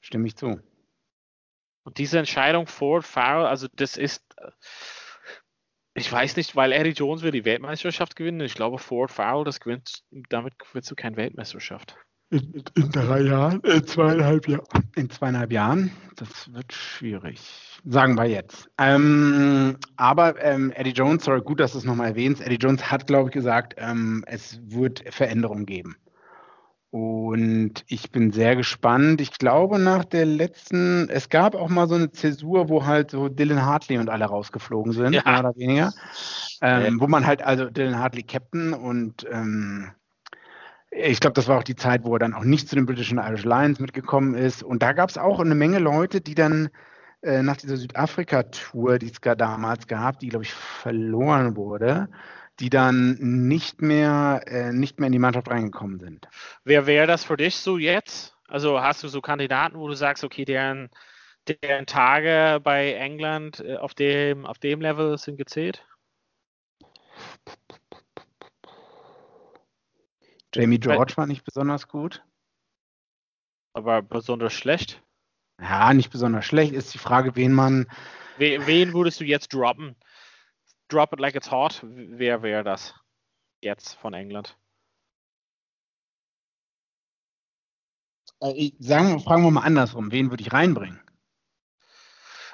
Stimme 0.00 0.26
ich 0.26 0.36
zu. 0.36 0.60
Und 1.84 1.98
diese 1.98 2.18
Entscheidung 2.18 2.66
Ford 2.66 3.04
Farrell, 3.04 3.46
also 3.46 3.68
das 3.72 3.96
ist, 3.96 4.24
ich 5.94 6.10
weiß 6.10 6.36
nicht, 6.36 6.56
weil 6.56 6.72
Eddie 6.72 6.90
Jones 6.90 7.22
will 7.22 7.30
die 7.30 7.44
Weltmeisterschaft 7.44 8.16
gewinnen. 8.16 8.40
Ich 8.40 8.54
glaube, 8.54 8.78
Ford 8.78 9.10
Farrell, 9.10 9.44
das 9.44 9.60
gewinnt, 9.60 10.02
damit 10.10 10.58
gewinnst 10.58 10.90
du 10.90 10.96
keine 10.96 11.16
Weltmeisterschaft. 11.16 11.96
In, 12.30 12.62
in, 12.76 12.90
drei 12.92 13.22
Jahren, 13.22 13.60
in 13.60 13.84
zweieinhalb 13.84 14.46
Jahren. 14.46 14.64
In 14.94 15.10
zweieinhalb 15.10 15.52
Jahren, 15.52 15.90
das 16.14 16.52
wird 16.52 16.72
schwierig. 16.72 17.40
Sagen 17.84 18.16
wir 18.16 18.26
jetzt. 18.26 18.68
Ähm, 18.78 19.76
aber 19.96 20.40
ähm, 20.40 20.70
Eddie 20.76 20.92
Jones, 20.92 21.24
sorry, 21.24 21.40
gut, 21.40 21.58
dass 21.58 21.72
du 21.72 21.78
es 21.78 21.84
nochmal 21.84 22.08
erwähnst. 22.10 22.40
Eddie 22.40 22.56
Jones 22.56 22.88
hat, 22.88 23.08
glaube 23.08 23.30
ich, 23.30 23.34
gesagt, 23.34 23.74
ähm, 23.78 24.22
es 24.28 24.60
wird 24.62 25.02
Veränderungen 25.12 25.66
geben. 25.66 25.96
Und 26.90 27.84
ich 27.86 28.10
bin 28.10 28.32
sehr 28.32 28.54
gespannt. 28.54 29.20
Ich 29.20 29.32
glaube, 29.32 29.78
nach 29.78 30.04
der 30.04 30.26
letzten, 30.26 31.08
es 31.08 31.28
gab 31.28 31.54
auch 31.54 31.68
mal 31.68 31.88
so 31.88 31.94
eine 31.94 32.10
Zäsur, 32.10 32.68
wo 32.68 32.84
halt 32.84 33.12
so 33.12 33.28
Dylan 33.28 33.64
Hartley 33.64 33.98
und 33.98 34.08
alle 34.08 34.24
rausgeflogen 34.24 34.92
sind, 34.92 35.14
ja. 35.14 35.22
mehr 35.24 35.40
oder 35.40 35.56
weniger. 35.56 35.92
Ähm, 36.62 37.00
wo 37.00 37.06
man 37.06 37.26
halt, 37.26 37.42
also 37.42 37.70
Dylan 37.70 37.98
Hartley 37.98 38.24
Captain 38.24 38.72
und 38.72 39.26
ähm, 39.30 39.92
ich 41.02 41.20
glaube, 41.20 41.34
das 41.34 41.48
war 41.48 41.58
auch 41.58 41.64
die 41.64 41.76
Zeit, 41.76 42.04
wo 42.04 42.14
er 42.14 42.18
dann 42.18 42.34
auch 42.34 42.44
nicht 42.44 42.68
zu 42.68 42.74
den 42.74 42.86
British 42.86 43.12
and 43.12 43.20
Irish 43.20 43.44
Lions 43.44 43.80
mitgekommen 43.80 44.34
ist. 44.34 44.62
Und 44.62 44.82
da 44.82 44.92
gab 44.92 45.10
es 45.10 45.18
auch 45.18 45.40
eine 45.40 45.54
Menge 45.54 45.78
Leute, 45.78 46.20
die 46.20 46.34
dann 46.34 46.70
äh, 47.22 47.42
nach 47.42 47.56
dieser 47.56 47.76
Südafrika-Tour, 47.76 48.98
die 48.98 49.12
es 49.12 49.20
damals 49.20 49.86
gab, 49.86 50.18
die, 50.20 50.28
glaube 50.28 50.44
ich, 50.44 50.52
verloren 50.52 51.56
wurde, 51.56 52.08
die 52.60 52.70
dann 52.70 53.16
nicht 53.48 53.82
mehr, 53.82 54.42
äh, 54.46 54.72
nicht 54.72 54.98
mehr 54.98 55.06
in 55.06 55.12
die 55.12 55.18
Mannschaft 55.18 55.50
reingekommen 55.50 55.98
sind. 55.98 56.28
Wer 56.64 56.86
wäre 56.86 57.06
das 57.06 57.24
für 57.24 57.36
dich 57.36 57.56
so 57.56 57.78
jetzt? 57.78 58.36
Also 58.48 58.80
hast 58.80 59.02
du 59.02 59.08
so 59.08 59.20
Kandidaten, 59.20 59.78
wo 59.78 59.88
du 59.88 59.94
sagst, 59.94 60.24
okay, 60.24 60.44
deren, 60.44 60.90
deren 61.46 61.86
Tage 61.86 62.60
bei 62.62 62.94
England 62.94 63.60
äh, 63.60 63.76
auf, 63.76 63.94
dem, 63.94 64.46
auf 64.46 64.58
dem 64.58 64.80
Level 64.80 65.16
sind 65.18 65.36
gezählt? 65.36 65.86
Jamie 70.54 70.78
George 70.78 71.16
war 71.16 71.26
nicht 71.26 71.44
besonders 71.44 71.88
gut. 71.88 72.24
Aber 73.72 74.02
besonders 74.02 74.52
schlecht? 74.52 75.02
Ja, 75.60 75.92
nicht 75.94 76.10
besonders 76.10 76.44
schlecht. 76.44 76.72
Ist 76.72 76.92
die 76.94 76.98
Frage, 76.98 77.36
wen 77.36 77.52
man. 77.52 77.86
Wen 78.38 78.92
würdest 78.92 79.20
du 79.20 79.24
jetzt 79.24 79.52
droppen? 79.52 79.94
Drop 80.88 81.12
it 81.12 81.20
like 81.20 81.36
it's 81.36 81.50
hot. 81.50 81.80
Wer 81.84 82.42
wäre 82.42 82.64
das 82.64 82.94
jetzt 83.60 83.94
von 83.94 84.14
England? 84.14 84.56
Äh, 88.40 88.72
sagen, 88.78 89.20
fragen 89.20 89.44
wir 89.44 89.50
mal 89.50 89.62
andersrum. 89.62 90.10
Wen 90.10 90.30
würde 90.30 90.42
ich 90.42 90.52
reinbringen? 90.52 91.00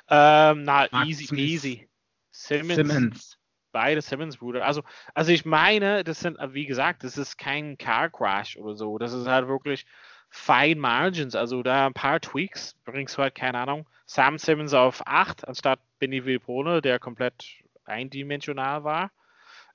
Ähm, 0.09 0.64
na, 0.64 0.88
Mark 0.90 1.07
easy, 1.07 1.26
Smith. 1.26 1.40
easy. 1.40 1.88
Simmons. 2.32 2.74
Simmons 2.74 3.36
beide 3.77 4.01
Simmons-Brüder. 4.01 4.64
Also, 4.64 4.83
also 5.12 5.33
ich 5.33 5.45
meine, 5.45 6.03
das 6.03 6.20
sind, 6.20 6.39
wie 6.55 6.64
gesagt, 6.64 7.05
das 7.05 7.18
ist 7.18 7.37
kein 7.37 7.77
Car 7.77 8.09
Crash 8.09 8.57
oder 8.57 8.74
so. 8.74 8.97
Das 8.97 9.12
ist 9.12 9.27
halt 9.27 9.49
wirklich 9.49 9.85
fine 10.31 10.81
Margins. 10.81 11.35
Also 11.35 11.62
da 11.62 11.87
ein 11.87 11.93
paar 11.93 12.18
Tweaks 12.18 12.74
bringst 12.87 13.18
du 13.18 13.22
halt, 13.22 13.35
keine 13.35 13.59
Ahnung, 13.59 13.87
Sam 14.07 14.39
Simmons 14.39 14.72
auf 14.72 15.03
8 15.05 15.47
anstatt 15.47 15.79
Benny 15.99 16.24
Vilpone, 16.24 16.81
der 16.81 16.99
komplett 16.99 17.45
eindimensional 17.85 18.83
war. 18.83 19.11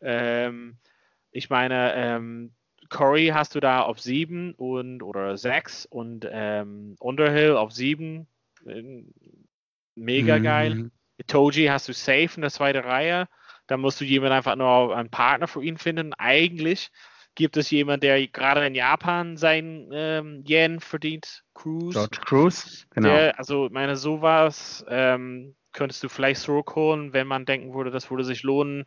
Ähm, 0.02 0.78
ich 1.30 1.52
meine, 1.52 1.94
ähm, 1.94 2.56
Corey 2.90 3.28
hast 3.28 3.54
du 3.54 3.60
da 3.60 3.84
auf 3.84 4.00
7 4.00 4.56
und 4.56 5.04
oder 5.04 5.38
6 5.38 5.86
und 5.86 6.28
ähm, 6.28 6.96
Underhill 7.00 7.56
auf 7.56 7.72
7. 7.72 8.26
Mega 9.94 10.40
geil. 10.40 10.74
Mhm. 10.74 10.92
Toji 11.28 11.68
hast 11.68 11.88
du 11.88 11.94
safe 11.94 12.32
in 12.36 12.42
der 12.42 12.52
zweiten 12.52 12.80
Reihe. 12.80 13.28
Dann 13.72 13.80
musst 13.80 14.02
du 14.02 14.06
jemanden 14.06 14.36
einfach 14.36 14.58
nur 14.58 14.96
einen 14.96 15.10
Partner 15.10 15.48
für 15.48 15.64
ihn 15.64 15.78
finden. 15.78 16.14
Eigentlich 16.16 16.92
gibt 17.36 17.56
es 17.56 17.72
jemanden, 17.72 18.02
der 18.02 18.28
gerade 18.28 18.66
in 18.66 18.76
Japan 18.76 19.38
sein 19.38 19.90
ähm, 19.94 20.44
Yen 20.46 20.82
verdient, 20.82 21.46
Cruise. 21.54 21.94
George 21.94 22.18
Cruise, 22.20 22.86
genau. 22.90 23.08
Der, 23.08 23.40
also, 23.40 23.70
meine, 23.72 23.96
sowas 23.96 24.84
ähm, 24.90 25.56
könntest 25.72 26.04
du 26.04 26.10
vielleicht 26.10 26.42
zurückholen, 26.42 27.14
wenn 27.14 27.28
man 27.28 27.46
denken 27.46 27.74
würde, 27.74 27.92
das 27.92 28.12
würde 28.12 28.26
sich 28.26 28.44
lohnen. 28.44 28.86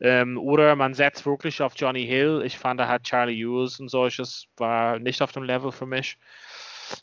Ähm, 0.00 0.38
oder 0.38 0.76
man 0.76 0.94
setzt 0.94 1.26
wirklich 1.26 1.60
auf 1.60 1.72
Johnny 1.76 2.06
Hill. 2.06 2.42
Ich 2.44 2.56
fand, 2.56 2.78
da 2.78 2.86
hat 2.86 3.02
Charlie 3.02 3.44
Hughes 3.44 3.80
und 3.80 3.88
solches 3.88 4.46
war 4.56 5.00
nicht 5.00 5.22
auf 5.22 5.32
dem 5.32 5.42
Level 5.42 5.72
für 5.72 5.86
mich. 5.86 6.18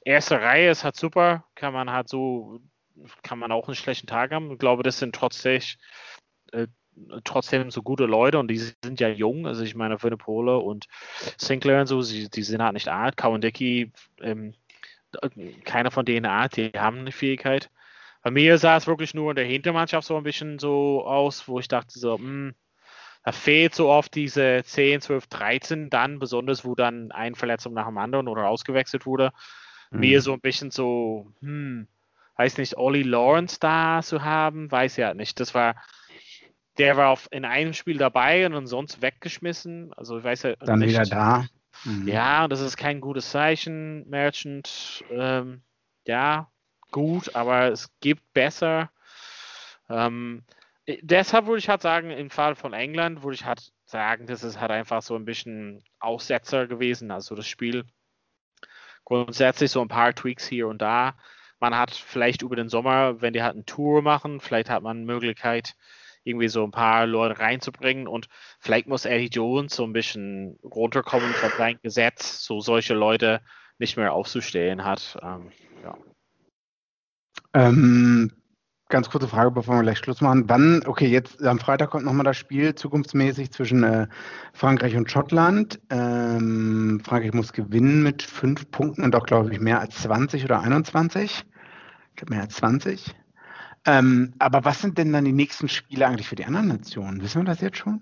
Erste 0.05 0.39
Reihe 0.39 0.71
ist 0.71 0.85
halt 0.85 0.95
super, 0.95 1.43
kann 1.55 1.73
man 1.73 1.91
halt 1.91 2.07
so, 2.07 2.61
kann 3.21 3.37
man 3.37 3.51
auch 3.51 3.67
einen 3.67 3.75
schlechten 3.75 4.07
Tag 4.07 4.31
haben. 4.31 4.53
Ich 4.53 4.59
glaube, 4.59 4.83
das 4.83 4.99
sind 4.99 5.13
trotzdem 5.13 5.61
äh, 6.53 6.67
trotzdem 7.23 7.71
so 7.71 7.81
gute 7.81 8.05
Leute 8.05 8.39
und 8.39 8.49
die 8.49 8.57
sind 8.57 8.99
ja 8.99 9.07
jung. 9.07 9.47
Also 9.47 9.63
ich 9.63 9.75
meine, 9.75 10.01
Winnipole 10.01 10.57
und 10.57 10.85
Sinclair 11.37 11.81
und 11.81 11.87
so, 11.87 12.01
sie, 12.01 12.29
die 12.29 12.43
sind 12.43 12.61
halt 12.61 12.73
nicht 12.73 12.89
alt. 12.89 13.17
Cowan-Dickey, 13.17 13.91
ähm, 14.21 14.53
keiner 15.63 15.91
von 15.91 16.05
denen 16.05 16.25
alt, 16.25 16.57
die 16.57 16.71
haben 16.75 16.99
eine 16.99 17.11
Fähigkeit. 17.11 17.69
Bei 18.23 18.31
mir 18.31 18.57
sah 18.57 18.77
es 18.77 18.87
wirklich 18.87 19.13
nur 19.13 19.31
in 19.31 19.35
der 19.35 19.45
Hintermannschaft 19.45 20.07
so 20.07 20.17
ein 20.17 20.23
bisschen 20.23 20.59
so 20.59 21.05
aus, 21.05 21.47
wo 21.47 21.59
ich 21.59 21.67
dachte 21.67 21.97
so, 21.97 22.17
mh, 22.17 22.23
hm, 22.23 22.55
da 23.23 23.31
fehlt 23.33 23.75
so 23.75 23.89
oft 23.89 24.15
diese 24.15 24.63
10, 24.63 25.01
12, 25.01 25.27
13 25.27 25.89
dann, 25.89 26.17
besonders 26.17 26.63
wo 26.63 26.75
dann 26.75 27.11
ein 27.11 27.35
Verletzung 27.35 27.73
nach 27.73 27.87
dem 27.87 27.97
anderen 27.97 28.27
oder 28.27 28.47
ausgewechselt 28.47 29.05
wurde. 29.05 29.33
Mhm. 29.91 29.99
Mir 29.99 30.21
so 30.21 30.33
ein 30.33 30.39
bisschen 30.39 30.71
so, 30.71 31.31
hm, 31.41 31.87
weiß 32.37 32.57
nicht, 32.57 32.77
Ollie 32.77 33.03
Lawrence 33.03 33.59
da 33.59 34.01
zu 34.01 34.23
haben, 34.23 34.71
weiß 34.71 34.95
ja 34.95 35.13
nicht. 35.13 35.39
Das 35.39 35.53
war, 35.53 35.75
der 36.77 36.97
war 36.97 37.09
auf, 37.09 37.27
in 37.31 37.45
einem 37.45 37.73
Spiel 37.73 37.97
dabei 37.97 38.45
und 38.45 38.67
sonst 38.67 39.01
weggeschmissen. 39.01 39.93
Also 39.93 40.17
ich 40.19 40.23
weiß 40.23 40.43
ja 40.43 40.55
Dann 40.57 40.79
nicht. 40.79 40.89
wieder 40.89 41.03
da. 41.03 41.45
Mhm. 41.83 42.07
Ja, 42.07 42.47
das 42.47 42.61
ist 42.61 42.77
kein 42.77 43.01
gutes 43.01 43.31
Zeichen. 43.31 44.07
Merchant, 44.09 45.03
ähm, 45.11 45.61
ja, 46.05 46.49
gut, 46.91 47.35
aber 47.35 47.67
es 47.71 47.89
gibt 47.99 48.33
besser. 48.33 48.91
Ähm, 49.89 50.43
deshalb 51.01 51.47
würde 51.47 51.59
ich 51.59 51.69
halt 51.69 51.81
sagen, 51.81 52.11
im 52.11 52.29
Fall 52.29 52.55
von 52.55 52.73
England 52.73 53.23
würde 53.23 53.35
ich 53.35 53.45
halt 53.45 53.71
sagen, 53.85 54.27
das 54.27 54.43
ist 54.43 54.59
halt 54.59 54.71
einfach 54.71 55.01
so 55.01 55.15
ein 55.15 55.25
bisschen 55.25 55.83
Aussetzer 55.99 56.67
gewesen. 56.67 57.11
Also 57.11 57.35
das 57.35 57.47
Spiel 57.47 57.85
grundsätzlich 59.05 59.71
so 59.71 59.81
ein 59.81 59.87
paar 59.87 60.13
Tweaks 60.13 60.47
hier 60.47 60.67
und 60.67 60.81
da. 60.81 61.15
Man 61.59 61.75
hat 61.75 61.91
vielleicht 61.91 62.41
über 62.41 62.55
den 62.55 62.69
Sommer, 62.69 63.21
wenn 63.21 63.33
die 63.33 63.41
halt 63.41 63.55
eine 63.55 63.65
Tour 63.65 64.01
machen, 64.01 64.41
vielleicht 64.41 64.69
hat 64.69 64.83
man 64.83 65.05
Möglichkeit, 65.05 65.75
irgendwie 66.27 66.49
so 66.49 66.63
ein 66.63 66.71
paar 66.71 67.05
Leute 67.05 67.39
reinzubringen 67.39 68.07
und 68.07 68.27
vielleicht 68.59 68.87
muss 68.87 69.05
Eddie 69.05 69.29
Jones 69.31 69.75
so 69.75 69.83
ein 69.83 69.93
bisschen 69.93 70.59
runterkommen 70.63 71.31
von 71.31 71.49
seinem 71.57 71.79
Gesetz, 71.81 72.43
so 72.43 72.59
solche 72.59 72.93
Leute 72.93 73.41
nicht 73.79 73.97
mehr 73.97 74.13
aufzustellen 74.13 74.83
hat. 74.83 75.17
Ähm, 75.21 75.51
ja. 75.83 75.97
Ähm, 77.53 78.31
ganz 78.89 79.09
kurze 79.09 79.27
Frage, 79.27 79.51
bevor 79.51 79.75
wir 79.75 79.83
gleich 79.83 79.99
Schluss 79.99 80.21
machen. 80.21 80.45
Wann, 80.47 80.83
okay, 80.85 81.07
jetzt 81.07 81.43
am 81.43 81.59
Freitag 81.59 81.91
kommt 81.91 82.05
nochmal 82.05 82.23
das 82.23 82.37
Spiel 82.37 82.75
zukunftsmäßig 82.75 83.51
zwischen 83.51 83.83
äh, 83.83 84.07
Frankreich 84.53 84.95
und 84.95 85.11
Schottland. 85.11 85.79
Ähm, 85.89 87.01
Frankreich 87.03 87.33
muss 87.33 87.53
gewinnen 87.53 88.03
mit 88.03 88.23
fünf 88.23 88.69
Punkten 88.71 89.03
und 89.03 89.15
auch, 89.15 89.25
glaube 89.25 89.51
ich, 89.51 89.59
mehr 89.59 89.79
als 89.79 90.01
20 90.01 90.45
oder 90.45 90.61
21. 90.61 91.45
Ich 92.09 92.15
glaube, 92.15 92.33
mehr 92.33 92.43
als 92.43 92.55
20. 92.55 93.15
Ähm, 93.87 94.33
aber 94.37 94.65
was 94.65 94.81
sind 94.81 94.97
denn 94.97 95.13
dann 95.13 95.23
die 95.25 95.31
nächsten 95.31 95.69
Spiele 95.69 96.05
eigentlich 96.05 96.27
für 96.27 96.35
die 96.35 96.45
anderen 96.45 96.67
Nationen? 96.67 97.21
Wissen 97.21 97.41
wir 97.41 97.45
das 97.45 97.61
jetzt 97.61 97.77
schon? 97.77 98.01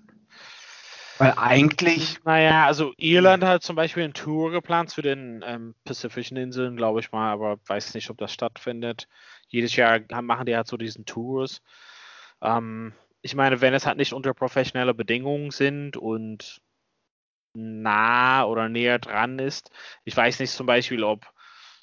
Weil 1.18 1.34
eigentlich. 1.36 2.18
Naja, 2.24 2.66
also 2.66 2.92
Irland 2.98 3.44
hat 3.44 3.62
zum 3.62 3.76
Beispiel 3.76 4.02
eine 4.02 4.12
Tour 4.12 4.50
geplant 4.50 4.90
zu 4.90 5.00
den 5.00 5.42
ähm, 5.46 5.74
Pazifischen 5.84 6.36
Inseln, 6.36 6.76
glaube 6.76 7.00
ich 7.00 7.12
mal, 7.12 7.32
aber 7.32 7.58
weiß 7.66 7.94
nicht, 7.94 8.10
ob 8.10 8.18
das 8.18 8.32
stattfindet. 8.32 9.08
Jedes 9.48 9.76
Jahr 9.76 10.00
machen 10.22 10.46
die 10.46 10.56
halt 10.56 10.66
so 10.66 10.76
diesen 10.76 11.06
Tours. 11.06 11.62
Ähm, 12.42 12.92
ich 13.22 13.34
meine, 13.34 13.60
wenn 13.60 13.72
es 13.72 13.86
halt 13.86 13.96
nicht 13.96 14.12
unter 14.12 14.34
professionelle 14.34 14.92
Bedingungen 14.92 15.52
sind 15.52 15.96
und 15.96 16.60
nah 17.54 18.44
oder 18.44 18.68
näher 18.68 18.98
dran 18.98 19.38
ist, 19.38 19.70
ich 20.04 20.16
weiß 20.16 20.40
nicht 20.40 20.50
zum 20.50 20.66
Beispiel, 20.66 21.02
ob 21.04 21.32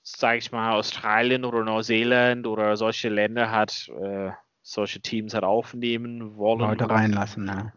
sage 0.03 0.37
ich 0.37 0.51
mal, 0.51 0.73
Australien 0.73 1.45
oder 1.45 1.63
Neuseeland 1.63 2.45
oder 2.45 2.75
solche 2.77 3.09
Länder 3.09 3.49
hat, 3.51 3.89
äh, 4.01 4.31
solche 4.61 5.01
Teams 5.01 5.33
hat 5.33 5.43
aufnehmen 5.43 6.35
wollen. 6.35 6.59
Leute 6.59 6.89
reinlassen, 6.89 7.45
ne? 7.45 7.73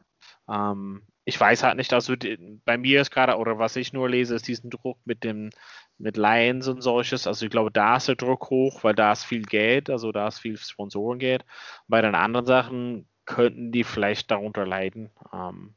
Ähm, 0.48 1.02
ich 1.24 1.40
weiß 1.40 1.64
halt 1.64 1.76
nicht, 1.76 1.92
also 1.92 2.14
die, 2.14 2.60
bei 2.64 2.78
mir 2.78 3.00
ist 3.00 3.10
gerade, 3.10 3.36
oder 3.36 3.58
was 3.58 3.74
ich 3.76 3.92
nur 3.92 4.08
lese, 4.08 4.34
ist 4.34 4.46
diesen 4.46 4.70
Druck 4.70 4.98
mit 5.04 5.24
dem, 5.24 5.50
mit 5.98 6.16
Lions 6.16 6.68
und 6.68 6.82
solches. 6.82 7.26
Also 7.26 7.46
ich 7.46 7.50
glaube, 7.50 7.72
da 7.72 7.96
ist 7.96 8.08
der 8.08 8.14
Druck 8.14 8.50
hoch, 8.50 8.84
weil 8.84 8.94
da 8.94 9.12
ist 9.12 9.24
viel 9.24 9.42
Geld, 9.42 9.90
also 9.90 10.12
da 10.12 10.28
ist 10.28 10.38
viel 10.38 10.56
Sponsorengeld. 10.56 11.44
Bei 11.88 12.00
den 12.00 12.14
anderen 12.14 12.46
Sachen 12.46 13.08
könnten 13.24 13.72
die 13.72 13.82
vielleicht 13.82 14.30
darunter 14.30 14.66
leiden. 14.66 15.10
Ähm, 15.32 15.74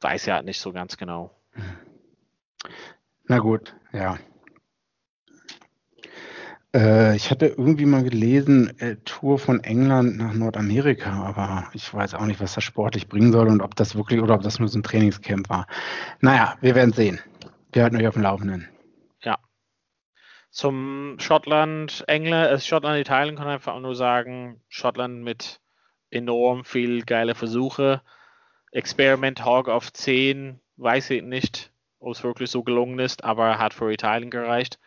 weiß 0.00 0.26
ja 0.26 0.36
halt 0.36 0.46
nicht 0.46 0.60
so 0.60 0.72
ganz 0.72 0.96
genau. 0.96 1.34
Na 3.24 3.38
gut, 3.38 3.76
ja. 3.92 4.18
Äh, 6.74 7.16
ich 7.16 7.30
hatte 7.30 7.46
irgendwie 7.46 7.86
mal 7.86 8.02
gelesen, 8.02 8.78
äh, 8.78 8.96
Tour 9.04 9.38
von 9.38 9.64
England 9.64 10.18
nach 10.18 10.34
Nordamerika, 10.34 11.24
aber 11.24 11.68
ich 11.72 11.92
weiß 11.92 12.14
auch 12.14 12.26
nicht, 12.26 12.40
was 12.40 12.54
das 12.54 12.64
sportlich 12.64 13.08
bringen 13.08 13.32
soll 13.32 13.48
und 13.48 13.62
ob 13.62 13.74
das 13.74 13.96
wirklich 13.96 14.20
oder 14.20 14.34
ob 14.34 14.42
das 14.42 14.58
nur 14.58 14.68
so 14.68 14.78
ein 14.78 14.82
Trainingscamp 14.82 15.48
war. 15.48 15.66
Naja, 16.20 16.56
wir 16.60 16.74
werden 16.74 16.92
sehen. 16.92 17.20
Wir 17.72 17.84
halten 17.84 17.96
euch 17.96 18.06
auf 18.06 18.14
dem 18.14 18.22
Laufenden. 18.22 18.68
Ja. 19.22 19.38
Zum 20.50 21.16
Schottland, 21.18 22.04
England, 22.06 22.50
äh, 22.50 22.60
Schottland, 22.60 23.00
Italien 23.00 23.36
kann 23.36 23.46
ich 23.48 23.54
einfach 23.54 23.80
nur 23.80 23.94
sagen, 23.94 24.60
Schottland 24.68 25.22
mit 25.22 25.60
enorm 26.10 26.64
viel 26.64 27.02
geile 27.04 27.34
Versuche. 27.34 28.02
Experiment 28.72 29.42
Hawk 29.42 29.68
auf 29.68 29.90
10, 29.92 30.60
weiß 30.76 31.10
ich 31.10 31.22
nicht, 31.22 31.72
ob 31.98 32.12
es 32.12 32.22
wirklich 32.22 32.50
so 32.50 32.62
gelungen 32.62 32.98
ist, 32.98 33.24
aber 33.24 33.58
hat 33.58 33.72
für 33.72 33.90
Italien 33.90 34.30
gereicht. 34.30 34.78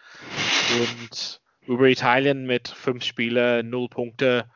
Und 0.80 1.41
über 1.66 1.88
Italien 1.88 2.46
mit 2.46 2.68
fünf 2.68 3.04
Spielen, 3.04 3.70
null 3.70 3.90
Punkte, 3.90 4.50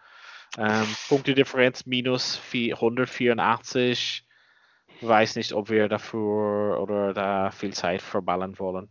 ähm, 0.58 0.88
Punktedifferenz 1.08 1.86
minus 1.86 2.42
184. 2.54 4.26
Weiß 5.02 5.36
nicht, 5.36 5.54
ob 5.54 5.70
wir 5.70 5.90
dafür 5.90 6.80
oder 6.82 7.14
da 7.14 7.52
viel 7.52 7.74
Zeit 7.74 8.02
verballern 8.02 8.58
wollen. 8.60 8.90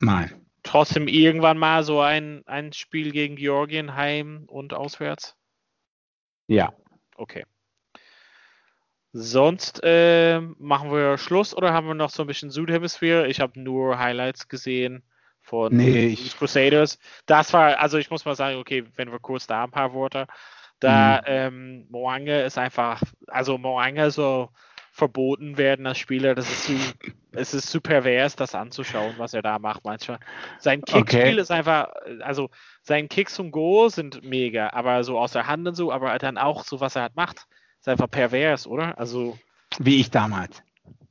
Nein. 0.00 0.46
Trotzdem 0.62 1.08
irgendwann 1.08 1.58
mal 1.58 1.84
so 1.84 2.00
ein, 2.00 2.42
ein 2.46 2.72
Spiel 2.72 3.12
gegen 3.12 3.36
Georgien 3.36 3.94
heim 3.94 4.44
und 4.46 4.72
auswärts? 4.72 5.36
Ja. 6.46 6.72
Okay. 7.16 7.44
Sonst 9.12 9.80
äh, 9.84 10.40
machen 10.40 10.90
wir 10.90 11.18
Schluss 11.18 11.54
oder 11.54 11.72
haben 11.72 11.86
wir 11.86 11.94
noch 11.94 12.10
so 12.10 12.22
ein 12.22 12.26
bisschen 12.26 12.50
Südhemisphäre? 12.50 13.28
Ich 13.28 13.40
habe 13.40 13.60
nur 13.60 13.98
Highlights 13.98 14.48
gesehen 14.48 15.04
von 15.44 15.76
nee, 15.76 16.16
Crusaders. 16.38 16.98
Das 17.26 17.52
war, 17.52 17.78
also 17.78 17.98
ich 17.98 18.10
muss 18.10 18.24
mal 18.24 18.34
sagen, 18.34 18.58
okay, 18.58 18.84
wenn 18.96 19.12
wir 19.12 19.18
kurz 19.20 19.46
da 19.46 19.64
ein 19.64 19.70
paar 19.70 19.92
Worte. 19.92 20.26
Da 20.80 21.18
mhm. 21.18 21.24
ähm, 21.26 21.86
Moange 21.90 22.42
ist 22.42 22.58
einfach, 22.58 23.00
also 23.28 23.58
Moange 23.58 24.10
so 24.10 24.48
verboten 24.90 25.58
werden 25.58 25.86
als 25.86 25.98
Spieler, 25.98 26.34
das 26.34 26.48
ist 26.48 26.64
zu, 26.64 26.72
es 27.32 27.52
ist 27.52 27.68
zu 27.68 27.80
pervers, 27.80 28.36
das 28.36 28.54
anzuschauen, 28.54 29.14
was 29.18 29.34
er 29.34 29.42
da 29.42 29.58
macht 29.58 29.84
manchmal. 29.84 30.18
Sein 30.58 30.82
Kickspiel 30.82 31.20
okay. 31.20 31.40
ist 31.40 31.50
einfach, 31.50 31.88
also 32.20 32.48
sein 32.82 33.08
Kicks 33.08 33.38
und 33.38 33.50
Go 33.50 33.88
sind 33.88 34.22
mega, 34.22 34.70
aber 34.72 35.04
so 35.04 35.18
aus 35.18 35.32
der 35.32 35.46
Hand 35.46 35.66
und 35.66 35.74
so, 35.74 35.92
aber 35.92 36.16
dann 36.18 36.38
auch 36.38 36.64
so, 36.64 36.80
was 36.80 36.96
er 36.96 37.02
halt 37.02 37.16
macht, 37.16 37.46
ist 37.80 37.88
einfach 37.88 38.10
pervers, 38.10 38.66
oder? 38.66 38.98
Also 38.98 39.38
wie 39.78 40.00
ich 40.00 40.10
damals. 40.10 40.62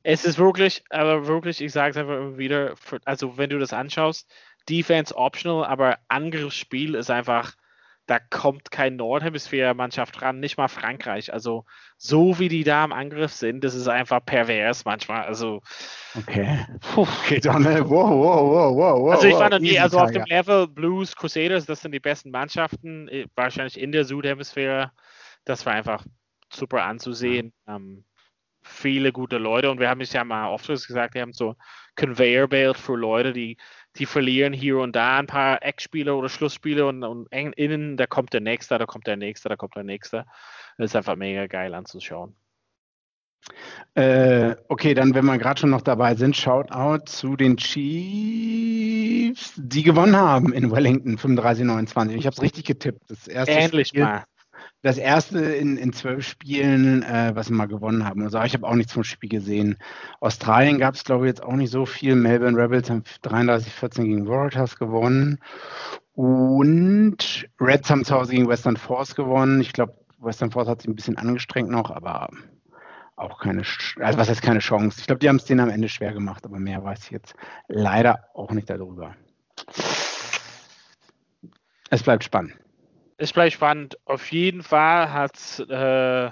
Es 0.04 0.24
ist 0.24 0.38
wirklich, 0.38 0.84
aber 0.90 1.26
wirklich, 1.26 1.62
ich 1.62 1.72
sage 1.72 1.90
es 1.90 1.96
einfach 1.96 2.14
immer 2.14 2.38
wieder, 2.38 2.76
für, 2.76 3.00
also 3.06 3.38
wenn 3.38 3.50
du 3.50 3.58
das 3.58 3.72
anschaust, 3.72 4.30
Defense 4.68 5.16
optional, 5.16 5.64
aber 5.64 5.98
Angriffsspiel 6.08 6.94
ist 6.94 7.10
einfach, 7.10 7.54
da 8.06 8.18
kommt 8.18 8.70
kein 8.70 8.96
Nordhemisphäre-Mannschaft 8.96 10.20
ran, 10.20 10.40
nicht 10.40 10.58
mal 10.58 10.68
Frankreich. 10.68 11.32
Also 11.32 11.64
so 11.96 12.38
wie 12.38 12.50
die 12.50 12.62
da 12.62 12.84
im 12.84 12.92
Angriff 12.92 13.32
sind, 13.32 13.64
das 13.64 13.74
ist 13.74 13.88
einfach 13.88 14.22
pervers 14.24 14.84
manchmal. 14.84 15.24
Also 15.24 15.62
okay, 16.14 16.66
Puh, 16.80 17.06
okay, 17.22 17.40
Donald, 17.40 17.88
wow, 17.88 18.10
wow, 18.10 18.76
wow, 18.76 19.00
wow. 19.00 19.12
Also 19.12 19.26
ich 19.26 19.34
fand, 19.34 19.54
okay, 19.54 19.78
also 19.78 19.98
auf 19.98 20.10
dem 20.10 20.24
Level 20.24 20.68
Blues, 20.68 21.16
Crusaders, 21.16 21.64
das 21.64 21.80
sind 21.80 21.92
die 21.92 22.00
besten 22.00 22.30
Mannschaften, 22.30 23.08
äh, 23.08 23.26
wahrscheinlich 23.36 23.80
in 23.80 23.90
der 23.90 24.04
Südhemisphäre. 24.04 24.92
Das 25.46 25.64
war 25.64 25.72
einfach 25.72 26.04
super 26.52 26.84
anzusehen. 26.84 27.54
Ähm, 27.66 28.04
viele 28.64 29.12
gute 29.12 29.38
Leute 29.38 29.70
und 29.70 29.78
wir 29.78 29.88
haben 29.88 30.00
es 30.00 30.12
ja 30.12 30.24
mal 30.24 30.48
oft 30.48 30.66
gesagt, 30.66 31.14
wir 31.14 31.22
haben 31.22 31.32
so 31.32 31.54
Conveyor 31.96 32.48
Belt 32.48 32.76
für 32.76 32.96
Leute, 32.96 33.32
die 33.32 33.56
die 33.96 34.06
verlieren 34.06 34.52
hier 34.52 34.78
und 34.78 34.96
da 34.96 35.18
ein 35.18 35.26
paar 35.26 35.62
Eckspiele 35.62 36.14
oder 36.14 36.28
Schlussspiele 36.28 36.86
und, 36.86 37.04
und 37.04 37.28
innen, 37.32 37.96
da 37.96 38.06
kommt 38.06 38.32
der 38.32 38.40
Nächste, 38.40 38.76
da 38.78 38.86
kommt 38.86 39.06
der 39.06 39.16
Nächste, 39.16 39.48
da 39.48 39.56
kommt 39.56 39.76
der 39.76 39.84
Nächste. 39.84 40.26
Das 40.78 40.86
ist 40.90 40.96
einfach 40.96 41.14
mega 41.16 41.46
geil 41.46 41.74
anzuschauen. 41.74 42.34
Äh, 43.94 44.56
okay, 44.68 44.94
dann, 44.94 45.14
wenn 45.14 45.26
wir 45.26 45.38
gerade 45.38 45.60
schon 45.60 45.70
noch 45.70 45.82
dabei 45.82 46.14
sind, 46.16 46.34
Shoutout 46.36 47.04
zu 47.06 47.36
den 47.36 47.56
Chiefs, 47.58 49.52
die 49.56 49.82
gewonnen 49.82 50.16
haben 50.16 50.52
in 50.52 50.72
Wellington 50.72 51.16
35-29. 51.18 52.16
Ich 52.16 52.26
habe 52.26 52.34
es 52.34 52.42
richtig 52.42 52.64
getippt. 52.64 53.02
Das 53.08 53.28
erste 53.28 53.54
Endlich 53.54 53.88
Spiel, 53.88 54.02
mal. 54.02 54.24
Das 54.84 54.98
erste 54.98 55.38
in, 55.38 55.78
in 55.78 55.94
zwölf 55.94 56.28
Spielen, 56.28 57.02
äh, 57.04 57.32
was 57.34 57.46
sie 57.46 57.54
mal 57.54 57.64
gewonnen 57.64 58.04
haben. 58.04 58.22
Also, 58.22 58.38
ich 58.42 58.52
habe 58.52 58.66
auch 58.66 58.74
nichts 58.74 58.92
vom 58.92 59.02
Spiel 59.02 59.30
gesehen. 59.30 59.78
Australien 60.20 60.78
gab 60.78 60.94
es, 60.94 61.04
glaube 61.04 61.24
ich, 61.24 61.30
jetzt 61.30 61.42
auch 61.42 61.54
nicht 61.54 61.70
so 61.70 61.86
viel. 61.86 62.14
Melbourne 62.14 62.62
Rebels 62.62 62.90
haben 62.90 63.02
33-14 63.22 64.04
gegen 64.04 64.28
Waratahs 64.28 64.76
gewonnen. 64.76 65.38
Und 66.12 67.48
Reds 67.58 67.88
haben 67.88 68.04
zu 68.04 68.14
Hause 68.14 68.32
gegen 68.32 68.46
Western 68.46 68.76
Force 68.76 69.14
gewonnen. 69.14 69.62
Ich 69.62 69.72
glaube, 69.72 69.94
Western 70.18 70.50
Force 70.50 70.68
hat 70.68 70.82
sich 70.82 70.90
ein 70.90 70.96
bisschen 70.96 71.16
angestrengt 71.16 71.70
noch, 71.70 71.90
aber 71.90 72.28
auch 73.16 73.40
keine, 73.40 73.62
also 74.00 74.18
was 74.18 74.28
heißt 74.28 74.42
keine 74.42 74.58
Chance. 74.58 74.98
Ich 75.00 75.06
glaube, 75.06 75.20
die 75.20 75.30
haben 75.30 75.36
es 75.36 75.46
denen 75.46 75.60
am 75.60 75.70
Ende 75.70 75.88
schwer 75.88 76.12
gemacht, 76.12 76.44
aber 76.44 76.58
mehr 76.58 76.84
weiß 76.84 77.04
ich 77.04 77.10
jetzt 77.10 77.34
leider 77.68 78.18
auch 78.34 78.50
nicht 78.50 78.68
darüber. 78.68 79.16
Es 81.88 82.02
bleibt 82.02 82.24
spannend. 82.24 82.52
Es 83.16 83.32
bleibt 83.32 83.52
spannend. 83.52 83.98
Auf 84.04 84.32
jeden 84.32 84.62
Fall 84.62 85.12
hat 85.12 85.36
es 85.36 85.60
äh, 85.60 86.30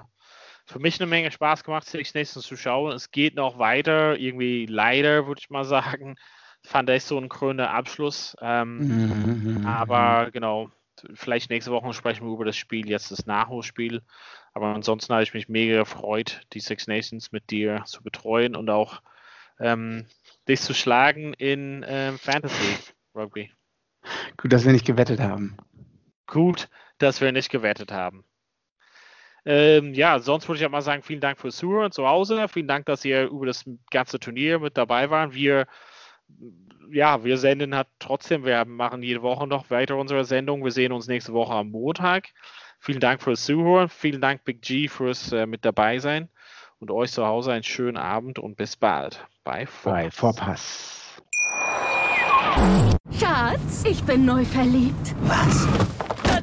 für 0.67 0.79
mich 0.79 1.01
eine 1.01 1.09
Menge 1.09 1.31
Spaß 1.31 1.65
gemacht, 1.65 1.87
Six 1.87 2.15
Nations 2.15 2.47
zu 2.47 2.57
schauen. 2.57 2.93
Es 2.93 3.11
geht 3.11 3.37
noch 3.37 3.59
weiter, 3.59 4.19
irgendwie 4.19 4.67
leider, 4.67 5.27
würde 5.27 5.41
ich 5.41 5.51
mal 5.51 5.65
sagen. 5.65 6.17
Fand 6.65 6.91
ich 6.91 7.05
so 7.05 7.19
ein 7.19 7.29
krönender 7.29 7.71
Abschluss. 7.71 8.37
Ähm, 8.41 9.59
mhm. 9.59 9.67
Aber 9.67 10.31
genau, 10.31 10.71
vielleicht 11.15 11.51
nächste 11.51 11.73
Woche 11.73 11.93
sprechen 11.93 12.27
wir 12.27 12.33
über 12.33 12.45
das 12.45 12.57
Spiel, 12.57 12.89
jetzt 12.89 13.11
das 13.11 13.27
Nachholspiel. 13.27 14.03
Aber 14.55 14.75
ansonsten 14.75 15.13
habe 15.13 15.23
ich 15.23 15.35
mich 15.35 15.49
mega 15.49 15.79
gefreut, 15.79 16.43
die 16.53 16.61
Six 16.61 16.87
Nations 16.87 17.33
mit 17.33 17.51
dir 17.51 17.83
zu 17.87 18.03
betreuen 18.03 18.55
und 18.55 18.71
auch 18.71 19.03
ähm, 19.59 20.07
dich 20.49 20.61
zu 20.61 20.75
schlagen 20.75 21.35
in 21.35 21.85
ähm, 21.87 22.19
Fantasy 22.19 22.77
Rugby. 23.15 23.51
Gut, 24.37 24.53
dass 24.53 24.65
wir 24.65 24.73
nicht 24.73 24.87
gewettet 24.87 25.21
haben. 25.21 25.57
Gut, 26.33 26.71
dass 26.97 27.21
wir 27.21 27.31
nicht 27.31 27.51
gewettet 27.51 27.93
haben. 27.93 28.25
Ähm, 29.45 29.93
ja, 29.93 30.19
sonst 30.19 30.49
würde 30.49 30.61
ich 30.61 30.67
auch 30.67 30.71
mal 30.71 30.81
sagen, 30.81 31.03
vielen 31.03 31.21
Dank 31.21 31.39
fürs 31.39 31.57
Zuhören 31.57 31.93
zu 31.93 32.09
Hause. 32.09 32.49
Vielen 32.49 32.69
Dank, 32.69 32.87
dass 32.87 33.05
ihr 33.05 33.25
über 33.25 33.45
das 33.45 33.65
ganze 33.91 34.19
Turnier 34.19 34.59
mit 34.59 34.79
dabei 34.79 35.11
waren. 35.11 35.35
Wir 35.35 35.67
ja, 36.91 37.23
wir 37.23 37.37
senden 37.37 37.75
hat 37.75 37.89
trotzdem, 37.99 38.47
wir 38.47 38.65
machen 38.65 39.03
jede 39.03 39.21
Woche 39.21 39.47
noch 39.47 39.69
weiter 39.71 39.97
unsere 39.97 40.25
Sendung. 40.25 40.65
Wir 40.65 40.71
sehen 40.71 40.93
uns 40.93 41.07
nächste 41.07 41.35
Woche 41.35 41.53
am 41.53 41.71
Montag. 41.71 42.29
Vielen 42.81 43.01
Dank 43.01 43.23
fürs 43.23 43.45
Zuhören. 43.45 43.91
Vielen 43.91 44.23
Dank, 44.23 44.45
Big 44.45 44.63
G, 44.63 44.89
fürs 44.89 45.33
äh, 45.33 45.47
mit 45.47 45.67
dabei 45.67 45.99
sein. 45.99 46.31
Und 46.79 46.91
euch 46.91 47.13
zu 47.13 47.27
Hause 47.27 47.53
einen 47.53 47.63
schönen 47.63 47.99
Abend 47.99 48.39
und 48.39 48.57
bis 48.57 48.77
bald. 48.77 49.27
Bei 49.45 49.67
Vorpass. 49.67 50.03
Bei 50.03 50.11
Vorpass. 50.11 51.23
Schatz, 53.19 53.85
ich 53.85 54.03
bin 54.03 54.25
neu 54.25 54.45
verliebt. 54.45 55.15
Was? 55.23 55.69